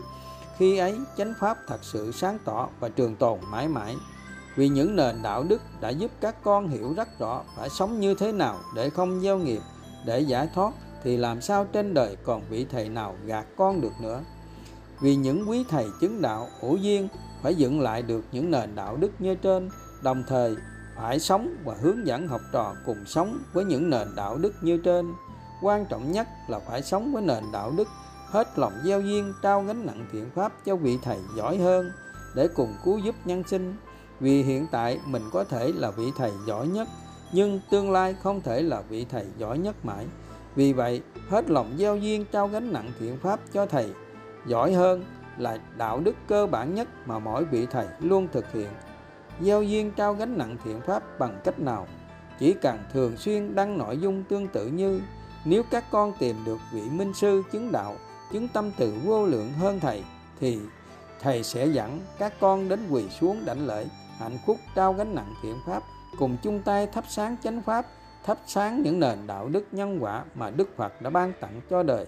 Khi 0.56 0.78
ấy, 0.78 0.98
chánh 1.16 1.34
pháp 1.40 1.58
thật 1.66 1.78
sự 1.82 2.12
sáng 2.12 2.38
tỏ 2.44 2.68
và 2.80 2.88
trường 2.88 3.16
tồn 3.16 3.38
mãi 3.50 3.68
mãi 3.68 3.96
vì 4.58 4.68
những 4.68 4.96
nền 4.96 5.22
đạo 5.22 5.42
đức 5.42 5.60
đã 5.80 5.88
giúp 5.88 6.10
các 6.20 6.42
con 6.42 6.68
hiểu 6.68 6.92
rất 6.96 7.18
rõ 7.18 7.42
phải 7.56 7.68
sống 7.68 8.00
như 8.00 8.14
thế 8.14 8.32
nào 8.32 8.58
để 8.74 8.90
không 8.90 9.20
gieo 9.20 9.38
nghiệp, 9.38 9.60
để 10.06 10.20
giải 10.20 10.48
thoát, 10.54 10.72
thì 11.02 11.16
làm 11.16 11.40
sao 11.40 11.64
trên 11.64 11.94
đời 11.94 12.16
còn 12.24 12.42
vị 12.50 12.66
thầy 12.70 12.88
nào 12.88 13.14
gạt 13.26 13.46
con 13.56 13.80
được 13.80 13.92
nữa? 14.00 14.20
Vì 15.00 15.16
những 15.16 15.48
quý 15.48 15.64
thầy 15.68 15.86
chứng 16.00 16.22
đạo 16.22 16.48
hữu 16.60 16.76
duyên 16.76 17.08
phải 17.42 17.54
dựng 17.54 17.80
lại 17.80 18.02
được 18.02 18.24
những 18.32 18.50
nền 18.50 18.74
đạo 18.74 18.96
đức 18.96 19.10
như 19.18 19.34
trên, 19.34 19.70
đồng 20.02 20.24
thời 20.28 20.56
phải 20.96 21.20
sống 21.20 21.54
và 21.64 21.74
hướng 21.80 22.06
dẫn 22.06 22.28
học 22.28 22.40
trò 22.52 22.74
cùng 22.86 23.04
sống 23.06 23.38
với 23.52 23.64
những 23.64 23.90
nền 23.90 24.08
đạo 24.16 24.38
đức 24.38 24.54
như 24.62 24.78
trên. 24.84 25.12
Quan 25.62 25.86
trọng 25.86 26.12
nhất 26.12 26.28
là 26.48 26.58
phải 26.58 26.82
sống 26.82 27.12
với 27.12 27.22
nền 27.22 27.44
đạo 27.52 27.72
đức 27.76 27.88
hết 28.26 28.58
lòng 28.58 28.72
gieo 28.84 29.00
duyên, 29.00 29.32
trao 29.42 29.62
gánh 29.62 29.86
nặng 29.86 30.06
thiện 30.12 30.30
pháp 30.34 30.52
cho 30.64 30.76
vị 30.76 30.98
thầy 31.02 31.18
giỏi 31.36 31.58
hơn 31.58 31.90
để 32.34 32.48
cùng 32.48 32.74
cứu 32.84 32.98
giúp 32.98 33.14
nhân 33.24 33.42
sinh 33.46 33.76
vì 34.20 34.42
hiện 34.42 34.66
tại 34.70 35.00
mình 35.06 35.22
có 35.32 35.44
thể 35.44 35.72
là 35.74 35.90
vị 35.90 36.12
thầy 36.16 36.32
giỏi 36.46 36.68
nhất, 36.68 36.88
nhưng 37.32 37.60
tương 37.70 37.90
lai 37.90 38.14
không 38.22 38.40
thể 38.40 38.62
là 38.62 38.80
vị 38.88 39.06
thầy 39.10 39.24
giỏi 39.38 39.58
nhất 39.58 39.84
mãi. 39.84 40.06
Vì 40.54 40.72
vậy, 40.72 41.02
hết 41.28 41.50
lòng 41.50 41.74
gieo 41.78 41.96
duyên 41.96 42.24
trao 42.32 42.48
gánh 42.48 42.72
nặng 42.72 42.90
thiện 43.00 43.18
pháp 43.18 43.40
cho 43.52 43.66
thầy. 43.66 43.92
Giỏi 44.46 44.72
hơn 44.72 45.04
là 45.38 45.58
đạo 45.76 46.00
đức 46.00 46.14
cơ 46.28 46.46
bản 46.46 46.74
nhất 46.74 46.88
mà 47.06 47.18
mỗi 47.18 47.44
vị 47.44 47.66
thầy 47.70 47.86
luôn 48.00 48.28
thực 48.32 48.52
hiện. 48.52 48.68
Gieo 49.40 49.62
duyên 49.62 49.92
trao 49.96 50.14
gánh 50.14 50.38
nặng 50.38 50.56
thiện 50.64 50.80
pháp 50.80 51.18
bằng 51.18 51.40
cách 51.44 51.60
nào? 51.60 51.86
Chỉ 52.38 52.54
cần 52.62 52.78
thường 52.92 53.16
xuyên 53.16 53.54
đăng 53.54 53.78
nội 53.78 53.98
dung 53.98 54.24
tương 54.28 54.48
tự 54.48 54.66
như, 54.66 55.00
nếu 55.44 55.62
các 55.70 55.84
con 55.90 56.12
tìm 56.18 56.36
được 56.46 56.58
vị 56.72 56.82
minh 56.90 57.14
sư 57.14 57.42
chứng 57.52 57.72
đạo, 57.72 57.96
chứng 58.32 58.48
tâm 58.48 58.70
từ 58.76 58.94
vô 59.04 59.26
lượng 59.26 59.52
hơn 59.52 59.80
thầy, 59.80 60.02
thì 60.40 60.58
thầy 61.20 61.42
sẽ 61.42 61.66
dẫn 61.66 62.00
các 62.18 62.32
con 62.40 62.68
đến 62.68 62.80
quỳ 62.90 63.08
xuống 63.20 63.44
đảnh 63.44 63.66
lễ 63.66 63.86
hạnh 64.18 64.38
phúc 64.46 64.56
trao 64.74 64.92
gánh 64.92 65.14
nặng 65.14 65.34
thiện 65.42 65.56
pháp, 65.66 65.82
cùng 66.18 66.36
chung 66.42 66.62
tay 66.64 66.86
thắp 66.86 67.04
sáng 67.08 67.36
chánh 67.42 67.62
pháp, 67.62 67.86
thắp 68.24 68.38
sáng 68.46 68.82
những 68.82 69.00
nền 69.00 69.18
đạo 69.26 69.48
đức 69.48 69.64
nhân 69.72 69.98
quả 70.00 70.24
mà 70.34 70.50
đức 70.50 70.76
phật 70.76 71.02
đã 71.02 71.10
ban 71.10 71.32
tặng 71.40 71.60
cho 71.70 71.82
đời. 71.82 72.06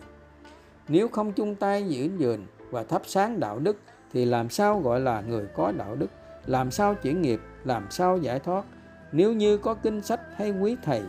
Nếu 0.89 1.09
không 1.09 1.33
chung 1.33 1.55
tay 1.55 1.89
giữ 1.89 2.11
gìn 2.19 2.47
và 2.71 2.85
thắp 2.85 3.03
sáng 3.07 3.41
đạo 3.41 3.59
đức, 3.59 3.77
thì 4.13 4.25
làm 4.25 4.51
sao 4.51 4.81
gọi 4.81 5.01
là 5.01 5.21
người 5.21 5.47
có 5.57 5.73
đạo 5.73 5.95
đức, 5.95 6.11
làm 6.47 6.71
sao 6.71 6.95
chuyển 6.95 7.23
nghiệp, 7.23 7.41
làm 7.65 7.87
sao 7.91 8.17
giải 8.17 8.39
thoát? 8.39 8.65
Nếu 9.13 9.33
như 9.33 9.57
có 9.57 9.75
kinh 9.75 10.03
sách 10.03 10.21
hay 10.37 10.51
quý 10.51 10.77
thầy, 10.83 11.03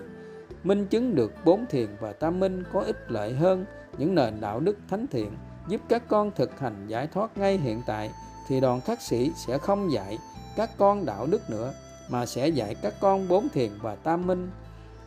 minh 0.64 0.88
chứng 0.88 1.16
được 1.16 1.34
bốn 1.46 1.66
thiền 1.66 1.88
và 2.00 2.14
tam 2.14 2.40
minh 2.40 2.64
có 2.74 2.82
ích 2.82 3.12
lợi 3.12 3.34
hơn 3.34 3.66
những 3.98 4.16
nền 4.16 4.42
đạo 4.42 4.60
đức 4.60 4.78
thánh 4.90 5.08
thiện, 5.08 5.32
giúp 5.68 5.82
các 5.90 6.04
con 6.08 6.32
thực 6.36 6.60
hành 6.60 6.88
giải 6.88 7.08
thoát 7.08 7.38
ngay 7.38 7.58
hiện 7.58 7.82
tại, 7.86 8.12
thì 8.48 8.60
đoàn 8.60 8.82
khắc 8.82 9.02
sĩ 9.02 9.32
sẽ 9.36 9.58
không 9.58 9.92
dạy 9.92 10.18
các 10.56 10.78
con 10.78 11.06
đạo 11.06 11.28
đức 11.28 11.50
nữa, 11.50 11.74
mà 12.10 12.26
sẽ 12.26 12.48
dạy 12.48 12.76
các 12.76 12.94
con 13.02 13.28
bốn 13.28 13.50
thiền 13.50 13.72
và 13.82 13.96
tam 13.96 14.28
minh. 14.28 14.52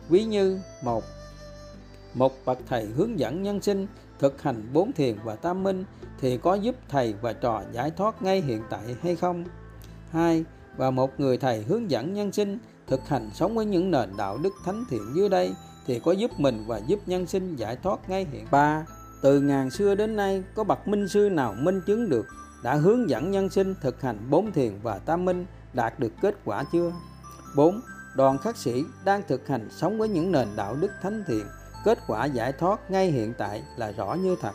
Ví 0.09 0.23
như 0.23 0.59
một 0.83 1.03
một 2.13 2.33
bậc 2.45 2.57
thầy 2.67 2.85
hướng 2.85 3.19
dẫn 3.19 3.43
nhân 3.43 3.61
sinh 3.61 3.87
thực 4.19 4.41
hành 4.41 4.69
bốn 4.73 4.91
thiền 4.93 5.15
và 5.23 5.35
tam 5.35 5.63
minh 5.63 5.85
thì 6.21 6.37
có 6.37 6.55
giúp 6.55 6.75
thầy 6.89 7.13
và 7.21 7.33
trò 7.33 7.61
giải 7.71 7.91
thoát 7.91 8.21
ngay 8.21 8.41
hiện 8.41 8.61
tại 8.69 8.95
hay 9.01 9.15
không? 9.15 9.43
Hai, 10.11 10.43
và 10.77 10.91
một 10.91 11.19
người 11.19 11.37
thầy 11.37 11.63
hướng 11.63 11.91
dẫn 11.91 12.13
nhân 12.13 12.31
sinh 12.31 12.57
thực 12.87 13.07
hành 13.07 13.29
sống 13.33 13.55
với 13.55 13.65
những 13.65 13.91
nền 13.91 14.17
đạo 14.17 14.37
đức 14.37 14.53
thánh 14.65 14.83
thiện 14.89 15.01
dưới 15.15 15.29
đây 15.29 15.53
thì 15.87 15.99
có 15.99 16.11
giúp 16.11 16.31
mình 16.37 16.63
và 16.67 16.81
giúp 16.87 16.99
nhân 17.05 17.27
sinh 17.27 17.55
giải 17.55 17.77
thoát 17.83 18.09
ngay 18.09 18.27
hiện 18.31 18.45
ba, 18.51 18.85
từ 19.21 19.41
ngàn 19.41 19.69
xưa 19.69 19.95
đến 19.95 20.15
nay, 20.15 20.43
có 20.55 20.63
bậc 20.63 20.87
minh 20.87 21.07
sư 21.07 21.29
nào 21.29 21.55
minh 21.59 21.81
chứng 21.87 22.09
được 22.09 22.25
đã 22.65 22.75
hướng 22.75 23.09
dẫn 23.09 23.31
nhân 23.31 23.49
sinh 23.49 23.75
thực 23.81 24.01
hành 24.01 24.17
bốn 24.29 24.51
thiền 24.51 24.79
và 24.83 24.97
tam 24.97 25.25
minh 25.25 25.45
đạt 25.73 25.99
được 25.99 26.11
kết 26.21 26.35
quả 26.45 26.63
chưa? 26.71 26.91
4. 27.55 27.81
Đoàn 28.15 28.37
khắc 28.37 28.57
sĩ 28.57 28.83
đang 29.03 29.21
thực 29.27 29.47
hành 29.47 29.69
sống 29.71 29.97
với 29.97 30.09
những 30.09 30.31
nền 30.31 30.47
đạo 30.55 30.75
đức 30.75 30.91
thánh 31.01 31.23
thiện. 31.27 31.45
Kết 31.83 31.99
quả 32.07 32.25
giải 32.25 32.51
thoát 32.51 32.91
ngay 32.91 33.11
hiện 33.11 33.33
tại 33.37 33.63
là 33.77 33.91
rõ 33.91 34.13
như 34.13 34.35
thật. 34.41 34.51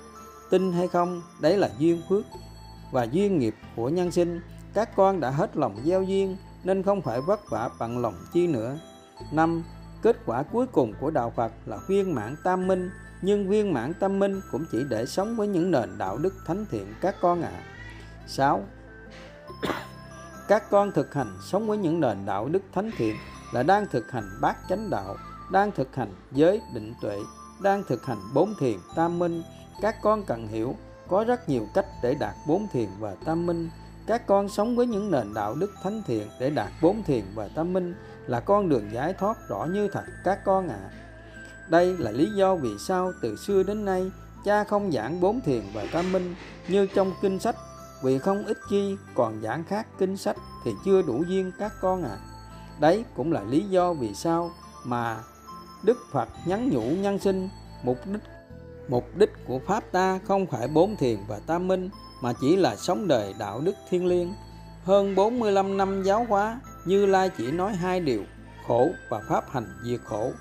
Tin 0.51 0.73
hay 0.73 0.89
không, 0.89 1.23
đấy 1.41 1.57
là 1.57 1.71
duyên 1.79 2.03
phước 2.09 2.25
và 2.93 3.05
duyên 3.05 3.39
nghiệp 3.39 3.55
của 3.77 3.89
nhân 3.89 4.11
sinh. 4.11 4.41
Các 4.75 4.97
con 4.97 5.21
đã 5.21 5.31
hết 5.31 5.57
lòng 5.57 5.77
gieo 5.85 6.03
duyên, 6.03 6.37
nên 6.65 6.83
không 6.83 7.03
phải 7.03 7.21
vất 7.21 7.41
vả 7.51 7.71
bằng 7.79 7.99
lòng 7.99 8.15
chi 8.33 8.47
nữa. 8.47 8.79
Năm, 9.33 9.65
kết 10.03 10.17
quả 10.27 10.43
cuối 10.43 10.67
cùng 10.67 10.95
của 11.01 11.11
đạo 11.11 11.33
phật 11.37 11.53
là 11.67 11.79
viên 11.89 12.15
mãn 12.15 12.37
tam 12.45 12.67
minh. 12.67 12.91
Nhưng 13.23 13.49
viên 13.49 13.73
mãn 13.73 13.95
tam 13.95 14.19
minh 14.19 14.41
cũng 14.53 14.65
chỉ 14.73 14.79
để 14.89 15.07
sống 15.07 15.37
với 15.37 15.49
những 15.49 15.71
nền 15.71 15.99
đạo 15.99 16.19
đức 16.19 16.35
thánh 16.47 16.67
thiện 16.71 16.95
các 17.01 17.15
con 17.21 17.43
ạ. 17.43 17.53
à. 17.55 17.80
6. 18.31 18.63
các 20.49 20.71
con 20.71 20.93
thực 20.93 21.15
hành 21.15 21.39
sống 21.43 21.67
với 21.67 21.79
những 21.79 22.01
nền 22.01 22.27
đạo 22.27 22.49
đức 22.49 22.63
thánh 22.73 22.91
thiện 22.97 23.17
là 23.53 23.63
đang 23.63 23.87
thực 23.87 24.11
hành 24.11 24.25
bát 24.41 24.57
chánh 24.69 24.91
đạo, 24.91 25.17
đang 25.53 25.73
thực 25.73 25.97
hành 25.97 26.15
giới 26.33 26.61
định 26.75 26.95
tuệ, 27.01 27.19
đang 27.63 27.83
thực 27.89 28.07
hành 28.07 28.19
bốn 28.35 28.55
thiền 28.61 28.79
tam 28.95 29.19
minh 29.19 29.43
các 29.83 29.97
con 30.03 30.25
cần 30.25 30.49
hiểu, 30.49 30.75
có 31.09 31.25
rất 31.25 31.49
nhiều 31.49 31.67
cách 31.75 31.87
để 32.03 32.15
đạt 32.15 32.35
bốn 32.47 32.67
thiền 32.73 32.89
và 32.99 33.15
tam 33.25 33.47
minh 33.47 33.71
các 34.07 34.27
con 34.27 34.49
sống 34.49 34.77
với 34.77 34.87
những 34.87 35.11
nền 35.11 35.35
đạo 35.35 35.55
đức 35.55 35.75
thánh 35.83 36.03
thiện 36.07 36.29
để 36.41 36.51
đạt 36.51 36.73
bốn 36.83 37.03
thiền 37.03 37.25
và 37.35 37.49
tam 37.55 37.73
minh 37.73 37.95
là 38.27 38.41
con 38.41 38.69
đường 38.69 38.93
giải 38.93 39.13
thoát 39.13 39.49
rõ 39.49 39.65
như 39.65 39.89
thật, 39.89 40.05
các 40.25 40.45
con 40.45 40.69
ạ 40.69 40.79
à. 40.83 40.91
đây 41.69 41.97
là 41.99 42.11
lý 42.11 42.29
do 42.37 42.55
vì 42.55 42.71
sao 42.79 43.13
từ 43.23 43.37
xưa 43.37 43.63
đến 43.63 43.85
nay 43.85 44.11
cha 44.45 44.65
không 44.65 44.93
giảng 44.93 45.21
bốn 45.21 45.41
thiền 45.41 45.63
và 45.75 45.87
tam 45.93 46.13
minh 46.13 46.35
như 46.69 46.87
trong 46.95 47.13
kinh 47.23 47.39
sách 47.39 47.57
vì 48.03 48.19
không 48.19 48.47
ít 48.47 48.59
chi 48.71 48.97
còn 49.15 49.41
giảng 49.43 49.65
khác 49.65 49.87
kinh 49.99 50.17
sách 50.17 50.37
thì 50.65 50.75
chưa 50.85 51.03
đủ 51.03 51.25
duyên 51.29 51.53
các 51.59 51.73
con 51.81 52.03
à. 52.03 52.19
Đấy 52.81 53.05
cũng 53.17 53.33
là 53.33 53.43
lý 53.43 53.61
do 53.61 53.93
vì 53.93 54.15
sao 54.15 54.51
mà 54.85 55.19
Đức 55.83 55.99
Phật 56.13 56.29
nhắn 56.47 56.69
nhủ 56.71 56.83
nhân 56.83 57.19
sinh 57.19 57.49
mục 57.83 57.99
đích 58.07 58.23
mục 58.91 59.17
đích 59.17 59.31
của 59.47 59.59
pháp 59.67 59.85
ta 59.93 60.19
không 60.29 60.47
phải 60.47 60.69
bốn 60.69 60.97
thiền 60.97 61.19
và 61.29 61.41
tam 61.47 61.69
minh, 61.69 61.91
mà 62.23 62.33
chỉ 62.41 62.57
là 62.57 62.77
sống 62.77 63.09
đời 63.09 63.35
đạo 63.39 63.61
đức 63.61 63.75
thiên 63.91 64.07
liêng. 64.07 64.35
Hơn 64.85 65.15
45 65.15 65.77
năm 65.77 66.03
giáo 66.03 66.27
hóa, 66.29 66.61
Như 66.85 67.07
Lai 67.07 67.31
chỉ 67.39 67.51
nói 67.51 67.75
hai 67.75 68.01
điều, 68.01 68.25
khổ 68.67 68.91
và 69.09 69.21
pháp 69.29 69.51
hành 69.51 69.75
diệt 69.85 70.01
khổ. 70.05 70.33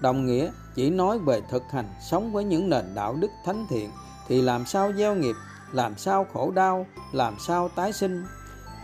Đồng 0.00 0.26
nghĩa, 0.26 0.50
chỉ 0.74 0.90
nói 0.90 1.18
về 1.18 1.40
thực 1.50 1.62
hành, 1.70 1.88
sống 2.10 2.32
với 2.32 2.44
những 2.44 2.70
nền 2.70 2.84
đạo 2.94 3.16
đức 3.20 3.30
thánh 3.44 3.66
thiện, 3.70 3.90
thì 4.28 4.42
làm 4.42 4.66
sao 4.66 4.92
gieo 4.92 5.14
nghiệp 5.14 5.34
làm 5.72 5.96
sao 5.96 6.26
khổ 6.32 6.50
đau 6.50 6.86
làm 7.12 7.36
sao 7.38 7.68
tái 7.68 7.92
sinh 7.92 8.24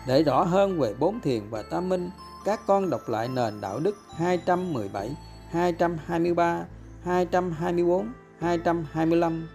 để 0.07 0.23
rõ 0.23 0.43
hơn 0.43 0.81
về 0.81 0.95
bốn 0.99 1.21
thiền 1.21 1.43
và 1.51 1.63
tam 1.63 1.89
minh 1.89 2.11
các 2.45 2.61
con 2.67 2.91
đọc 2.91 3.09
lại 3.09 3.29
nền 3.29 3.61
đạo 3.61 3.79
đức 3.79 3.97
217 4.17 5.17
223, 5.53 6.65
224, 7.05 8.13
225. 8.41 9.49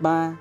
3. 0.00 0.36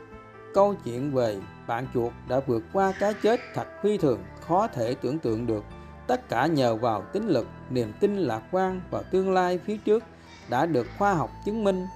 Câu 0.53 0.75
chuyện 0.85 1.13
về 1.13 1.37
bạn 1.67 1.87
chuột 1.93 2.13
đã 2.27 2.39
vượt 2.47 2.63
qua 2.73 2.93
cái 2.99 3.13
chết 3.13 3.39
thật 3.53 3.67
phi 3.81 3.97
thường, 3.97 4.19
khó 4.47 4.67
thể 4.67 4.95
tưởng 5.01 5.19
tượng 5.19 5.47
được. 5.47 5.63
Tất 6.07 6.29
cả 6.29 6.45
nhờ 6.47 6.75
vào 6.75 7.01
tính 7.01 7.27
lực, 7.27 7.47
niềm 7.69 7.93
tin 7.99 8.17
lạc 8.17 8.41
quan 8.51 8.81
vào 8.91 9.03
tương 9.11 9.33
lai 9.33 9.59
phía 9.65 9.77
trước 9.77 10.03
đã 10.49 10.65
được 10.65 10.87
khoa 10.97 11.13
học 11.13 11.29
chứng 11.45 11.63
minh. 11.63 11.87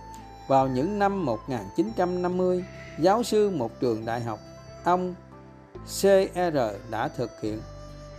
Vào 0.48 0.68
những 0.68 1.00
năm 1.00 1.26
1950, 1.26 2.64
giáo 3.00 3.24
sư 3.24 3.50
một 3.50 3.80
trường 3.80 4.06
đại 4.06 4.22
học, 4.22 4.40
ông 4.84 5.16
CR 5.86 6.58
đã 6.92 7.08
thực 7.08 7.42
hiện 7.42 7.60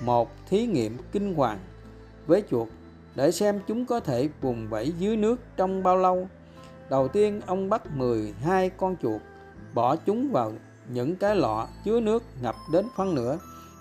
một 0.01 0.31
thí 0.49 0.66
nghiệm 0.66 0.97
kinh 1.12 1.35
hoàng 1.35 1.59
với 2.26 2.43
chuột 2.51 2.68
để 3.14 3.31
xem 3.31 3.61
chúng 3.68 3.87
có 3.87 4.01
thể 4.01 4.29
vùng 4.41 4.68
vẫy 4.68 4.93
dưới 4.99 5.16
nước 5.16 5.41
trong 5.57 5.83
bao 5.83 5.97
lâu. 5.97 6.29
Đầu 6.91 7.09
tiên 7.09 7.41
ông 7.47 7.70
bắt 7.70 7.83
12 7.97 8.70
con 8.70 8.97
chuột, 9.03 9.20
bỏ 9.74 9.97
chúng 9.97 10.33
vào 10.33 10.53
những 10.89 11.16
cái 11.16 11.37
lọ 11.37 11.68
chứa 11.85 12.01
nước 12.01 12.22
ngập 12.43 12.55
đến 12.72 12.87
phân 12.97 13.14
nửa 13.14 13.39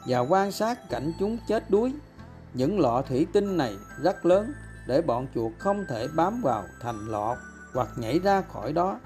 và 0.07 0.19
quan 0.19 0.51
sát 0.51 0.89
cảnh 0.89 1.13
chúng 1.19 1.37
chết 1.47 1.69
đuối. 1.69 1.93
Những 2.53 2.79
lọ 2.79 3.01
thủy 3.01 3.27
tinh 3.33 3.57
này 3.57 3.75
rất 4.01 4.25
lớn 4.25 4.53
để 4.87 5.01
bọn 5.01 5.27
chuột 5.35 5.51
không 5.57 5.85
thể 5.89 6.07
bám 6.15 6.41
vào 6.41 6.63
thành 6.81 7.07
lọ 7.07 7.37
hoặc 7.73 7.87
nhảy 7.97 8.19
ra 8.19 8.41
khỏi 8.41 8.73
đó. 8.73 8.99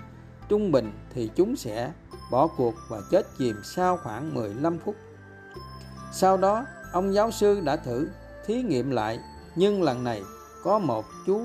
Trung 0.51 0.71
bình 0.71 0.91
thì 1.13 1.31
chúng 1.35 1.55
sẽ 1.55 1.91
bỏ 2.31 2.47
cuộc 2.47 2.73
và 2.89 3.01
chết 3.11 3.25
chìm 3.37 3.55
sau 3.63 3.97
khoảng 3.97 4.33
15 4.33 4.79
phút. 4.79 4.95
Sau 6.13 6.37
đó, 6.37 6.65
ông 6.91 7.13
giáo 7.13 7.31
sư 7.31 7.61
đã 7.61 7.75
thử 7.75 8.09
thí 8.45 8.61
nghiệm 8.63 8.91
lại 8.91 9.19
nhưng 9.55 9.83
lần 9.83 10.03
này 10.03 10.21
có 10.63 10.79
một 10.79 11.05
chú 11.25 11.41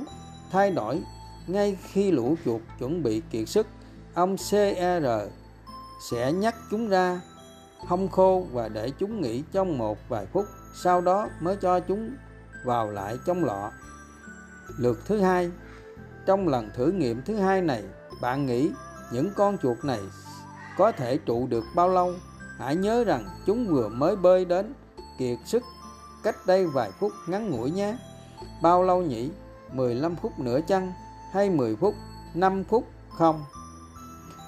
thay 0.53 0.71
đổi 0.71 1.03
ngay 1.47 1.79
khi 1.83 2.11
lũ 2.11 2.37
chuột 2.45 2.61
chuẩn 2.79 3.03
bị 3.03 3.23
kiệt 3.31 3.49
sức 3.49 3.67
ông 4.15 4.37
CR 4.37 4.55
e 4.55 5.01
sẽ 6.11 6.33
nhắc 6.33 6.55
chúng 6.71 6.89
ra 6.89 7.21
hông 7.79 8.09
khô 8.09 8.47
và 8.53 8.69
để 8.69 8.91
chúng 8.99 9.21
nghỉ 9.21 9.43
trong 9.53 9.79
một 9.79 9.99
vài 10.09 10.27
phút 10.27 10.45
sau 10.75 11.01
đó 11.01 11.29
mới 11.41 11.57
cho 11.57 11.81
chúng 11.81 12.11
vào 12.65 12.91
lại 12.91 13.17
trong 13.27 13.45
lọ 13.45 13.71
lượt 14.79 14.99
thứ 15.07 15.21
hai 15.21 15.51
trong 16.27 16.49
lần 16.49 16.71
thử 16.75 16.91
nghiệm 16.91 17.23
thứ 17.23 17.37
hai 17.37 17.61
này 17.61 17.83
bạn 18.21 18.47
nghĩ 18.47 18.71
những 19.13 19.31
con 19.37 19.59
chuột 19.59 19.85
này 19.85 20.01
có 20.77 20.93
thể 20.93 21.19
trụ 21.19 21.47
được 21.47 21.65
bao 21.75 21.89
lâu? 21.89 22.15
Hãy 22.59 22.77
nhớ 22.77 23.05
rằng 23.05 23.25
chúng 23.47 23.67
vừa 23.67 23.89
mới 23.89 24.17
bơi 24.17 24.45
đến. 24.45 24.75
Kiệt 25.19 25.39
sức 25.45 25.63
cách 26.23 26.37
đây 26.47 26.67
vài 26.67 26.91
phút 26.91 27.13
ngắn 27.27 27.51
ngủi 27.51 27.71
nhé. 27.71 27.97
Bao 28.63 28.83
lâu 28.83 29.03
nhỉ? 29.03 29.31
15 29.73 30.17
phút 30.17 30.39
nữa 30.39 30.61
chăng? 30.69 30.93
Hay 31.33 31.51
10 31.51 31.77
phút? 31.77 31.95
5 32.35 32.65
phút? 32.65 32.85
Không. 33.19 33.45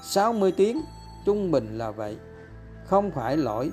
60 0.02 0.52
tiếng? 0.52 0.82
Trung 1.24 1.50
bình 1.50 1.78
là 1.78 1.90
vậy. 1.90 2.16
Không 2.86 3.10
phải 3.10 3.36
lỗi. 3.36 3.70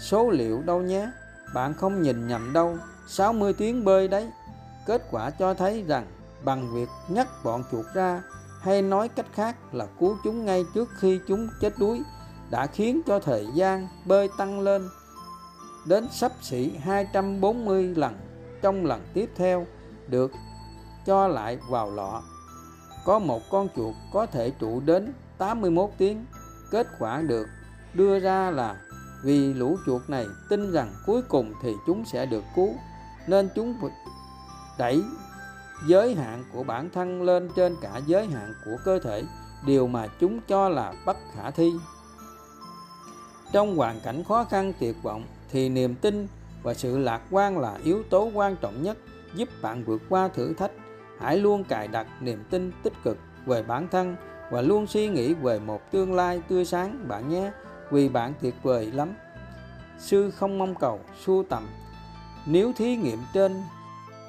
Số 0.00 0.30
liệu 0.30 0.62
đâu 0.62 0.82
nhé? 0.82 1.10
Bạn 1.54 1.74
không 1.74 2.02
nhìn 2.02 2.28
nhầm 2.28 2.52
đâu. 2.52 2.76
60 3.08 3.52
tiếng 3.52 3.84
bơi 3.84 4.08
đấy. 4.08 4.30
Kết 4.86 5.02
quả 5.10 5.30
cho 5.30 5.54
thấy 5.54 5.84
rằng 5.88 6.06
bằng 6.44 6.74
việc 6.74 6.88
nhắc 7.08 7.28
bọn 7.44 7.64
chuột 7.72 7.86
ra 7.94 8.22
hay 8.62 8.82
nói 8.82 9.08
cách 9.08 9.26
khác 9.32 9.56
là 9.74 9.86
cứu 10.00 10.16
chúng 10.24 10.44
ngay 10.44 10.64
trước 10.74 10.88
khi 10.98 11.20
chúng 11.28 11.48
chết 11.60 11.72
đuối, 11.78 12.02
đã 12.50 12.66
khiến 12.66 13.00
cho 13.06 13.18
thời 13.18 13.46
gian 13.54 13.88
bơi 14.04 14.28
tăng 14.38 14.60
lên 14.60 14.88
đến 15.86 16.08
sắp 16.12 16.32
xỉ 16.42 16.70
240 16.82 17.94
lần 17.96 18.14
trong 18.62 18.86
lần 18.86 19.02
tiếp 19.14 19.30
theo 19.36 19.66
được 20.08 20.32
cho 21.06 21.28
lại 21.28 21.58
vào 21.68 21.90
lọ. 21.90 22.22
Có 23.04 23.18
một 23.18 23.42
con 23.50 23.68
chuột 23.76 23.94
có 24.12 24.26
thể 24.26 24.50
trụ 24.50 24.80
đến 24.80 25.12
81 25.38 25.90
tiếng. 25.98 26.24
Kết 26.70 26.86
quả 26.98 27.22
được 27.22 27.46
đưa 27.94 28.18
ra 28.18 28.50
là 28.50 28.76
vì 29.24 29.54
lũ 29.54 29.76
chuột 29.86 30.02
này 30.08 30.26
tin 30.48 30.72
rằng 30.72 30.94
cuối 31.06 31.22
cùng 31.22 31.52
thì 31.62 31.72
chúng 31.86 32.04
sẽ 32.04 32.26
được 32.26 32.44
cứu, 32.56 32.74
nên 33.26 33.48
chúng 33.54 33.74
đẩy 34.78 35.02
giới 35.86 36.14
hạn 36.14 36.44
của 36.52 36.62
bản 36.62 36.90
thân 36.90 37.22
lên 37.22 37.48
trên 37.56 37.76
cả 37.80 38.00
giới 38.06 38.26
hạn 38.26 38.54
của 38.64 38.76
cơ 38.84 38.98
thể, 38.98 39.22
điều 39.66 39.86
mà 39.86 40.06
chúng 40.20 40.40
cho 40.48 40.68
là 40.68 40.94
bất 41.06 41.16
khả 41.34 41.50
thi. 41.50 41.70
Trong 43.52 43.76
hoàn 43.76 44.00
cảnh 44.00 44.24
khó 44.24 44.44
khăn, 44.44 44.72
tuyệt 44.80 44.96
vọng 45.02 45.24
thì 45.50 45.68
niềm 45.68 45.94
tin 45.94 46.26
và 46.62 46.74
sự 46.74 46.98
lạc 46.98 47.22
quan 47.30 47.58
là 47.58 47.78
yếu 47.84 48.02
tố 48.10 48.30
quan 48.34 48.56
trọng 48.56 48.82
nhất 48.82 48.98
giúp 49.34 49.48
bạn 49.62 49.84
vượt 49.84 50.02
qua 50.08 50.28
thử 50.28 50.54
thách. 50.54 50.70
Hãy 51.20 51.36
luôn 51.36 51.64
cài 51.64 51.88
đặt 51.88 52.06
niềm 52.20 52.44
tin 52.50 52.72
tích 52.82 52.92
cực 53.04 53.18
về 53.46 53.62
bản 53.62 53.88
thân 53.88 54.16
và 54.50 54.60
luôn 54.60 54.86
suy 54.86 55.08
nghĩ 55.08 55.34
về 55.34 55.58
một 55.58 55.90
tương 55.90 56.14
lai 56.14 56.42
tươi 56.48 56.64
sáng, 56.64 57.08
bạn 57.08 57.28
nhé. 57.28 57.50
Vì 57.90 58.08
bạn 58.08 58.34
tuyệt 58.40 58.54
vời 58.62 58.92
lắm. 58.92 59.14
Sư 59.98 60.30
không 60.30 60.58
mong 60.58 60.74
cầu, 60.74 61.00
sưu 61.24 61.44
tầm. 61.48 61.68
Nếu 62.46 62.72
thí 62.76 62.96
nghiệm 62.96 63.18
trên, 63.34 63.62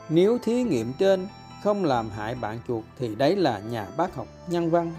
nếu 0.09 0.37
thí 0.43 0.63
nghiệm 0.63 0.93
trên 0.99 1.27
không 1.63 1.85
làm 1.85 2.09
hại 2.09 2.35
bạn 2.35 2.59
chuột 2.67 2.83
thì 2.99 3.15
đấy 3.15 3.35
là 3.35 3.59
nhà 3.59 3.87
bác 3.97 4.15
học 4.15 4.27
nhân 4.47 4.69
văn. 4.69 4.93